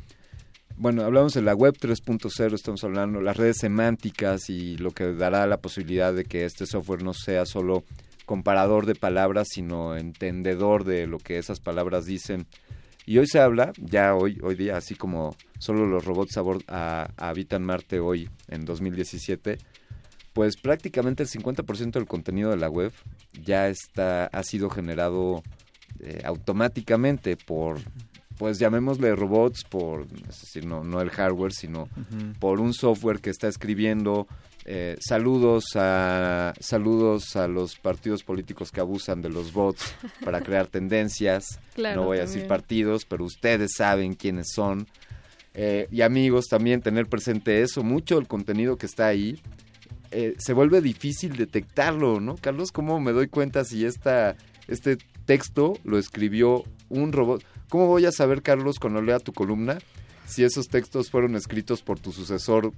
[0.76, 5.46] bueno, hablamos de la web 3.0, estamos hablando las redes semánticas y lo que dará
[5.46, 7.84] la posibilidad de que este software no sea solo
[8.24, 12.46] comparador de palabras, sino entendedor de lo que esas palabras dicen.
[13.06, 16.64] Y hoy se habla, ya hoy, hoy día, así como solo los robots a bord-
[16.68, 19.58] a- habitan Marte hoy, en 2017,
[20.32, 22.92] pues prácticamente el 50% del contenido de la web
[23.42, 25.42] ya está ha sido generado
[26.00, 27.78] eh, automáticamente por
[28.36, 31.88] pues llamémosle robots por es decir no no el hardware sino
[32.40, 34.26] por un software que está escribiendo
[34.64, 40.66] eh, saludos a saludos a los partidos políticos que abusan de los bots para crear
[40.66, 44.86] tendencias Claro, no voy a decir partidos pero ustedes saben quiénes son
[45.56, 49.38] Eh, y amigos también tener presente eso mucho del contenido que está ahí
[50.16, 52.36] eh, se vuelve difícil detectarlo, ¿no?
[52.36, 54.36] Carlos, ¿cómo me doy cuenta si esta,
[54.68, 57.42] este texto lo escribió un robot?
[57.68, 59.78] ¿Cómo voy a saber, Carlos, cuando lea tu columna,
[60.24, 62.72] si esos textos fueron escritos por tu sucesor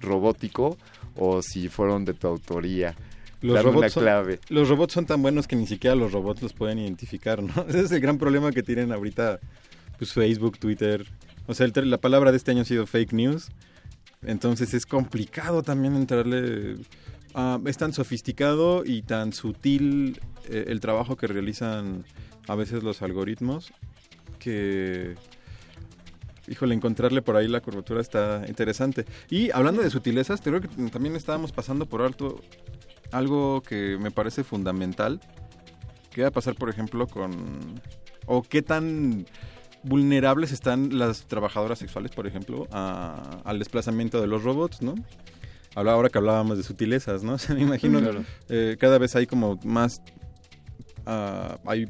[0.00, 0.76] robótico
[1.16, 2.94] o si fueron de tu autoría?
[3.42, 4.40] Los robots, son, clave.
[4.48, 7.52] los robots son tan buenos que ni siquiera los robots los pueden identificar, ¿no?
[7.68, 9.40] Ese es el gran problema que tienen ahorita
[9.98, 11.06] pues, Facebook, Twitter.
[11.46, 13.48] O sea, el la palabra de este año ha sido fake news.
[14.22, 16.76] Entonces es complicado también entrarle...
[17.34, 22.04] ah, es tan sofisticado y tan sutil eh, el trabajo que realizan
[22.48, 23.72] a veces los algoritmos
[24.38, 25.14] que...
[26.48, 29.04] Híjole, encontrarle por ahí la curvatura está interesante.
[29.30, 32.40] Y hablando de sutilezas, creo que también estábamos pasando por alto
[33.12, 35.20] algo que me parece fundamental.
[36.10, 37.80] ¿Qué va a pasar, por ejemplo, con...
[38.26, 39.26] o qué tan
[39.82, 44.94] vulnerables están las trabajadoras sexuales, por ejemplo, a- al desplazamiento de los robots, ¿no?
[45.74, 47.32] Habla ahora que hablábamos de sutilezas, ¿no?
[47.34, 48.24] O sea, me imagino Claro.
[48.48, 50.00] eh, cada vez hay como más...
[51.06, 51.86] ah, hay,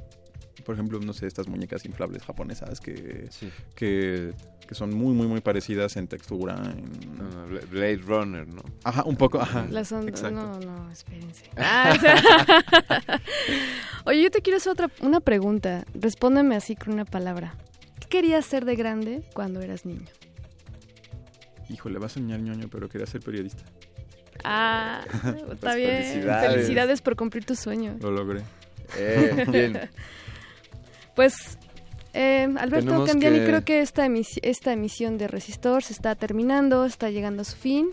[0.64, 3.28] por ejemplo, no sé, estas muñecas inflables japonesas que,
[3.74, 4.32] que,
[4.66, 7.18] que son muy, muy, muy parecidas en textura, en...
[7.50, 8.62] Bla- Blade Runner, ¿no?
[8.84, 9.66] Ajá, un poco, ajá.
[9.70, 10.34] Las on- exacto.
[10.40, 11.44] No, no, espérense.
[11.56, 13.20] Ah, o sea-
[14.06, 15.84] Oye, yo te quiero hacer otra, una pregunta.
[15.94, 17.54] Respóndeme así con una palabra.
[18.00, 20.06] ¿Qué querías ser de grande cuando eras niño?
[21.68, 23.64] Híjole, va a soñar ñoño, pero quería ser periodista.
[24.44, 26.02] Ah, está Pues bien.
[26.02, 26.52] felicidades.
[26.54, 27.02] Felicidades.
[27.02, 27.96] por cumplir tu sueño.
[28.00, 28.42] Lo logré.
[28.96, 29.80] Eh, bien.
[31.16, 31.58] Pues,
[32.14, 36.84] eh, Alberto Candiani, que- creo que esta, emisi- esta emisión de Resistor se está terminando,
[36.84, 37.88] está llegando a su fin.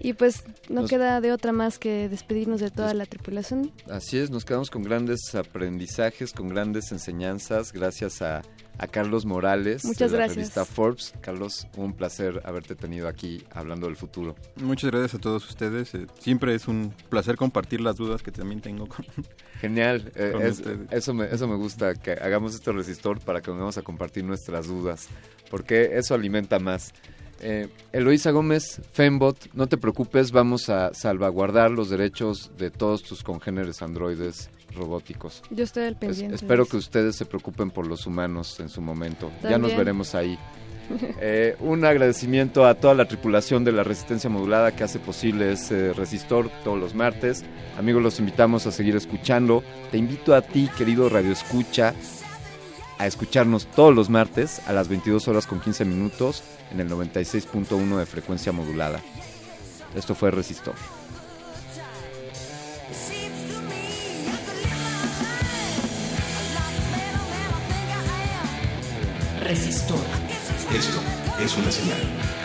[0.00, 3.72] Y pues no Nos- queda de otra más que despedirnos de toda la tripulación.
[3.90, 8.42] Así es, nos quedamos con grandes aprendizajes, con grandes enseñanzas, gracias a,
[8.78, 10.36] a Carlos Morales Muchas de la gracias.
[10.36, 11.12] revista Forbes.
[11.20, 14.36] Carlos, un placer haberte tenido aquí hablando del futuro.
[14.56, 15.92] Muchas gracias a todos ustedes.
[15.94, 19.04] eh, siempre es un placer compartir las dudas que también tengo con...
[19.60, 20.62] Genial, eh, Con es-
[20.92, 24.68] eso, me, eso me gusta, que hagamos este resistor para que vamos a compartir nuestras
[24.68, 25.08] dudas,
[25.50, 26.92] porque eso alimenta más.
[27.40, 33.22] Eh, Eloísa Gómez, Fembot, no te preocupes, vamos a salvaguardar los derechos de todos tus
[33.22, 35.42] congéneres androides robóticos.
[35.50, 36.34] Yo estoy al Es- pendiente.
[36.36, 39.30] espero que ustedes se preocupen por los humanos en su momento.
[39.42, 40.38] Ya nos veremos ahí.
[41.20, 45.92] Eh, un agradecimiento a toda la tripulación de la Resistencia Modulada que hace posible ese
[45.92, 47.44] resistor todos los martes.
[47.78, 49.62] Amigos, los invitamos a seguir escuchando.
[49.90, 51.92] Te invito a ti, querido Radio Escucha,
[52.98, 57.96] a escucharnos todos los martes a las 22 horas con 15 minutos en el 96.1
[57.96, 59.00] de frecuencia modulada.
[59.94, 60.74] Esto fue Resistor.
[69.42, 69.98] Resistor.
[70.74, 71.00] Esto
[71.42, 72.37] es una señal.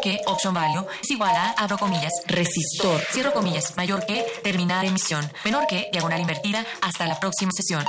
[0.00, 5.30] Que, option value, es igual a, abro comillas, resistor, cierro comillas, mayor que, terminar emisión,
[5.44, 7.84] menor que, diagonal invertida, hasta la próxima sesión.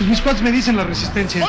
[0.00, 1.44] Mis cuates me dicen la resistencia.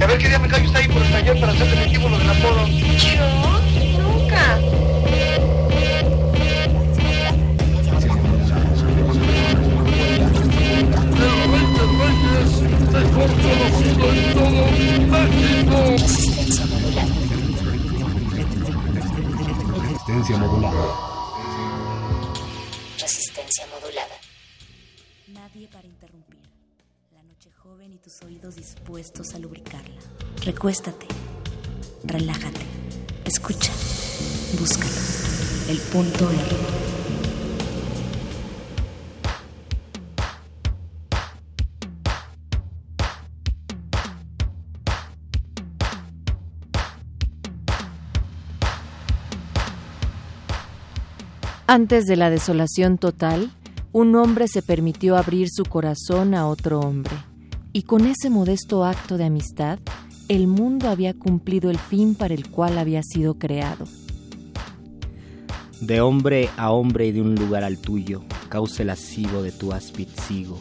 [0.00, 2.66] A ver qué día me callo está ahí por el taller para hacer del apodo.
[2.66, 3.53] Yo,
[19.76, 20.84] Resistencia modulada.
[23.00, 24.16] Resistencia modulada.
[25.28, 26.40] Nadie para interrumpir.
[27.12, 30.00] La noche joven y tus oídos dispuestos a lubricarla.
[30.44, 31.06] Recuéstate.
[32.04, 32.60] Relájate.
[33.24, 33.72] Escucha.
[34.58, 34.92] Búscalo.
[35.68, 37.03] El punto R.
[51.66, 53.50] Antes de la desolación total,
[53.90, 57.14] un hombre se permitió abrir su corazón a otro hombre,
[57.72, 59.78] y con ese modesto acto de amistad,
[60.28, 63.86] el mundo había cumplido el fin para el cual había sido creado.
[65.80, 70.08] De hombre a hombre y de un lugar al tuyo, cauce lascivo de tu áspid
[70.28, 70.60] sigo,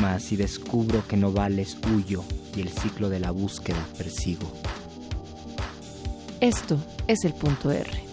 [0.00, 2.24] mas si descubro que no vales, huyo,
[2.56, 4.50] y el ciclo de la búsqueda persigo.
[6.40, 8.07] Esto es el punto R.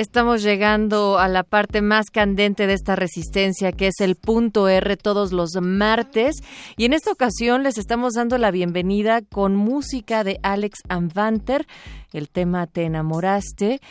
[0.00, 4.96] Estamos llegando a la parte más candente de esta resistencia, que es el punto R
[4.96, 6.36] todos los martes.
[6.78, 11.66] Y en esta ocasión les estamos dando la bienvenida con música de Alex Anvanter,
[12.14, 13.82] el tema Te enamoraste.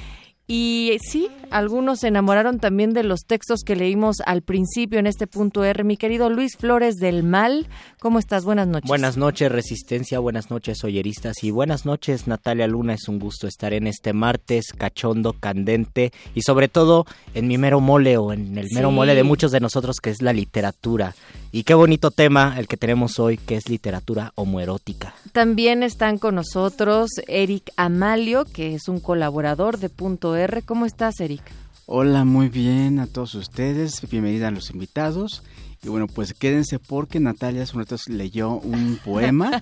[0.51, 5.27] Y sí, algunos se enamoraron también de los textos que leímos al principio en este
[5.27, 5.83] punto R.
[5.83, 7.67] Mi querido Luis Flores del Mal,
[7.99, 8.45] ¿cómo estás?
[8.45, 8.87] Buenas noches.
[8.87, 10.17] Buenas noches, Resistencia.
[10.17, 11.43] Buenas noches, Oyeristas.
[11.43, 12.95] Y buenas noches, Natalia Luna.
[12.95, 17.05] Es un gusto estar en este martes cachondo, candente y sobre todo
[17.35, 18.95] en mi mero mole o en el mero Sí.
[18.95, 21.13] mole de muchos de nosotros que es la literatura.
[21.51, 25.15] Y qué bonito tema el que tenemos hoy, que es literatura homoerótica.
[25.31, 30.61] También están con nosotros Eric Amalio, que es un colaborador de Punto R.
[30.61, 31.41] ¿Cómo estás, Eric?
[31.87, 34.07] Hola, muy bien a todos ustedes.
[34.11, 35.41] Bienvenida a los invitados.
[35.81, 39.61] Y bueno, pues quédense porque Natalia hace un rato leyó un poema.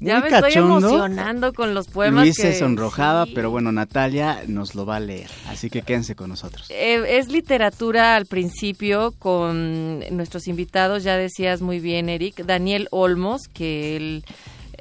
[0.00, 0.78] ya me estoy cachondo.
[0.78, 2.24] emocionando con los poemas.
[2.24, 3.32] Luis se sonrojaba, sí.
[3.34, 5.30] pero bueno, Natalia nos lo va a leer.
[5.48, 6.66] Así que quédense con nosotros.
[6.70, 13.48] Eh, es literatura al principio con nuestros invitados, ya decías muy bien, Eric, Daniel Olmos,
[13.48, 14.24] que él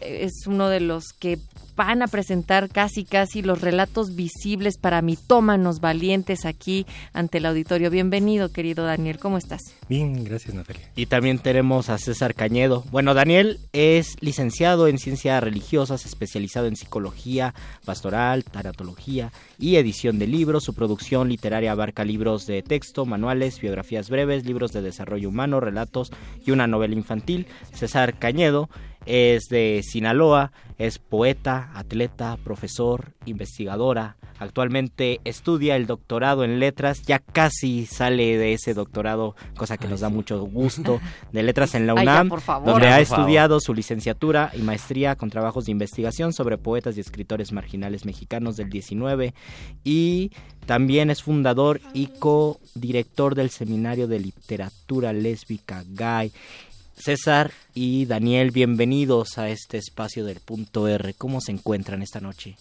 [0.01, 1.39] eh, es uno de los que
[1.77, 7.91] van a presentar casi casi los relatos visibles para mitómanos valientes aquí ante el auditorio.
[7.91, 9.61] Bienvenido, querido Daniel, ¿cómo estás?
[9.87, 10.89] Bien, gracias Natalia.
[10.95, 12.83] Y también tenemos a César Cañedo.
[12.89, 17.53] Bueno, Daniel es licenciado en ciencias religiosas, especializado en psicología
[17.85, 20.63] pastoral, taratología y edición de libros.
[20.63, 26.11] Su producción literaria abarca libros de texto, manuales, biografías breves, libros de desarrollo humano, relatos
[26.43, 27.45] y una novela infantil.
[27.71, 28.67] César Cañedo
[29.07, 34.15] es de Sinaloa, es poeta, atleta, profesor, investigadora.
[34.39, 40.01] Actualmente estudia el doctorado en letras, ya casi sale de ese doctorado, cosa que nos
[40.01, 40.99] da mucho gusto,
[41.31, 42.69] de letras en la Ay, ya, UNAM, por favor.
[42.73, 43.19] donde Ya, ha por favor.
[43.21, 48.57] estudiado su licenciatura y maestría con trabajos de investigación sobre poetas y escritores marginales mexicanos
[48.57, 49.33] del 19
[49.83, 50.31] y
[50.67, 56.31] también es fundador y co-director del Seminario de Literatura Lésbica Gay.
[56.97, 61.13] César y Daniel, bienvenidos a este espacio del punto R.
[61.13, 62.57] ¿Cómo se encuentran esta noche?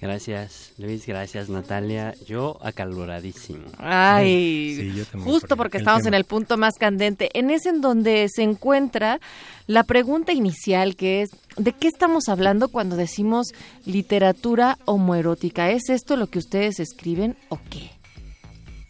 [0.00, 2.14] Gracias, Luis, gracias, Natalia.
[2.26, 3.64] Yo acaloradísimo.
[3.76, 9.20] Ay, justo porque estamos en el punto más candente, en ese en donde se encuentra
[9.66, 13.48] la pregunta inicial que es, ¿de qué estamos hablando cuando decimos
[13.84, 15.70] literatura homoerótica?
[15.70, 17.90] ¿Es esto lo que ustedes escriben o qué?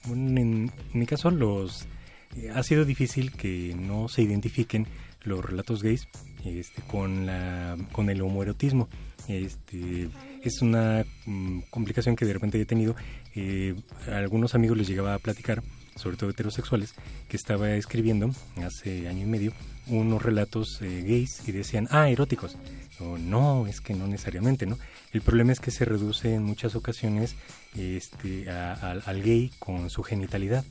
[0.05, 1.87] Bueno, en, en mi caso los
[2.37, 4.87] eh, ha sido difícil que no se identifiquen
[5.23, 6.09] los relatos gays
[6.45, 8.89] este, con la con el homoerotismo.
[9.29, 10.09] Este,
[10.43, 12.97] es una mm, complicación que de repente he tenido.
[13.35, 13.75] Eh,
[14.09, 15.63] a algunos amigos les llegaba a platicar,
[15.95, 16.95] sobre todo heterosexuales,
[17.29, 18.31] que estaba escribiendo
[18.65, 19.53] hace año y medio
[19.87, 22.57] unos relatos eh, gays y decían, ah, eróticos.
[23.19, 24.79] No, es que no necesariamente, ¿no?
[25.15, 27.35] El problema es que se reduce en muchas ocasiones
[27.75, 28.75] este, a-
[29.07, 30.65] al gay con su genitalidad.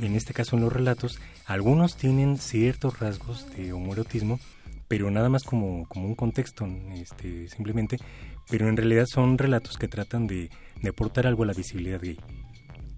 [0.00, 4.38] En este caso, en los relatos, algunos tienen ciertos rasgos de homoerotismo,
[4.86, 7.98] pero nada más como, como un contexto, este, simplemente.
[8.48, 10.50] Pero en realidad son relatos que tratan de,
[10.80, 12.18] de aportar algo a la visibilidad gay.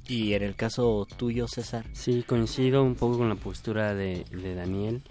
[0.07, 1.87] Y en el caso tuyo, César.
[1.93, 5.03] Sí, coincido un poco con la postura de, de Daniel.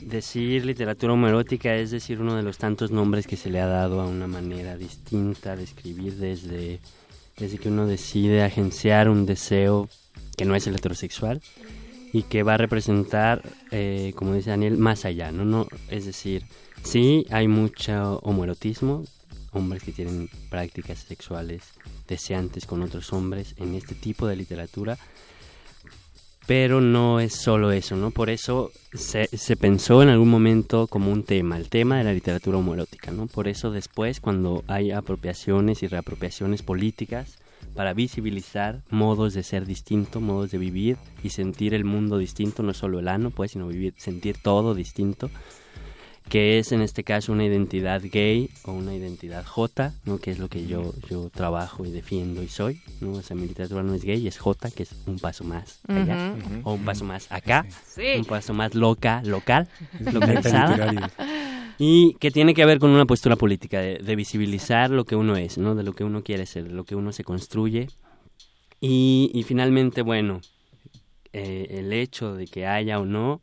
[0.00, 4.00] Decir literatura homoerótica es decir uno de los tantos nombres que se le ha dado
[4.00, 6.80] a una manera distinta de escribir desde,
[7.36, 9.88] desde que uno decide agenciar un deseo
[10.38, 11.42] que no es el heterosexual
[12.12, 15.44] y que va a representar, eh, como dice Daniel, más allá, ¿no?
[15.44, 16.44] no Es decir,
[16.82, 19.04] sí hay mucho homoerotismo,
[19.52, 21.62] hombres que tienen prácticas sexuales
[22.06, 24.96] deseantes con otros hombres en este tipo de literatura,
[26.46, 28.10] pero no es solo eso, ¿no?
[28.10, 32.56] Por eso se, pensó en algún momento como un tema, el tema de la literatura
[32.56, 33.26] homoerótica, ¿no?
[33.26, 37.36] Por eso después, cuando hay apropiaciones y reapropiaciones políticas
[37.74, 42.74] para visibilizar modos de ser distinto, modos de vivir y sentir el mundo distinto, no
[42.74, 45.30] solo el ano, pues, sino vivir, sentir todo distinto,
[46.28, 50.18] que es en este caso una identidad gay o una identidad J, ¿no?
[50.18, 52.82] que es lo que yo, yo trabajo y defiendo y soy.
[53.00, 53.12] ¿no?
[53.12, 56.34] O sea, mi literatura no es gay, es J, que es un paso más allá,
[56.64, 58.02] o un paso más acá, Sí.
[58.18, 59.68] un paso más loca, local,
[59.98, 61.10] Es localizada.
[61.78, 65.36] Y que tiene que ver con una postura política, de, de visibilizar lo que uno
[65.36, 65.74] es, ¿no?
[65.74, 67.88] de lo que uno quiere ser, de lo que uno se construye.
[68.80, 70.40] Y, y finalmente, bueno,
[71.32, 73.40] eh, el hecho de que haya o no,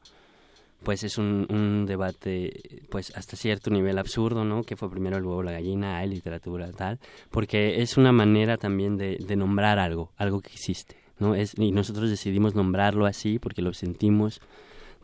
[0.84, 4.64] pues es un, debate, pues hasta cierto nivel absurdo, ¿no?
[4.64, 7.00] Que fue primero el huevo la gallina, hay literatura, tal,
[7.32, 11.36] porque es una manera también de, de nombrar algo, algo que existe, ¿no?
[11.36, 14.42] Es, y nosotros decidimos nombrarlo así porque lo sentimos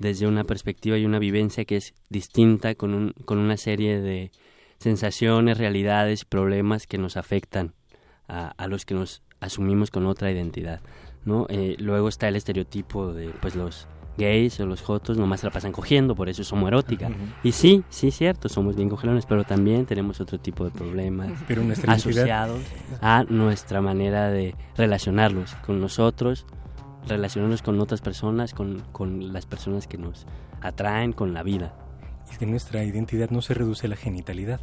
[0.01, 4.31] desde una perspectiva y una vivencia que es distinta, con, un, con una serie de
[4.79, 7.73] sensaciones, realidades, problemas que nos afectan
[8.27, 10.81] a, a los que nos asumimos con otra identidad,
[11.23, 11.45] ¿no?
[11.49, 13.87] Eh, luego está el estereotipo de, pues, los
[14.17, 17.09] gays o los jotos nomás se la pasan cogiendo, por eso es homoerótica.
[17.43, 21.63] Y sí, sí, cierto, somos bien cogelones, pero también tenemos otro tipo de problemas Pero
[21.87, 22.61] asociados
[23.01, 26.45] a nuestra manera de relacionarnos con nosotros,
[27.07, 30.25] relacionarnos con otras personas, con, con las personas que nos
[30.61, 31.73] atraen, con la vida.
[32.29, 34.59] Es que nuestra identidad no se reduce a la genitalidad,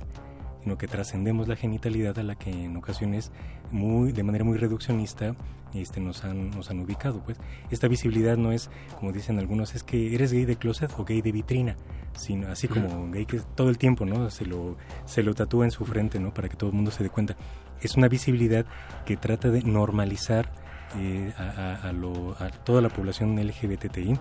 [0.62, 3.32] sino que trascendemos la genitalidad a la que en ocasiones
[3.70, 5.34] muy de manera muy reduccionista
[5.74, 7.20] este, nos, han, nos han ubicado.
[7.22, 7.38] Pues
[7.70, 11.20] esta visibilidad no es, como dicen algunos, es que eres gay de closet o gay
[11.20, 11.76] de vitrina,
[12.14, 15.70] sino así como gay que todo el tiempo no se lo, se lo tatúa en
[15.70, 16.32] su frente ¿no?
[16.32, 17.36] para que todo el mundo se dé cuenta.
[17.80, 18.66] Es una visibilidad
[19.06, 20.50] que trata de normalizar
[20.96, 21.42] eh, a,
[21.84, 24.18] a- a lo- a toda la población LGBTI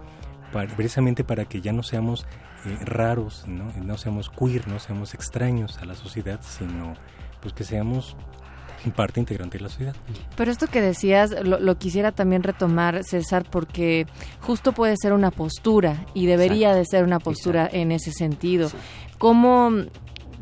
[0.52, 2.26] para- precisamente para que ya no seamos
[2.66, 3.72] eh, raros, ¿no?
[3.84, 6.96] no seamos queer, no seamos extraños a la sociedad, sino
[7.42, 8.16] pues que seamos
[8.96, 9.96] parte integrante de la sociedad.
[10.36, 14.08] Pero esto que decías lo, lo quisiera también retomar, César, porque
[14.42, 18.70] justo puede ser una postura y debería de ser una postura en ese sentido.
[19.18, 19.72] ¿Cómo,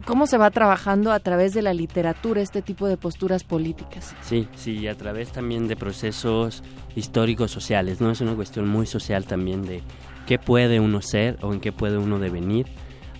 [0.06, 4.16] cómo se va trabajando a través de la literatura este tipo de posturas políticas.
[4.22, 6.64] Sí, sí, a través también de procesos
[6.96, 8.12] históricos sociales, ¿no?
[8.12, 9.82] Es una cuestión muy social también de
[10.26, 12.68] qué puede uno ser o en qué puede uno devenir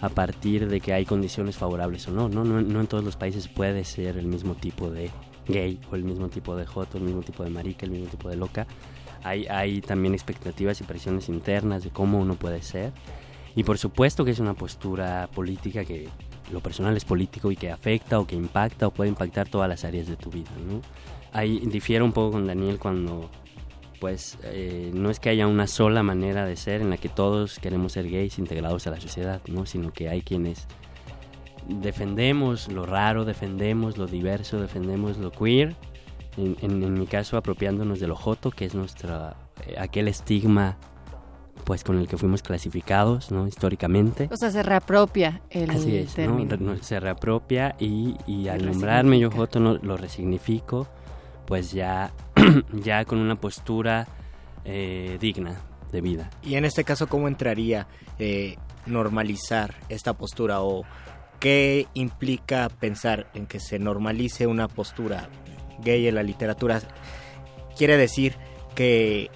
[0.02, 2.44] a partir de que hay condiciones favorables o no, ¿no?
[2.44, 5.10] No, no en todos los países puede ser el mismo tipo de
[5.48, 8.30] gay o el mismo tipo de joto, el mismo tipo de marica, el mismo tipo
[8.30, 8.68] de loca.
[9.24, 12.92] Hay, hay también expectativas y presiones internas de cómo uno puede ser.
[13.56, 16.10] Y por supuesto que es una postura política que
[16.52, 19.84] lo personal es político y que afecta o que impacta o puede impactar todas las
[19.86, 20.82] áreas de tu vida, ¿no?
[21.34, 23.30] Ahí difiero un poco con Daniel cuando
[24.00, 27.60] pues eh, no es que haya una sola manera de ser en la que todos
[27.60, 29.66] queremos ser gays integrados a la sociedad, ¿no?
[29.66, 30.68] Sino que hay quienes
[31.68, 35.76] defendemos lo raro, defendemos lo diverso, defendemos lo queer.
[36.38, 40.78] En, en- en mi caso apropiándonos de lo joto, que es nuestra eh, aquel estigma
[41.66, 43.48] pues con el que fuimos clasificados, ¿no?
[43.48, 44.30] Históricamente.
[44.32, 46.16] O sea, se reapropia el Así es, ¿no?
[46.16, 46.58] término.
[46.58, 50.88] No, se reapropia y, y al nombrarme yo Joto no, lo resignifico,
[51.48, 52.14] pues ya,
[52.72, 54.08] ya con una postura
[54.64, 55.60] eh, digna
[55.92, 56.30] de vida.
[56.44, 57.88] Y en este caso, ¿cómo entraría
[58.20, 60.84] eh, normalizar esta postura o
[61.40, 65.30] qué implica pensar en que se normalice una postura
[65.84, 66.80] gay en la literatura?
[67.76, 68.36] Quiere decir
[68.76, 69.32] que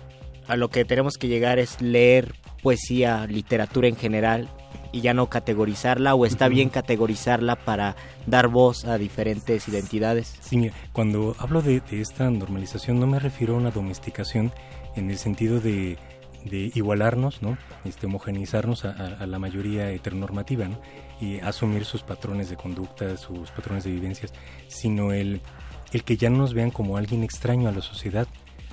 [0.50, 4.50] a lo que tenemos que llegar es leer poesía, literatura en general
[4.92, 7.96] y ya no categorizarla o está bien categorizarla para
[8.26, 10.36] dar voz a diferentes identidades.
[10.42, 14.52] Sí, mira, cuando hablo de, de esta normalización no me refiero a una domesticación
[14.96, 15.98] en el sentido de,
[16.46, 17.58] de igualarnos, ¿no?
[17.86, 20.82] Este, homogeneizarnos a, a- a la mayoría heteronormativa, ¿no?
[21.22, 24.34] Y asumir sus patrones de conducta, sus patrones de vivencias,
[24.68, 25.42] sino el,
[25.94, 28.28] el que ya no nos vean como alguien extraño a la sociedad,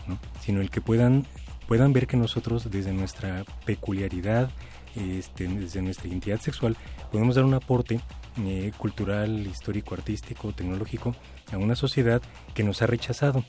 [0.06, 0.18] ¿no?
[0.40, 1.26] Sino el que puedan,
[1.66, 4.50] puedan ver que nosotros desde nuestra peculiaridad,
[4.94, 6.76] este, desde nuestra identidad sexual,
[7.10, 8.00] podemos dar un aporte
[8.44, 11.14] eh, cultural, histórico, artístico, tecnológico
[11.52, 12.22] a una sociedad
[12.54, 13.44] que nos ha rechazado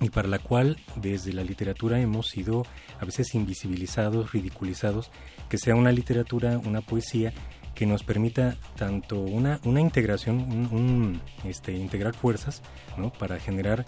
[0.00, 2.66] y para la cual desde la literatura hemos sido
[3.00, 5.10] a veces invisibilizados, ridiculizados,
[5.48, 7.32] que sea una literatura, una poesía
[7.74, 12.62] que nos permita tanto una, una integración, un, un, este, integrar fuerzas,
[12.96, 13.12] ¿no?
[13.12, 13.84] Para generar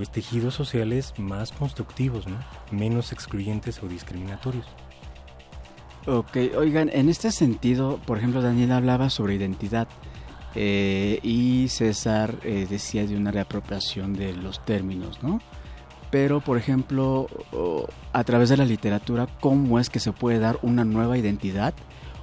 [0.00, 2.38] pues tejidos sociales más constructivos, ¿no?
[2.70, 4.64] Menos excluyentes o discriminatorios.
[6.06, 9.88] Ok, oigan, en este sentido, por ejemplo, Daniel hablaba sobre identidad
[10.54, 15.42] eh, y César eh, decía de una reapropiación de los términos, ¿no?
[16.10, 17.26] Pero, por ejemplo,
[18.14, 21.74] a través de la literatura, ¿cómo es que se puede dar una nueva identidad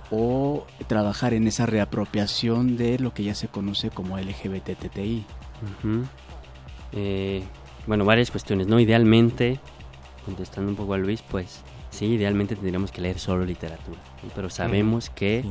[0.10, 5.28] o trabajar en esa reapropiación de lo que ya se conoce como LGBTTI?
[6.94, 7.44] Eh,
[7.88, 8.80] bueno, varias cuestiones, ¿no?
[8.80, 9.60] Idealmente,
[10.26, 14.30] contestando un poco a Luis, pues sí, idealmente tendríamos que leer solo literatura, ¿no?
[14.36, 15.44] pero sabemos que,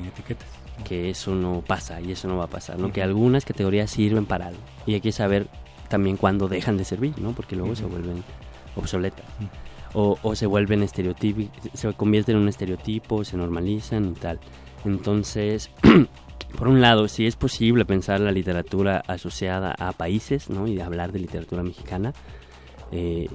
[0.85, 2.93] que eso no pasa y eso no va a pasar, ¿no?
[2.93, 3.09] Que Ujú.
[3.09, 5.49] algunas categorías sirven para algo y hay que saber
[5.89, 7.33] también cuándo dejan de servir, ¿no?
[7.33, 7.93] Porque luego se Ujú.
[7.97, 8.23] vuelven
[8.77, 9.25] obsoletas.
[9.95, 14.39] O, o se vuelven estereotipos, se convierten en un estereotipo, se normalizan y tal.
[14.85, 15.71] Entonces,
[16.57, 20.67] por un lado, sí es posible pensar la literatura asociada a países, ¿no?
[20.67, 22.13] Y hablar de literatura mexicana,
[22.93, 23.29] eh,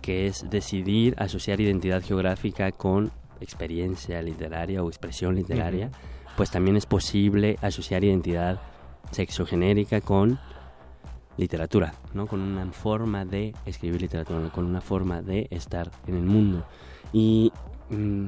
[0.00, 5.96] que es decidir asociar identidad geográfica con experiencia literaria o expresión literaria, Ujú.
[6.36, 8.60] pues también es posible asociar identidad
[9.10, 10.38] sexogenérica con
[11.36, 12.26] literatura, ¿no?
[12.26, 16.64] Con una forma de escribir literatura, con una forma de estar en el mundo.
[17.12, 17.52] Y
[17.90, 18.26] mm,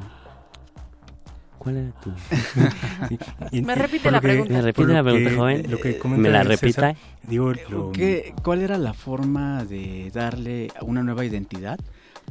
[1.65, 2.13] ¿cuál era tu?
[3.09, 3.19] Sí,
[3.51, 4.53] y- Me repite la que- pregunta.
[4.53, 5.71] ¿Me repite por lo la pregunta, que- joven?
[5.71, 6.61] Lo que ¿Me comenta la César,
[6.95, 6.97] repita?
[7.29, 11.79] digo, lo- ¿Qué- ¿Cuál era la forma de darle una nueva identidad?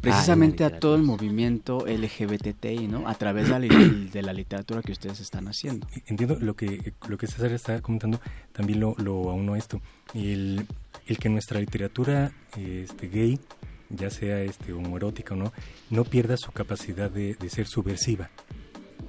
[0.02, 3.08] Precisamente en a todo el movimiento LGBTI, ¿no?
[3.08, 3.78] A través de la,
[4.12, 5.88] de la literatura que ustedes están haciendo.
[6.08, 8.20] entiendo lo que lo que César está comentando
[8.52, 9.80] también lo, lo auno a esto
[10.14, 10.66] el,
[11.08, 13.40] el que nuestra literatura este gay
[13.92, 15.54] ya sea este homoerótica o no
[15.92, 18.30] no pierda su capacidad de, de ser subversiva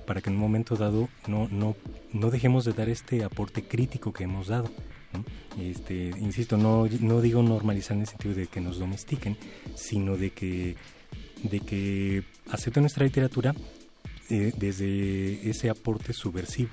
[0.07, 1.77] para que en un momento dado no no
[2.13, 4.71] no dejemos de dar este aporte crítico que hemos dado
[5.61, 9.37] este insisto no no digo normalizar en el sentido de que nos domestiquen
[9.75, 10.77] sino de que
[11.43, 13.55] de que acepten nuestra literatura
[14.31, 16.71] eh, desde ese aporte subversivo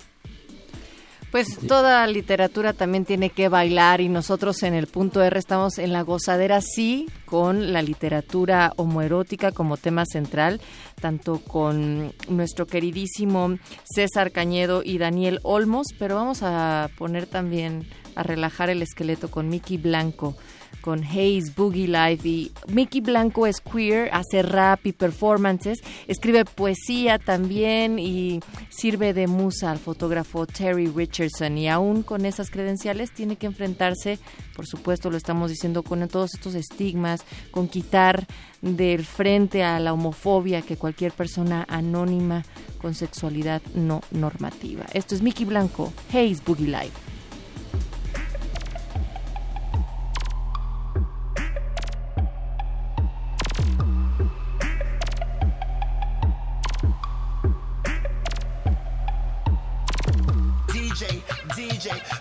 [1.31, 5.93] Pues toda literatura también tiene que bailar y nosotros en el punto R estamos en
[5.93, 10.59] la gozadera sí con la literatura homoerótica como tema central,
[10.99, 18.23] tanto con nuestro queridísimo César Cañedo y Daniel Olmos, pero vamos a poner también a
[18.23, 20.35] relajar el esqueleto con Miki Blanco
[20.79, 27.19] con Hayes Boogie Life y Mickey Blanco es queer, hace rap y performances, escribe poesía
[27.19, 33.35] también y sirve de musa al fotógrafo Terry Richardson y aún con esas credenciales tiene
[33.35, 34.19] que enfrentarse,
[34.55, 38.25] por supuesto lo estamos diciendo con todos estos estigmas, con quitar
[38.61, 42.43] del frente a la homofobia que cualquier persona anónima
[42.79, 44.85] con sexualidad no normativa.
[44.93, 47.10] Esto es Mickey Blanco, Hayes Boogie Life.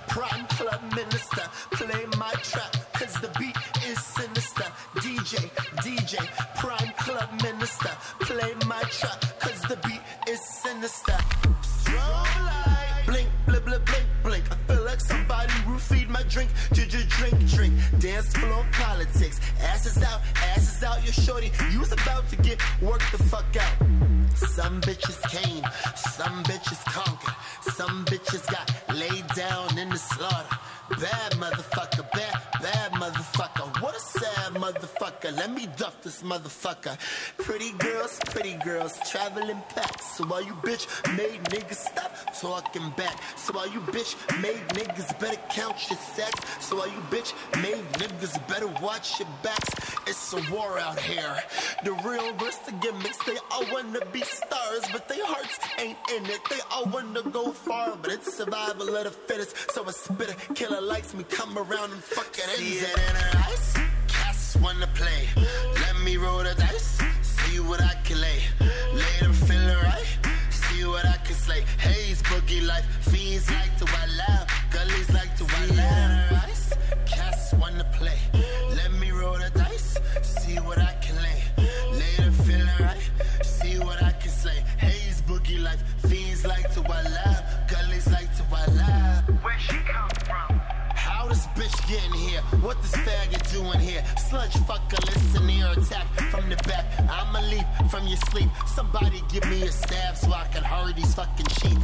[0.09, 1.43] Prime club minister,
[1.73, 4.65] play my track, cause the beat is sinister.
[4.97, 5.51] DJ,
[5.85, 6.17] DJ,
[6.57, 7.91] prime club minister,
[8.21, 11.17] play my track, cause the beat is sinister.
[11.63, 14.45] Strobe light, blink, blip, blip, blink, blink.
[14.51, 17.75] I feel like somebody roofied my drink, drink, drink, drink.
[17.99, 20.21] Dance floor politics, asses out,
[20.55, 21.03] asses out.
[21.05, 23.77] Your shorty, you was about to get worked the fuck out.
[24.37, 25.65] Some bitches came,
[25.97, 27.35] some bitches conquered,
[27.73, 30.59] some bitches got laid down in the slaughter.
[31.01, 31.39] Bad
[34.73, 35.37] motherfucker.
[35.37, 36.97] Let me duff this motherfucker.
[37.39, 40.17] Pretty girls, pretty girls, traveling packs.
[40.17, 43.21] So while you bitch made niggas stop talking back.
[43.37, 46.33] So while you bitch made niggas better count your sex.
[46.61, 47.33] So while you bitch
[47.63, 49.71] made niggas better watch your backs.
[50.07, 51.37] It's a war out here.
[51.85, 56.27] The real rest of gimmicks, they all wanna be stars, but their hearts ain't in
[56.27, 56.41] it.
[56.49, 59.71] They all wanna go far, but it's survival of the fittest.
[59.73, 63.39] So a spitter killer likes me, come around and fuck it See it in her
[63.49, 63.90] eyes,
[64.51, 65.29] cats wanna play.
[65.75, 68.41] Let me roll the dice, see what I can lay.
[68.95, 70.19] Lay them feel right,
[70.51, 71.65] see what I can slay.
[71.79, 76.45] Haze, boogie life, fiends like to wild out, gullies like to wild out.
[76.45, 76.73] Eyes,
[77.07, 78.19] cats wanna play.
[78.75, 81.43] Let me roll the dice, see what I can lay.
[81.93, 83.11] Lay them right,
[83.45, 84.65] see what I can slay.
[84.79, 89.23] Haze, boogie life, fiends like to wild out, gullies like to wild out.
[89.43, 90.10] Where she come
[91.91, 92.41] getting here?
[92.63, 94.05] What this faggot doing here?
[94.17, 96.87] Sludge fucker, listen here, attack from the back.
[97.11, 98.49] I'ma leap from your sleep.
[98.67, 101.79] Somebody give me a stab so I can hurry these fucking sheep.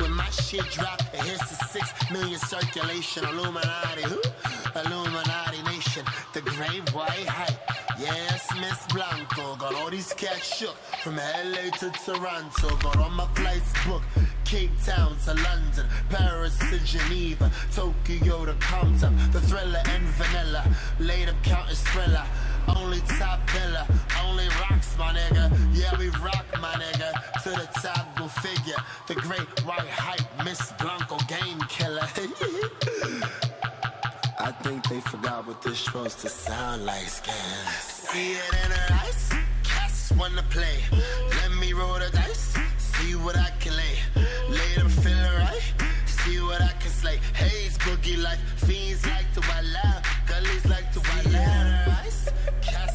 [0.00, 3.24] When my shit drop, it hits the six million circulation.
[3.24, 4.20] Illuminati, who?
[4.80, 6.04] Illuminati nation.
[6.32, 7.81] The great white height.
[8.02, 9.54] Yes, Miss Blanco.
[9.56, 10.74] Got all these cats shook
[11.04, 12.76] from LA to Toronto.
[12.78, 14.04] Got all my flights booked.
[14.44, 20.62] Cape Town to London, Paris to Geneva, Tokyo to Compton, the thriller and vanilla,
[20.98, 22.24] laid up counting thriller.
[22.68, 23.86] Only top villa,
[24.24, 25.50] only rocks, my nigga.
[25.72, 27.42] Yeah, we rock, my nigga.
[27.44, 28.76] To the top, go figure.
[29.06, 32.06] The great white hype, Miss Blanco, game killer.
[34.62, 37.36] Think they forgot what this supposed to sound like, scans.
[37.82, 39.32] See it in her eyes,
[39.64, 40.78] cats wanna play.
[41.40, 43.96] Let me roll the dice, see what I can lay.
[44.48, 45.66] Lay them feel right,
[46.06, 47.18] see what I can slay.
[47.34, 51.88] Haze, boogie life, fiends like to wild out, gullies like to wild out.
[52.04, 52.28] Eyes,
[52.60, 52.91] cats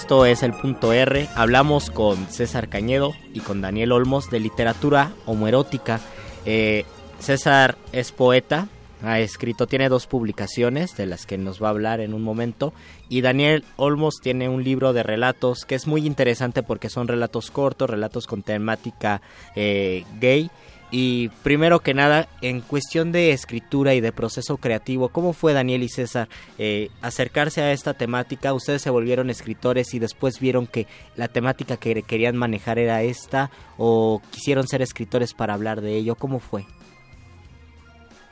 [0.00, 1.28] Esto es el punto R.
[1.34, 6.00] Hablamos con César Cañedo y con Daniel Olmos de literatura homoerótica.
[6.46, 6.84] Eh,
[7.18, 8.68] César es poeta,
[9.02, 12.72] ha escrito, tiene dos publicaciones de las que nos va a hablar en un momento.
[13.08, 17.50] Y Daniel Olmos tiene un libro de relatos que es muy interesante porque son relatos
[17.50, 19.20] cortos, relatos con temática
[19.56, 20.48] eh, gay.
[20.90, 25.82] Y primero que nada, en cuestión de escritura y de proceso creativo, ¿cómo fue Daniel
[25.82, 28.54] y César eh, acercarse a esta temática?
[28.54, 30.86] Ustedes se volvieron escritores y después vieron que
[31.16, 36.14] la temática que querían manejar era esta o quisieron ser escritores para hablar de ello.
[36.14, 36.64] ¿Cómo fue?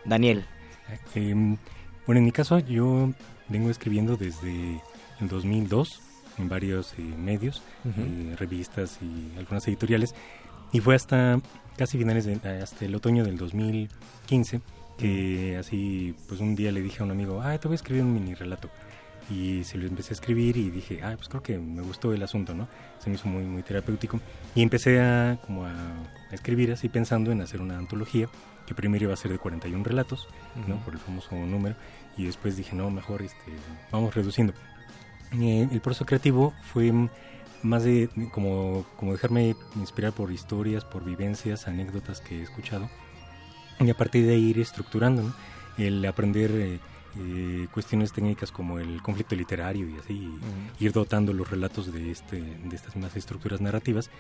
[0.07, 0.45] Daniel.
[1.15, 1.35] Eh,
[2.07, 3.13] bueno, en mi caso yo
[3.49, 4.81] vengo escribiendo desde
[5.21, 6.03] el 2002
[6.39, 10.15] en varios eh, medios, eh, revistas y algunas editoriales.
[10.73, 11.41] Y fue hasta
[11.77, 14.61] casi finales de, hasta el otoño del 2015
[14.99, 18.03] que así, pues un día le dije a un amigo, ah, te voy a escribir
[18.03, 18.71] un mini relato.
[19.29, 22.23] Y se lo empecé a escribir y dije, ah, pues creo que me gustó el
[22.23, 22.69] asunto, ¿no?
[22.99, 24.21] Se me hizo muy, muy terapéutico.
[24.55, 28.29] Y empecé a, como a, a escribir así pensando en hacer una antología
[28.67, 30.29] que primero iba a ser de 41 relatos,
[30.67, 30.77] ¿no?
[30.77, 30.85] Ujú.
[30.85, 31.75] Por el famoso número.
[32.17, 33.53] Y después dije, no, mejor este,
[33.91, 34.55] vamos reduciendo.
[35.33, 36.93] Eh, el proceso creativo fue
[37.67, 42.89] más de como, como dejarme inspirar por historias, por vivencias, anécdotas que he escuchado
[43.81, 45.35] y a partir de ahí ir estructurando, ¿no?
[45.77, 46.79] el aprender eh,
[47.19, 50.85] eh, cuestiones técnicas como el conflicto literario y así, y Ujú.
[50.85, 54.11] ir dotando los relatos de, este, de estas más estructuras narrativas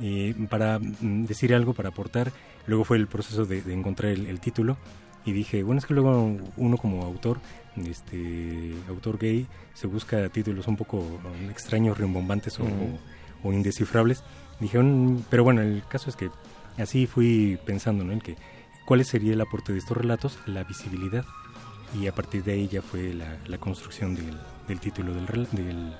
[0.00, 2.32] eh, para mm, decir algo, para aportar.
[2.66, 4.76] Luego fue el proceso de, de encontrar el, el título
[5.24, 7.40] y dije, bueno, es que luego uno como autor,
[7.84, 12.64] este autor gay, se busca títulos un poco um, extraños, rimbombantes o,
[13.42, 14.22] o indescifrables.
[14.60, 16.30] Dije, "Mm", pero bueno, el caso es que
[16.78, 18.12] así fui pensando, ¿no?
[18.12, 18.36] En que
[18.86, 21.24] cuál sería el aporte de estos relatos, la visibilidad.
[22.00, 24.36] Y a partir de ahí ya fue la, la construcción del,
[24.68, 25.92] del título del, del,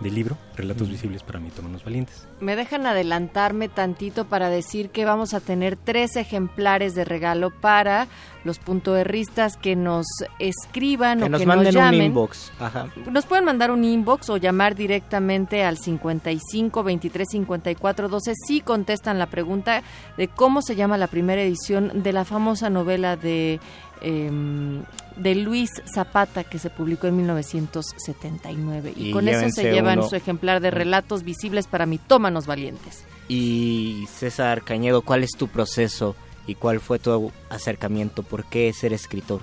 [0.00, 0.90] del libro, Relatos Mm.
[0.92, 2.26] Visibles para Mitómanos Valientes.
[2.40, 8.06] Me dejan adelantarme tantito para decir que vamos a tener tres ejemplares de regalo para
[8.44, 10.06] los puntoerristas que nos
[10.38, 12.02] escriban Que o nos que manden nos un llamen.
[12.02, 12.52] inbox.
[12.60, 12.88] Ajá.
[13.10, 19.18] Nos pueden mandar un inbox o llamar directamente al 55 23 54 12 si contestan
[19.18, 19.82] la pregunta
[20.16, 23.58] de cómo se llama la primera edición de la famosa novela de
[24.02, 24.82] em,
[25.16, 30.08] de Luis Zapata que se publicó en 1979 y, Y con eso se llevan uno.
[30.08, 33.04] su ejemplar de relatos visibles para mitómanos valientes.
[33.28, 36.14] Y César Cañedo, ¿cuál es tu proceso
[36.46, 38.22] y cuál fue tu acercamiento?
[38.22, 39.40] ¿Por qué ser escritor?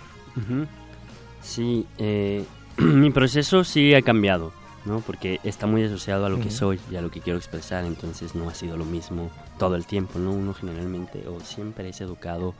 [1.42, 2.46] Sí, eh,
[2.78, 4.54] mi proceso sí ha cambiado,
[4.86, 5.02] ¿no?
[5.02, 8.36] Porque está muy asociado a lo que soy y a lo que quiero expresar, entonces
[8.36, 9.30] no ha sido lo mismo
[9.60, 10.32] todo el tiempo, ¿no?
[10.32, 12.54] Uno generalmente o siempre es educado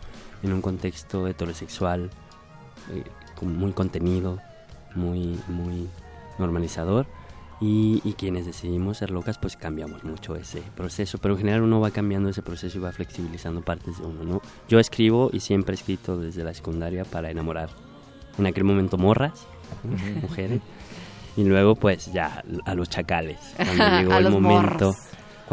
[0.44, 2.10] en un contexto heterosexual,
[2.92, 3.04] eh,
[3.42, 4.40] muy contenido,
[4.96, 5.90] muy, muy
[6.40, 7.06] normalizador.
[7.62, 11.18] Y, y quienes decidimos ser locas, pues cambiamos mucho ese proceso.
[11.20, 14.42] Pero en general uno va cambiando ese proceso y va flexibilizando partes de uno, ¿no?
[14.68, 17.70] Yo escribo y siempre he escrito desde la secundaria para enamorar
[18.38, 19.46] en aquel momento morras,
[20.22, 20.62] mujeres.
[21.38, 23.40] Y luego pues ya a los chacales.
[23.56, 24.86] Cuando llegó A el los momento...
[24.88, 24.98] morros.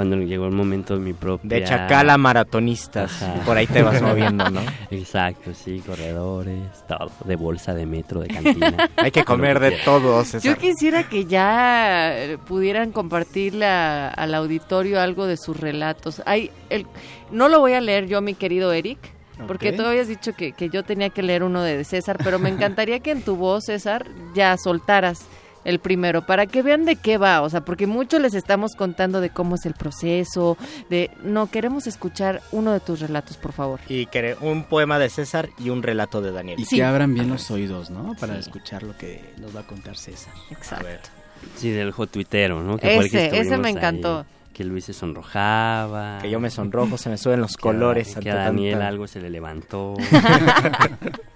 [0.00, 1.58] Cuando llegó el momento de mi propia...
[1.58, 3.22] De chacal a maratonistas.
[3.44, 4.62] Por ahí te vas moviendo, ¿no?
[4.90, 7.10] Exacto, sí, corredores, todo.
[7.26, 8.88] De bolsa, de metro, de cantina.
[8.96, 10.40] Hay que comer de todo, César.
[10.40, 16.22] Yo quisiera que ya eh, pudieran compartirle a- al auditorio algo de sus relatos.
[16.24, 16.86] Hay el,
[17.30, 18.98] no lo voy a leer yo, mi querido Eric,
[19.46, 19.76] porque Ok.
[19.76, 23.00] tú habías dicho que, que yo tenía que leer uno de César, pero me encantaría
[23.00, 25.26] que en tu voz, César, ya soltaras
[25.70, 29.20] el primero, para que vean de qué va, o sea, porque mucho les estamos contando
[29.20, 30.58] de cómo es el proceso,
[30.90, 31.10] de...
[31.22, 33.80] No, queremos escuchar uno de tus relatos, por favor.
[33.88, 36.60] Y que un poema de César y un relato de Daniel.
[36.60, 38.14] Y que abran bien los oídos, ¿no?
[38.20, 40.34] Para escuchar lo que nos va a contar César.
[40.50, 41.08] Exacto.
[41.56, 42.76] Sí, del jotuitero, ¿no?
[42.76, 44.26] Que fue el que Ese, ese me ahí, encantó.
[44.52, 46.18] que Luis se sonrojaba.
[46.20, 48.08] Que yo me sonrojo, se me suben los que a- colores.
[48.08, 49.94] Que ante a Daniel algo se le levantó.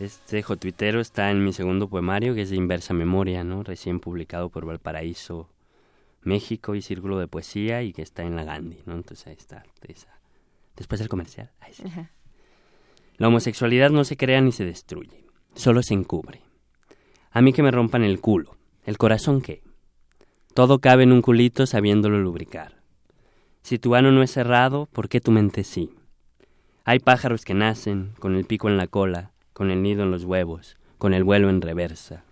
[0.00, 3.62] este jotuitero está en mi segundo poemario, que es de Inversa Memoria, ¿no?
[3.62, 5.48] Recién publicado por Valparaíso,
[6.22, 8.94] México y Círculo de Poesía, y que está en la Gandhi, ¿no?
[8.94, 9.62] Entonces ahí está.
[9.86, 10.18] esa.
[10.76, 11.52] Después del comercial.
[11.60, 11.84] ahí sí.
[13.16, 15.24] La homosexualidad no se crea ni se destruye,
[15.54, 16.42] solo se encubre.
[17.30, 19.62] A mí que me rompan el culo, el corazón qué.
[20.52, 22.82] Todo cabe en un culito sabiéndolo lubricar.
[23.62, 25.94] Si tu ano no es cerrado, ¿por qué tu mente sí?
[26.84, 30.24] Hay pájaros que nacen con el pico en la cola, con el nido en los
[30.24, 32.24] huevos, con el vuelo en reversa.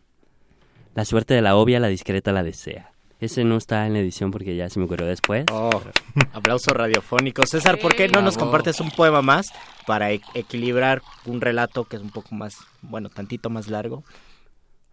[0.94, 2.92] La suerte de la obvia, la discreta la desea.
[3.18, 5.46] Ese no está en la edición porque ya se me ocurrió después.
[5.52, 5.70] Oh,
[6.32, 7.46] aplauso radiofónico.
[7.46, 9.46] César, ¿por qué no nos compartes un poema más
[9.86, 14.02] para e- equilibrar un relato que es un poco más, bueno, tantito más largo?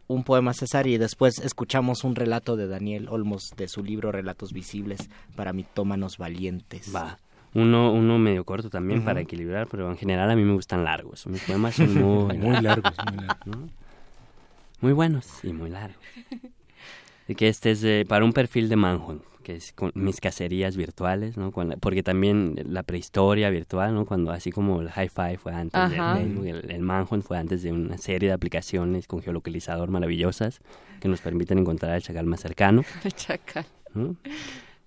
[0.07, 4.53] Un poema, César, y después escuchamos un relato de Daniel Olmos de su libro Relatos
[4.53, 6.95] Visibles para mitómanos valientes.
[6.95, 7.17] Va.
[7.53, 9.05] Uno, uno medio corto también Ujú.
[9.07, 11.25] para equilibrar, pero en general a mí me gustan largos.
[11.27, 13.45] Mis poemas son muy, Muy largos, muy largos.
[13.47, 13.69] ¿no?
[14.81, 15.97] Muy buenos y muy largos.
[17.27, 20.77] Y que este es de- para un perfil de Manhunt, que es con mis cacerías
[20.77, 21.51] virtuales, ¿no?
[21.51, 24.05] Cuando- porque también la prehistoria virtual, ¿no?
[24.05, 26.15] Cuando así como el Hi-Fi fue antes Ajá.
[26.17, 30.61] Facebook, el, el Manhunt fue antes de una serie de aplicaciones con geolocalizador maravillosas
[31.01, 32.83] que nos permiten encontrar al chacal más cercano.
[33.03, 33.65] El chacal.
[33.93, 34.15] ¿no?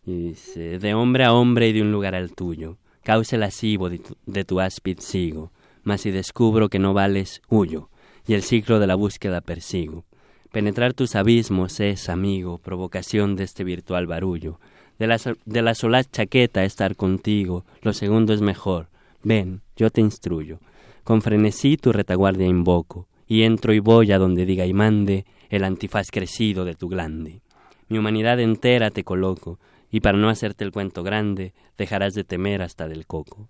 [0.04, 4.00] Y dice, de hombre a hombre y de un lugar al tuyo, cauce lascivo de
[4.00, 5.52] tu, de tu áspid sigo,
[5.84, 7.88] mas si descubro que no vales, huyo,
[8.26, 10.04] y el ciclo de la búsqueda persigo.
[10.50, 14.58] Penetrar tus abismos es, amigo, provocación de este virtual barullo.
[14.98, 18.88] De la, de la solaz chaqueta estar contigo, lo segundo es mejor.
[19.22, 20.58] Ven, yo te instruyo.
[21.04, 25.62] Con frenesí tu retaguardia invoco, y entro y voy a donde diga y mande el
[25.62, 27.40] antifaz crecido de tu glande.
[27.88, 29.58] Mi humanidad entera te coloco,
[29.92, 33.48] y para no hacerte el cuento grande, dejarás de temer hasta del coco.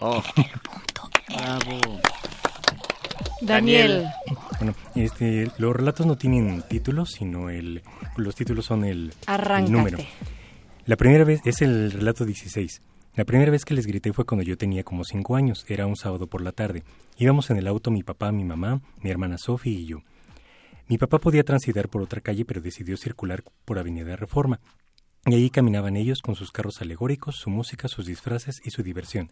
[0.00, 0.22] Oh.
[1.28, 2.00] Bravo.
[3.42, 4.06] Daniel.
[4.58, 7.82] Bueno, este, los relatos no tienen títulos, sino el,
[8.16, 9.98] los títulos son el, el número.
[10.86, 12.80] La primera vez es el relato 16.
[13.14, 15.66] La primera vez que les grité fue cuando yo tenía como cinco años.
[15.68, 16.82] Era un sábado por la tarde.
[17.18, 19.98] Íbamos en el auto mi papá, mi mamá, mi hermana Sophie y yo.
[20.88, 24.60] Mi papá podía transitar por otra calle, pero decidió circular por Avenida Reforma.
[25.24, 29.30] Y allí caminaban ellos con sus carros alegóricos, su música, sus disfraces y su diversión.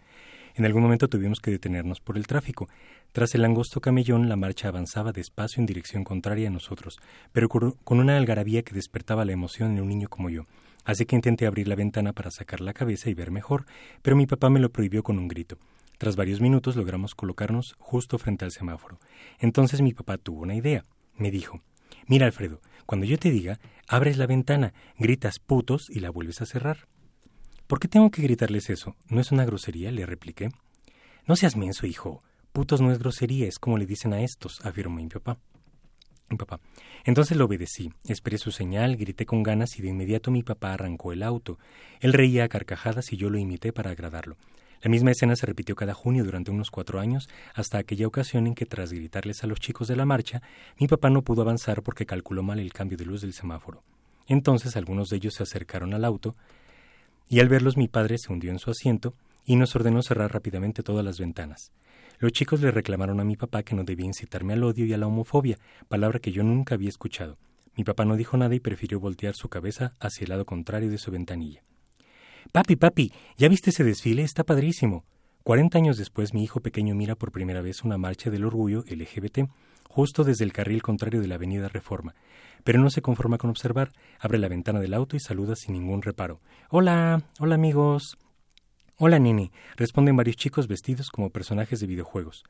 [0.54, 2.68] En algún momento tuvimos que detenernos por el tráfico.
[3.10, 7.00] Tras el angosto camellón, la marcha avanzaba despacio en dirección contraria a nosotros,
[7.32, 10.46] pero con una algarabía que despertaba la emoción en un niño como yo.
[10.84, 13.66] Así que intenté abrir la ventana para sacar la cabeza y ver mejor,
[14.00, 15.58] pero mi papá me lo prohibió con un grito.
[15.98, 19.00] Tras varios minutos logramos colocarnos justo frente al semáforo.
[19.40, 20.84] Entonces mi papá tuvo una idea.
[21.16, 21.60] Me dijo,
[22.06, 22.60] Mira, Alfredo,
[22.90, 26.88] cuando yo te diga, abres la ventana, gritas putos y la vuelves a cerrar.
[27.68, 28.96] ¿Por qué tengo que gritarles eso?
[29.08, 29.92] ¿No es una grosería?
[29.92, 30.48] le repliqué.
[31.24, 32.20] No seas menso, hijo.
[32.52, 35.38] Putos no es grosería, es como le dicen a estos, afirmó mi papá.
[36.30, 36.58] Mi papá.
[37.04, 41.12] Entonces lo obedecí, esperé su señal, grité con ganas y de inmediato mi papá arrancó
[41.12, 41.60] el auto.
[42.00, 44.36] Él reía a carcajadas y yo lo imité para agradarlo.
[44.82, 48.54] La misma escena se repitió cada junio durante unos cuatro años, hasta aquella ocasión en
[48.54, 50.40] que, tras gritarles a los chicos de la marcha,
[50.78, 53.82] mi papá no pudo avanzar porque calculó mal el cambio de luz del semáforo.
[54.26, 56.34] Entonces algunos de ellos se acercaron al auto,
[57.28, 60.82] y al verlos mi padre se hundió en su asiento y nos ordenó cerrar rápidamente
[60.82, 61.72] todas las ventanas.
[62.18, 64.98] Los chicos le reclamaron a mi papá que no debía incitarme al odio y a
[64.98, 67.38] la homofobia, palabra que yo nunca había escuchado.
[67.76, 70.98] Mi papá no dijo nada y prefirió voltear su cabeza hacia el lado contrario de
[70.98, 71.62] su ventanilla.
[72.52, 74.22] Papi, papi, ¿ya viste ese desfile?
[74.22, 75.04] Está padrísimo.
[75.42, 79.48] Cuarenta años después, mi hijo pequeño mira por primera vez una marcha del orgullo LGBT,
[79.88, 82.14] justo desde el carril contrario de la avenida Reforma.
[82.64, 86.02] Pero no se conforma con observar, abre la ventana del auto y saluda sin ningún
[86.02, 86.40] reparo.
[86.68, 88.18] Hola, hola amigos.
[88.96, 92.44] Hola, nene, responden varios chicos vestidos como personajes de videojuegos.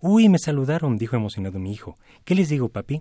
[0.00, 1.96] Uy, me saludaron, dijo emocionado mi hijo.
[2.24, 3.00] ¿Qué les digo, papi?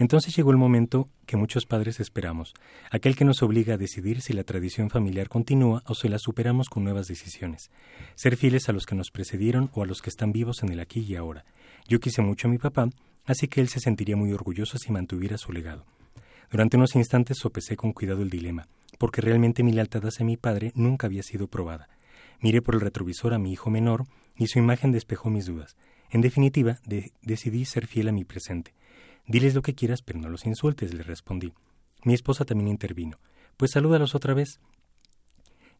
[0.00, 2.54] Entonces llegó el momento que muchos padres esperamos,
[2.90, 6.68] aquel que nos obliga a decidir si la tradición familiar continúa o si la superamos
[6.68, 7.70] con nuevas decisiones,
[8.14, 10.78] ser fieles a los que nos precedieron o a los que están vivos en el
[10.80, 11.44] aquí y ahora.
[11.88, 12.88] Yo quise mucho a mi papá,
[13.26, 15.84] así que él se sentiría muy orgulloso si mantuviera su legado.
[16.50, 18.68] Durante unos instantes sopesé con cuidado el dilema,
[18.98, 21.88] porque realmente mi lealtad hacia mi padre nunca había sido probada.
[22.40, 24.04] Miré por el retrovisor a mi hijo menor
[24.36, 25.76] y su imagen despejó mis dudas.
[26.10, 28.72] En definitiva, de- decidí ser fiel a mi presente.
[29.28, 31.52] Diles lo que quieras, pero no los insultes, le respondí.
[32.02, 33.18] Mi esposa también intervino.
[33.56, 34.58] Pues salúdalos otra vez.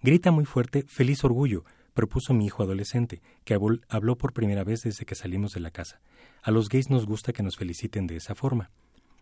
[0.02, 4.82] Grita muy fuerte, feliz orgullo, propuso mi hijo adolescente, que habl- habló por primera vez
[4.82, 6.00] desde que salimos de la casa.
[6.42, 8.70] A los gays nos gusta que nos feliciten de esa forma.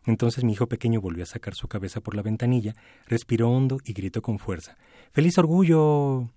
[0.05, 2.75] Entonces mi hijo pequeño volvió a sacar su cabeza por la ventanilla,
[3.07, 4.77] respiró hondo y gritó con fuerza.
[5.13, 6.31] ¡Feliz orgullo!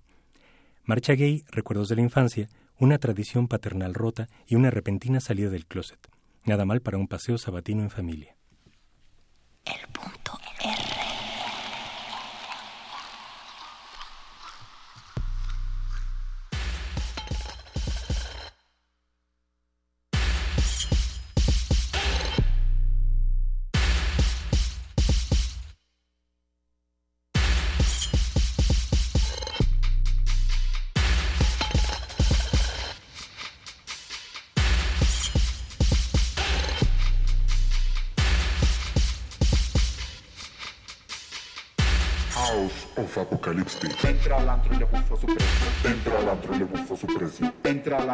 [0.85, 2.48] Marcha gay, recuerdos de la infancia,
[2.80, 6.00] una tradición paternal rota y una repentina salida del closet.
[6.45, 8.35] Nada mal para un paseo sabatino en familia.
[9.66, 10.18] House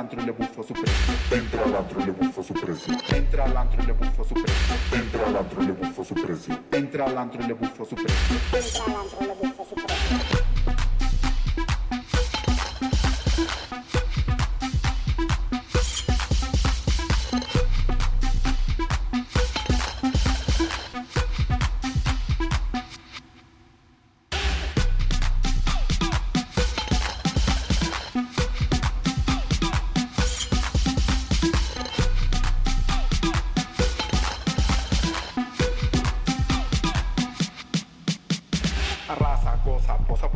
[0.06, 1.12] all'antro e le buffo su prezzo.
[1.30, 2.92] Entra all'antro e le bufó su prezzo.
[3.10, 4.74] Entra all'antro y le bufó su prezzo.
[4.92, 6.54] Entra all'antro y le bufó su prezzo.
[6.72, 8.36] Entra all'antro y le bufó su prezzo.
[8.52, 9.45] Entra all'antro e le buffo su prezzo.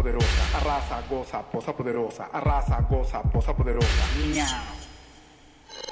[0.09, 0.57] Poderosa.
[0.57, 2.29] Arrasa, goza, posa poderosa.
[2.33, 4.03] Arrasa, goza, posa poderosa.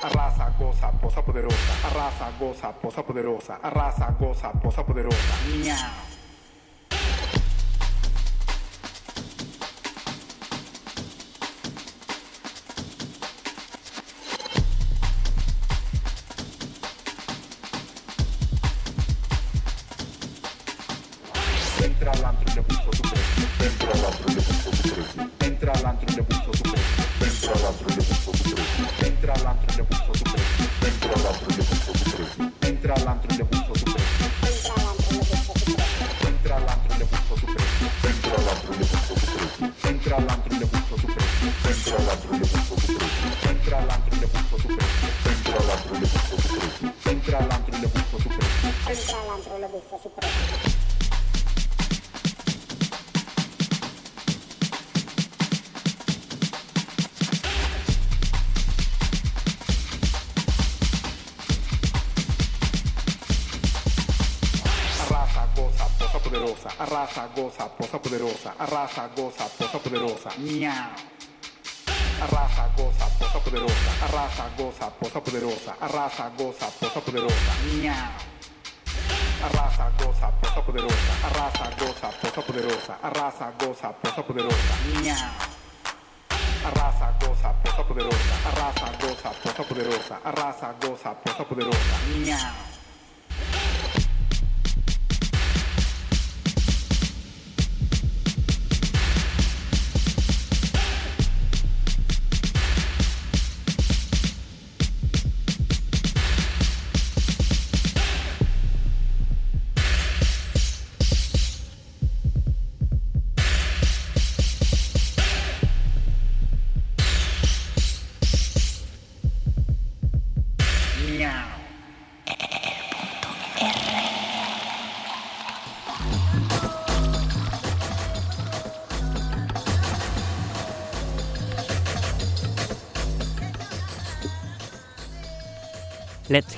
[0.01, 1.73] Arrasa, goza, posa poderosa.
[1.87, 3.59] Arrasa, goza, posa poderosa.
[3.61, 6.06] Arrasa, goza, posa poderosa.
[67.65, 68.53] Posa poderosa.
[68.59, 70.29] Arrasa, goza, posa poderosa.
[70.37, 70.89] Miau.
[72.21, 73.91] Arrasa, goza, posa poderosa.
[74.03, 75.75] Arrasa, goza, posa poderosa.
[75.81, 77.51] Arrasa, goza, posa poderosa.
[77.65, 78.11] Miau.
[79.43, 81.13] Arrasa, goza, posa poderosa.
[81.25, 82.93] Arrasa, goza, posa poderosa.
[83.03, 84.73] Arrasa, goza, posa poderosa.
[85.01, 85.31] Miau.
[86.67, 88.33] Arrasa, goza, posa poderosa.
[88.49, 90.15] Arrasa, goza, posa poderosa.
[90.23, 91.95] Arrasa, goza, posa poderosa.
[92.09, 92.25] Miau.
[92.25, 92.66] Miau.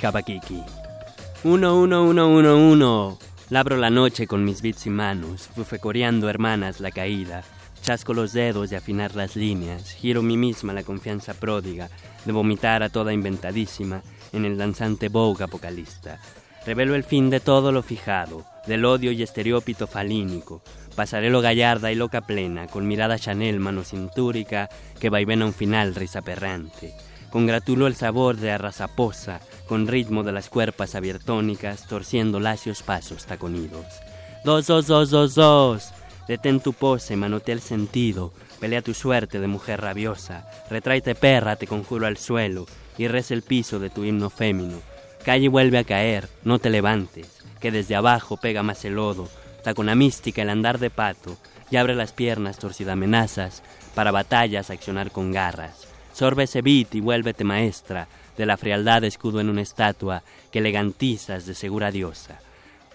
[0.10, 0.64] Let's have a kiki.
[1.44, 3.20] Uno, uno, uno, uno, uno.
[3.50, 7.44] Labro la noche con mis bits y manos, bufecoreando hermanas la caída.
[7.84, 11.90] Chasco los dedos de afinar las líneas, giro mí misma la confianza pródiga
[12.26, 14.02] de vomitar a toda inventadísima
[14.34, 16.20] en el danzante vogue apocalista.
[16.66, 20.64] Revelo el fin de todo lo fijado, del odio y estereópito falínico.
[20.96, 26.24] Pasaré lo gallarda y loca plena, con mirada Chanel manocintúrica que vaivena un final risa
[27.30, 27.32] perrante.
[27.32, 33.86] Congratulo el sabor de arrasaposa, con ritmo de las cuerpas abiertónicas, torciendo lacios pasos taconidos.
[34.44, 35.92] Dos, dos, dos, dos, dos.
[36.28, 41.66] Detén tu pose, manotea el sentido, pelea tu suerte de mujer rabiosa, retráete perra, te
[41.66, 42.68] conjuro al suelo,
[43.00, 44.78] y reza el piso de tu himno fémino.
[45.26, 49.28] Calle y vuelve a caer, no te levantes, que desde abajo pega más el lodo,
[49.64, 51.36] tacona mística el andar de pato,
[51.72, 53.64] y abre las piernas torcida amenazas,
[53.96, 55.89] para batallas accionar con garras.
[56.20, 61.46] Sorbe ese beat y vuélvete maestra, de la frialdad escudo en una estatua, que elegantizas
[61.46, 62.42] de segura diosa.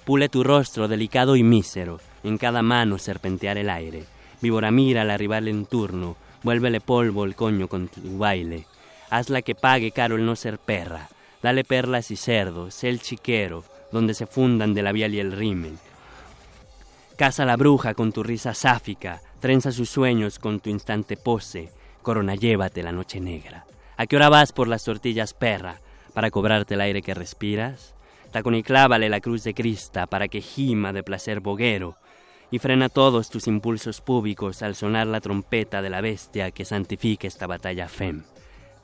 [0.05, 4.05] Pule tu rostro delicado y mísero, en cada mano serpentear el aire.
[4.43, 8.67] Víbora mira al arribar en turno, vuélvele polvo el coño con tu baile.
[9.09, 11.09] Hazla que pague caro el no ser perra.
[11.43, 15.79] Dale perlas y cerdos, sé el chiquero, donde se fundan de labial y el rimen.
[17.17, 21.73] Casa la bruja con tu risa sáfica, trenza sus sueños con tu instante pose,
[22.05, 23.67] corona llévate la noche negra.
[23.97, 25.81] ¿A qué hora vas por las tortillas perra?
[26.13, 27.97] ¿Para cobrarte el aire que respiras?
[28.31, 31.97] Tacón y clávale la cruz de Crista para que gima de placer boguero
[32.51, 37.27] y frena todos tus impulsos públicos al sonar la trompeta de la bestia que santifique
[37.27, 38.23] esta batalla fem.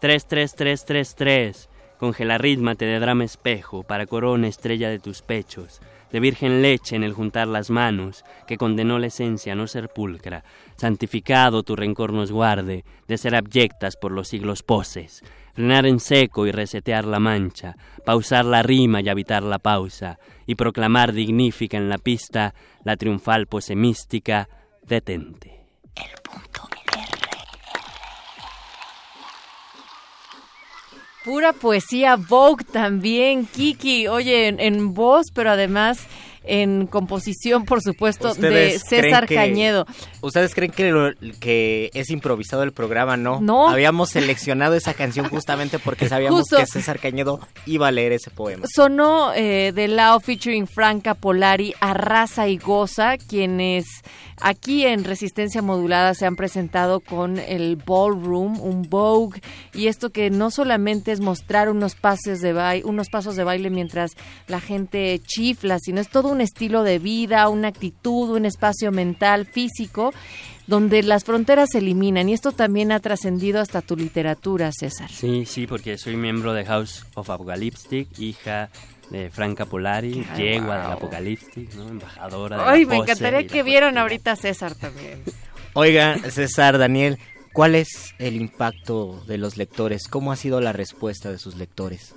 [0.00, 1.68] Tres, tres, tres, tres, tres.
[1.99, 5.81] Congela rítmate de drama espejo para corona estrella de tus pechos,
[6.13, 9.89] de virgen leche en el juntar las manos, que condenó la esencia a no ser
[9.89, 10.45] pulcra.
[10.77, 15.23] Santificado tu rencor nos guarde, de ser abyectas por los siglos poses.
[15.55, 20.55] Frenar en seco y resetear la mancha, pausar la rima y habitar la pausa, y
[20.55, 24.49] proclamar dignífica en la pista la triunfal pose mística,
[24.87, 25.61] detente.
[31.24, 34.08] Pura poesía Vogue también, Kiki.
[34.08, 35.99] Oye, en, en voz, pero además
[36.42, 39.86] en composición, por supuesto, de ¿Ustedes creen César que- Cañedo.
[40.23, 43.18] ¿Ustedes creen que, lo- que es improvisado el programa?
[43.18, 43.40] No.
[43.42, 43.68] No.
[43.68, 46.57] Habíamos seleccionado esa canción justamente porque sabíamos Justo.
[46.57, 48.65] que César Cañedo iba a leer ese poema.
[48.74, 53.84] Sonó eh, de Lao featuring Franca Polari, Arrasa y Goza, quienes
[54.41, 59.41] aquí en Resistencia Modulada se han presentado con el Ballroom, un Vogue,
[59.75, 63.70] y esto que no solamente es mostrar unos pases de baile, unos pasos de baile
[63.70, 64.12] mientras
[64.49, 69.47] la gente chifla, sino es todo un estilo de vida, una actitud, un espacio mental,
[69.47, 70.12] físico,
[70.67, 75.10] donde las fronteras se eliminan, y esto también ha trascendido hasta tu literatura, César.
[75.10, 78.70] Sí, sí, porque soy miembro de House of Apocalyptic, hija
[79.11, 80.83] de Franca Polari, Ay, yegua wow.
[80.85, 81.89] del Apocalyptic, ¿no?
[81.89, 85.23] embajadora de Ay, la me encantaría que vieran ahorita a César también.
[85.75, 87.19] Oiga, César, Daniel,
[87.53, 90.07] ¿cuál es el impacto de los lectores?
[90.09, 92.15] ¿Cómo ha sido la respuesta de sus lectores?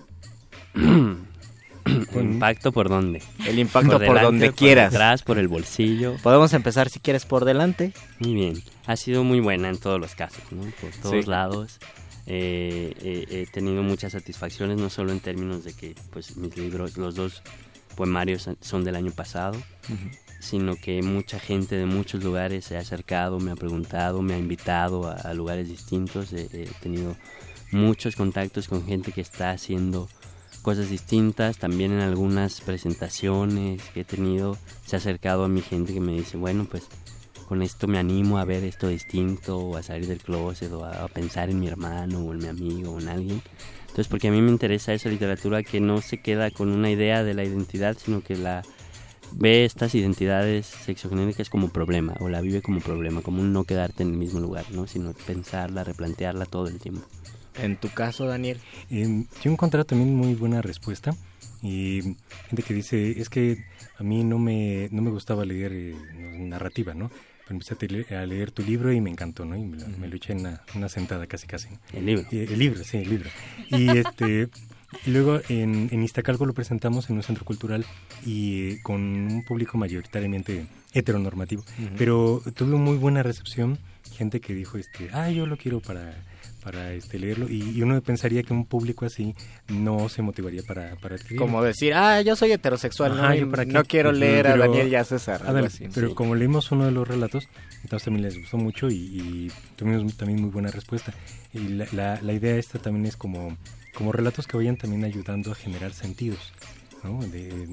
[2.15, 3.21] ¿Impacto por dónde?
[3.45, 4.91] El impacto por delante, donde por quieras.
[4.91, 6.15] detrás, por el bolsillo.
[6.23, 7.91] Podemos empezar si quieres por delante.
[8.19, 8.63] Muy bien.
[8.85, 10.61] Ha sido muy buena en todos los casos, ¿no?
[10.79, 11.29] Por todos Sí.
[11.29, 11.79] lados.
[12.25, 16.97] Eh, eh, he tenido muchas satisfacciones, no solo en términos de que pues mis libros,
[16.97, 17.41] los dos
[17.95, 19.61] poemarios son del año pasado,
[20.39, 24.37] sino que mucha gente de muchos lugares se ha acercado, me ha preguntado, me ha
[24.37, 26.33] invitado a, a lugares distintos.
[26.33, 27.15] He, he tenido
[27.71, 30.09] muchos contactos con gente que está haciendo
[30.61, 31.57] cosas distintas.
[31.57, 36.13] También en algunas presentaciones que he tenido se ha acercado a mi gente que me
[36.13, 36.87] dice, bueno, pues
[37.47, 41.03] con esto me animo a ver esto distinto o a salir del closet o a,
[41.03, 43.41] a pensar en mi hermano o en mi amigo o en alguien.
[43.81, 47.23] Entonces, porque a mí me interesa esa literatura que no se queda con una idea
[47.23, 48.63] de la identidad, sino que la
[49.35, 54.03] ve estas identidades sexogenéricas como problema o la vive como problema, como un no quedarte
[54.03, 54.87] en el mismo lugar, ¿no?
[54.87, 57.05] sino pensarla, replantearla todo el tiempo.
[57.55, 58.59] En tu caso, Daniel.
[58.89, 61.15] Eh, yo he encontrado también muy buena respuesta
[61.61, 62.15] y
[62.47, 63.63] gente que dice, es que
[63.97, 65.95] a mí no me, no me gustaba leer eh,
[66.39, 67.11] narrativa, ¿no?
[67.49, 67.75] Empecé
[68.15, 69.55] a, leer tu libro y me encantó, ¿no?
[69.55, 71.69] Y me lo, me lo eché en una, una sentada casi casi.
[71.91, 72.25] El libro.
[72.31, 73.29] Y- el libro, sí, el libro.
[73.69, 74.49] Y este...
[75.05, 77.83] Y luego en, en Iztacalco lo presentamos en un centro cultural
[78.25, 81.63] y eh, con un público mayoritariamente heteronormativo.
[81.97, 83.79] Pero tuve muy buena recepción,
[84.11, 86.13] gente que dijo, este, ah, yo lo quiero para,
[86.63, 87.49] para este, leerlo.
[87.49, 89.35] Y, y uno pensaría que un público así
[89.67, 91.45] no se motivaría para, para adquirirlo.
[91.45, 93.49] Como decir, ah, yo soy heterosexual, Ajá, ¿no?
[93.51, 95.41] para no quiero leer a pero- Daniel y a César.
[95.45, 96.15] Ándale, así, pero sí.
[96.15, 97.47] como leímos uno de los relatos,
[97.83, 101.13] entonces también les gustó mucho y, y tuvimos también muy buena respuesta.
[101.53, 103.57] Y la, la, la idea esta también es como,
[103.93, 106.53] como relatos que vayan también ayudando a generar sentidos.
[107.03, 107.19] ¿no?
[107.27, 107.67] De-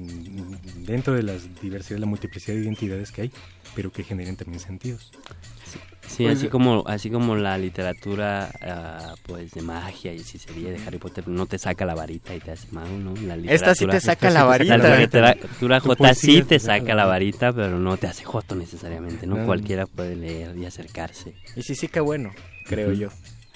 [0.85, 3.31] dentro de las diversidad, la multiplicidad de identidades que hay,
[3.75, 5.09] pero que generen también sentidos.
[5.65, 5.79] Sí,
[6.27, 11.27] así como, así como la literatura ah, pues de magia y hechicería de Harry Potter
[11.27, 13.13] no te saca la varita y te hace mago, ¿no?
[13.21, 14.77] La Esta sí te literatura- saca la varita.
[14.77, 19.25] La literatura Tu J sí te saca la varita, pero no te hace Joto necesariamente,
[19.27, 19.37] ¿no?
[19.37, 19.45] No.
[19.45, 21.33] Cualquiera puede leer y acercarse.
[21.55, 22.31] Y sí, sí, qué bueno,
[22.65, 23.09] creo yo.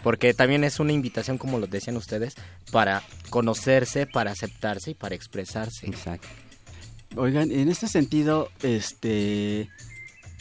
[0.03, 2.35] Porque también es una invitación, como lo decían ustedes,
[2.71, 3.01] para
[3.31, 5.87] conocerse, para aceptarse y para expresarse.
[5.87, 6.27] Exacto.
[7.17, 9.69] Oigan, en este sentido, este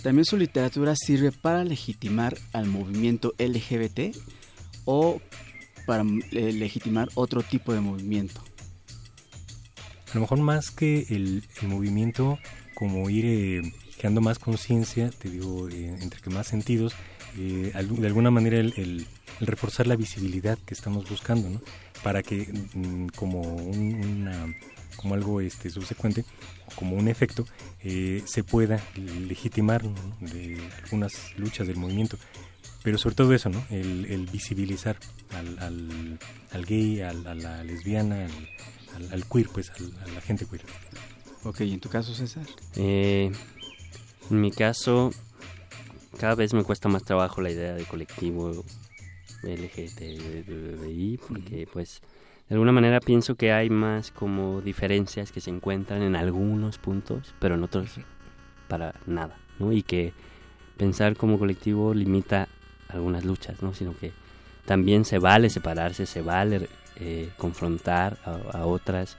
[0.04, 4.14] también su literatura sirve para legitimar al movimiento LGBT
[4.84, 5.20] o
[5.86, 8.40] para eh, legitimar otro tipo de movimiento.
[10.10, 12.38] A lo mejor más que el, movimiento,
[12.74, 16.94] como ir eh, creando más conciencia, te digo, eh, entre que más sentidos,
[17.34, 17.72] de
[18.06, 19.06] alguna manera el
[19.40, 21.60] reforzar la visibilidad que estamos buscando, ¿no?
[22.04, 24.54] Para que mm, como un- una
[24.94, 26.24] como algo este subsecuente,
[26.76, 27.44] como un efecto,
[27.82, 29.94] eh, se pueda legitimar ¿no?
[30.20, 32.16] de algunas luchas del movimiento.
[32.82, 33.64] Pero sobre todo eso, ¿no?
[33.70, 34.96] El, el visibilizar
[35.32, 36.18] al, al,
[36.52, 38.32] al gay, al- a la lesbiana, al,
[39.06, 40.62] al, al queer, pues, al- a la gente queer.
[41.44, 42.46] Ok, ¿y en tu caso, César?
[42.76, 43.32] Eh,
[44.30, 44.50] en mi
[46.18, 48.64] cada vez me cuesta más trabajo la idea de colectivo
[49.42, 52.00] LGTBI porque pues
[52.54, 57.34] de alguna manera pienso que hay más como diferencias que se encuentran en algunos puntos,
[57.40, 57.88] pero en otros
[58.68, 59.72] para nada, ¿no?
[59.72, 60.12] Y que
[60.76, 62.46] pensar como colectivo limita
[62.88, 63.74] algunas luchas, ¿no?
[63.74, 64.12] Sino que
[64.66, 69.16] también se vale separarse, se vale eh, confrontar a, a otras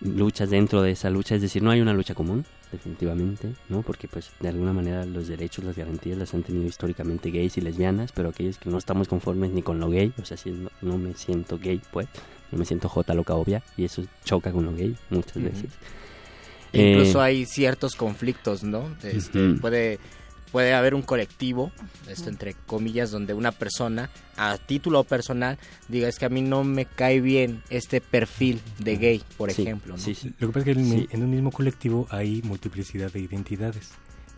[0.00, 3.82] luchas dentro de esa lucha, es decir, no hay una lucha común, definitivamente, ¿no?
[3.82, 7.60] Porque pues de alguna manera los derechos, las garantías las han tenido históricamente gays y
[7.60, 10.70] lesbianas, pero aquellos que no estamos conformes ni con lo gay, o sea, si no,
[10.80, 12.08] no me siento gay, pues,
[12.50, 15.70] no me siento jota loca obvia, y eso choca con lo gay muchas veces.
[16.72, 18.96] Incluso Eh, hay ciertos conflictos, ¿no?
[19.02, 19.54] Este.
[19.54, 19.98] Puede
[20.52, 21.72] puede haber un colectivo,
[22.08, 25.58] esto entre comillas, donde una persona a título personal
[25.88, 29.62] diga es que a mí no me cae bien este perfil de gay, por Sí,
[29.62, 29.96] ejemplo.
[29.96, 30.02] ¿no?
[30.38, 31.08] Lo que pasa es que en, Sí.
[31.10, 33.90] en un mismo colectivo hay multiplicidad de identidades.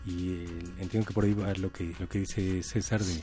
[0.05, 0.45] Y eh,
[0.79, 3.21] entiendo que por ahí va lo que, lo que dice César de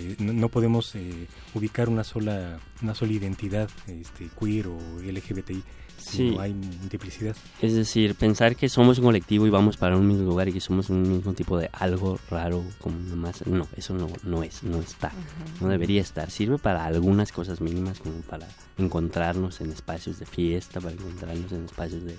[0.00, 5.64] eh, no, no podemos eh, ubicar una sola, una sola identidad este, queer o LGBTI
[5.98, 6.30] Sí.
[6.30, 7.36] no hay multiplicidad.
[7.60, 10.60] Es decir, pensar que somos un colectivo y vamos para un mismo lugar y que
[10.60, 14.80] somos un mismo tipo de algo raro, como nomás, no, eso no, no es, no
[14.80, 15.12] está,
[15.60, 16.30] no debería estar.
[16.30, 18.46] Sirve para algunas cosas mínimas, como para
[18.78, 22.16] encontrarnos en espacios de fiesta, para encontrarnos en espacios de,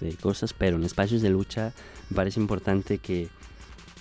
[0.00, 1.72] de cosas, pero en espacios de lucha
[2.10, 3.28] me parece importante que,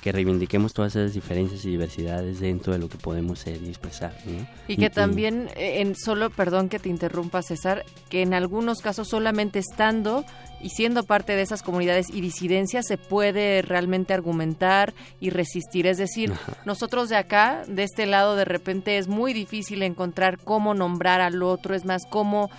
[0.06, 4.14] que reivindiquemos todas esas diferencias y diversidades dentro de lo que podemos ser y expresar.
[4.26, 4.46] ¿no?
[4.68, 9.08] Y que también, eh, en solo, perdón que te interrumpa César, que en algunos casos
[9.08, 10.24] solamente estando
[10.62, 15.88] y siendo parte de esas comunidades y disidencias se puede realmente argumentar y resistir.
[15.88, 16.32] Es decir,
[16.66, 21.42] nosotros de acá, de este lado, de repente es muy difícil encontrar cómo nombrar al
[21.42, 22.52] otro, es más, cómo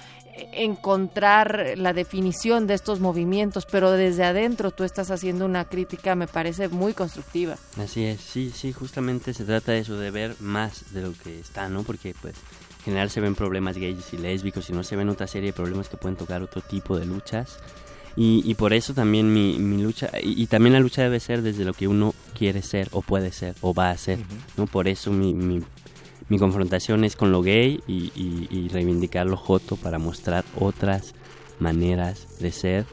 [0.53, 6.27] encontrar la definición de estos movimientos, pero desde adentro tú estás haciendo una crítica, me
[6.27, 7.57] parece muy constructiva.
[7.79, 11.39] Así es, sí, sí, justamente se trata de eso, de ver más de lo que
[11.39, 11.83] está, ¿no?
[11.83, 12.35] Porque pues
[12.79, 15.53] en general se ven problemas gays y lésbicos y no se ven otra serie de
[15.53, 17.59] problemas que pueden tocar otro tipo de luchas.
[18.19, 21.43] Y, y por eso también mi, mi lucha, y, y también la lucha debe ser
[21.43, 24.19] desde lo que uno quiere ser o puede ser o va a ser,
[24.57, 24.67] ¿no?
[24.67, 25.63] Por eso mi, mi,
[26.29, 31.15] mi confrontación es con lo gay y, y- y reivindicar lo joto para mostrar otras
[31.61, 32.85] maneras de ser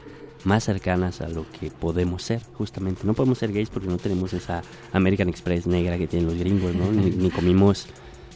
[0.44, 3.02] más cercanas a lo que podemos ser, justamente.
[3.04, 6.74] No podemos ser gays porque no tenemos esa American Express negra que tienen los gringos,
[6.74, 6.90] ¿no?
[6.92, 7.86] Ni, ni comimos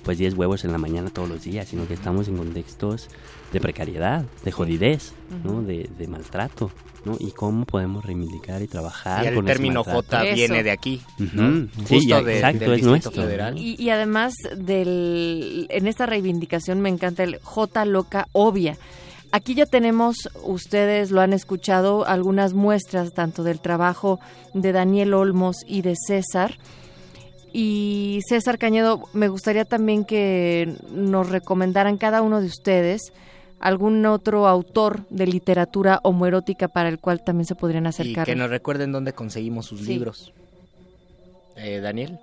[0.04, 3.08] pues 10 huevos en la mañana todos los días, sino que estamos en contextos
[3.52, 5.12] de precariedad, de jodidez,
[5.44, 5.62] ¿no?
[5.62, 6.70] De, de maltrato,
[7.04, 7.16] ¿no?
[7.18, 10.16] Y cómo podemos reivindicar y trabajar Y el con ese término maltrato.
[10.18, 11.00] J viene de aquí.
[11.16, 11.28] Sí,
[11.88, 13.12] Justo ya, de- exacto, del es nuestro.
[13.12, 13.56] Federal.
[13.58, 18.76] Y, y además del, en esta reivindicación me encanta el J loca obvia.
[19.30, 24.20] Aquí ya tenemos, ustedes lo han escuchado, algunas muestras tanto del trabajo
[24.54, 26.58] de Daniel Olmos y de César.
[27.52, 33.12] Y César Cañedo, me gustaría también que nos recomendaran cada uno de ustedes
[33.60, 38.26] algún otro autor de literatura homoerótica para el cual también se podrían Y acercar.
[38.26, 39.86] que nos recuerden dónde conseguimos sus Sí.
[39.94, 40.32] libros.
[41.56, 42.18] Eh, Daniel.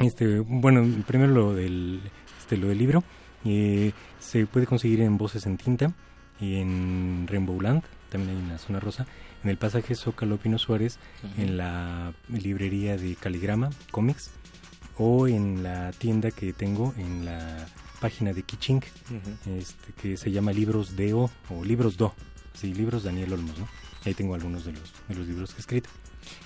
[0.00, 2.00] Este, bueno, primero lo del,
[2.40, 3.04] este, lo del libro.
[3.44, 5.92] eh, se puede conseguir en Voces en Tinta
[6.40, 9.04] y en Rainbow Land, también hay en la zona rosa,
[9.42, 10.98] en el pasaje Zócalo Pino Suárez,
[11.36, 14.30] en la librería de Caligrama Comics
[14.96, 17.66] o en la tienda que tengo en la
[18.02, 19.56] página de Kichink, Ujú.
[19.58, 22.12] este, que se llama Libros Deo o Libros Do,
[22.52, 23.68] sí, Libros Daniel Olmos, ¿no?
[24.04, 25.88] Y ahí tengo algunos de los, de los libros que he escrito.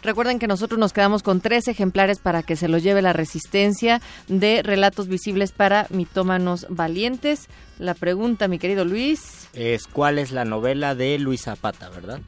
[0.03, 4.01] Recuerden que nosotros nos quedamos con tres ejemplares para que se los lleve la resistencia
[4.29, 7.49] de relatos visibles para mitómanos valientes.
[7.79, 9.49] La pregunta, mi querido Luis.
[9.55, 12.21] Es cuál es la novela de Luis Zapata, ¿verdad?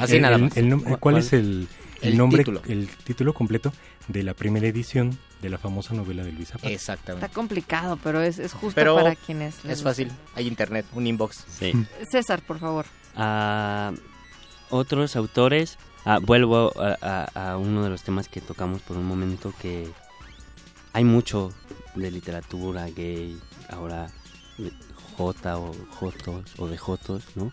[0.00, 0.56] Así nada el- más.
[0.56, 1.68] el ¿Cuál, es el,
[2.02, 2.62] el el nombre, título?
[2.68, 3.72] el título completo
[4.08, 6.70] de la primera edición de la famosa novela de Luis Zapata?
[6.70, 7.24] Exactamente.
[7.26, 9.64] Está complicado, pero es, es justo Pero para quienes...
[9.64, 11.44] les es fácil, hay internet, un inbox.
[11.58, 11.72] Sí.
[12.10, 12.86] César, por favor.
[13.16, 13.92] a
[14.70, 15.78] otros autores.
[16.04, 16.96] Ah, vuelvo a,
[17.34, 19.88] a- a uno de los temas que tocamos por un momento que
[20.92, 21.52] hay mucho
[21.94, 23.38] de literatura gay
[23.68, 24.08] ahora
[25.16, 27.52] J o Jotos o de Jotos, ¿no?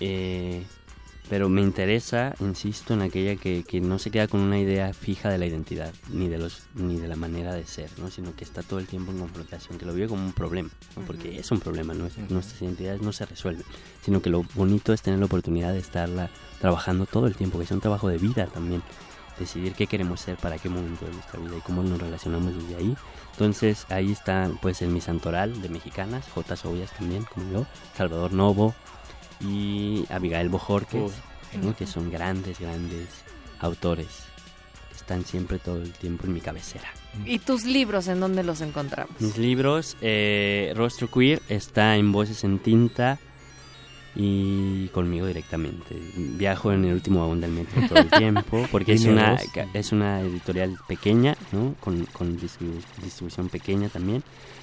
[0.00, 0.64] Eh,
[1.28, 5.30] pero me interesa, insisto, en aquella que, que no se queda con una idea fija
[5.30, 8.10] de la identidad, ni de los ni de la manera de ser, ¿no?
[8.10, 11.02] sino que está todo el tiempo en confrontación, que lo vive como un problema, ¿no?
[11.04, 12.06] porque es un problema, ¿no?
[12.06, 13.64] Es- nuestras identidades no se resuelven,
[14.02, 16.28] sino que lo bonito es tener la oportunidad de estarla
[16.60, 18.82] trabajando todo el tiempo, que es un trabajo de vida también,
[19.38, 22.76] decidir qué queremos ser para qué momento de nuestra vida y cómo nos relacionamos desde
[22.76, 22.96] ahí.
[23.32, 26.54] Entonces ahí está pues el Misantoral de mexicanas, J.
[26.54, 28.74] Sobias también, como yo, Salvador Novo
[29.46, 31.60] y Abigail Bojorquez, Uy.
[31.62, 31.76] ¿no?
[31.76, 33.08] que son grandes, grandes
[33.60, 34.06] autores.
[34.90, 36.88] que Están siempre todo el tiempo en mi cabecera.
[37.26, 39.20] ¿Y tus libros en dónde los encontramos?
[39.20, 43.18] Mis libros, eh, Rostro Queer está en Voces en Tinta
[44.16, 45.96] y conmigo directamente.
[46.16, 49.36] Viajo en el último vagón del metro todo el tiempo porque es una,
[49.72, 51.74] es una editorial pequeña, ¿no?
[51.80, 54.22] con, con distribu- distribución pequeña también.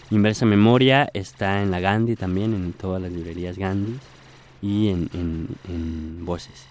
[0.10, 3.98] Inversa Memoria está en la Gandhi también, en todas las librerías Gandhi
[4.62, 6.71] y en, en, en Voces.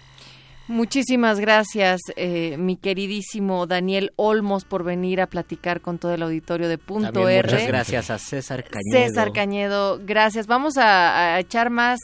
[0.71, 6.69] Muchísimas gracias, eh, mi queridísimo Daniel Olmos, por venir a platicar con todo el auditorio
[6.69, 7.51] de Punto También R.
[7.51, 8.91] muchas gracias a César Cañedo.
[8.93, 10.47] César Cañedo, gracias.
[10.47, 11.99] Vamos a, a echar más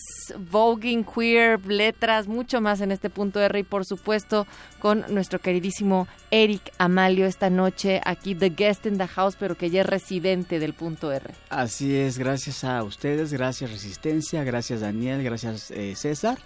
[0.51, 4.45] voguing, queer, letras, mucho más en este punto R y por supuesto
[4.79, 9.69] con nuestro queridísimo Eric Amalio esta noche aquí, The Guest in the House, pero que
[9.69, 11.33] ya es residente del punto R.
[11.49, 16.37] Así es, gracias a ustedes, gracias Resistencia, gracias Daniel, gracias eh, César.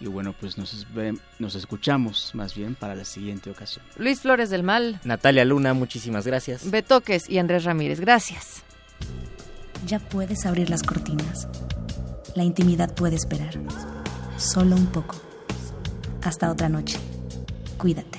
[0.00, 0.86] Y bueno, pues nos,
[1.38, 3.84] nos escuchamos más bien para la siguiente ocasión.
[3.96, 6.70] Luis Flores del Mal, Natalia Luna, muchísimas gracias.
[6.70, 8.62] Betoques y Andrés Ramírez, gracias.
[9.86, 11.48] Ya puedes abrir las cortinas.
[12.34, 13.58] La intimidad puede esperar.
[14.36, 15.16] Solo un poco.
[16.22, 16.98] Hasta otra noche.
[17.76, 18.18] Cuídate.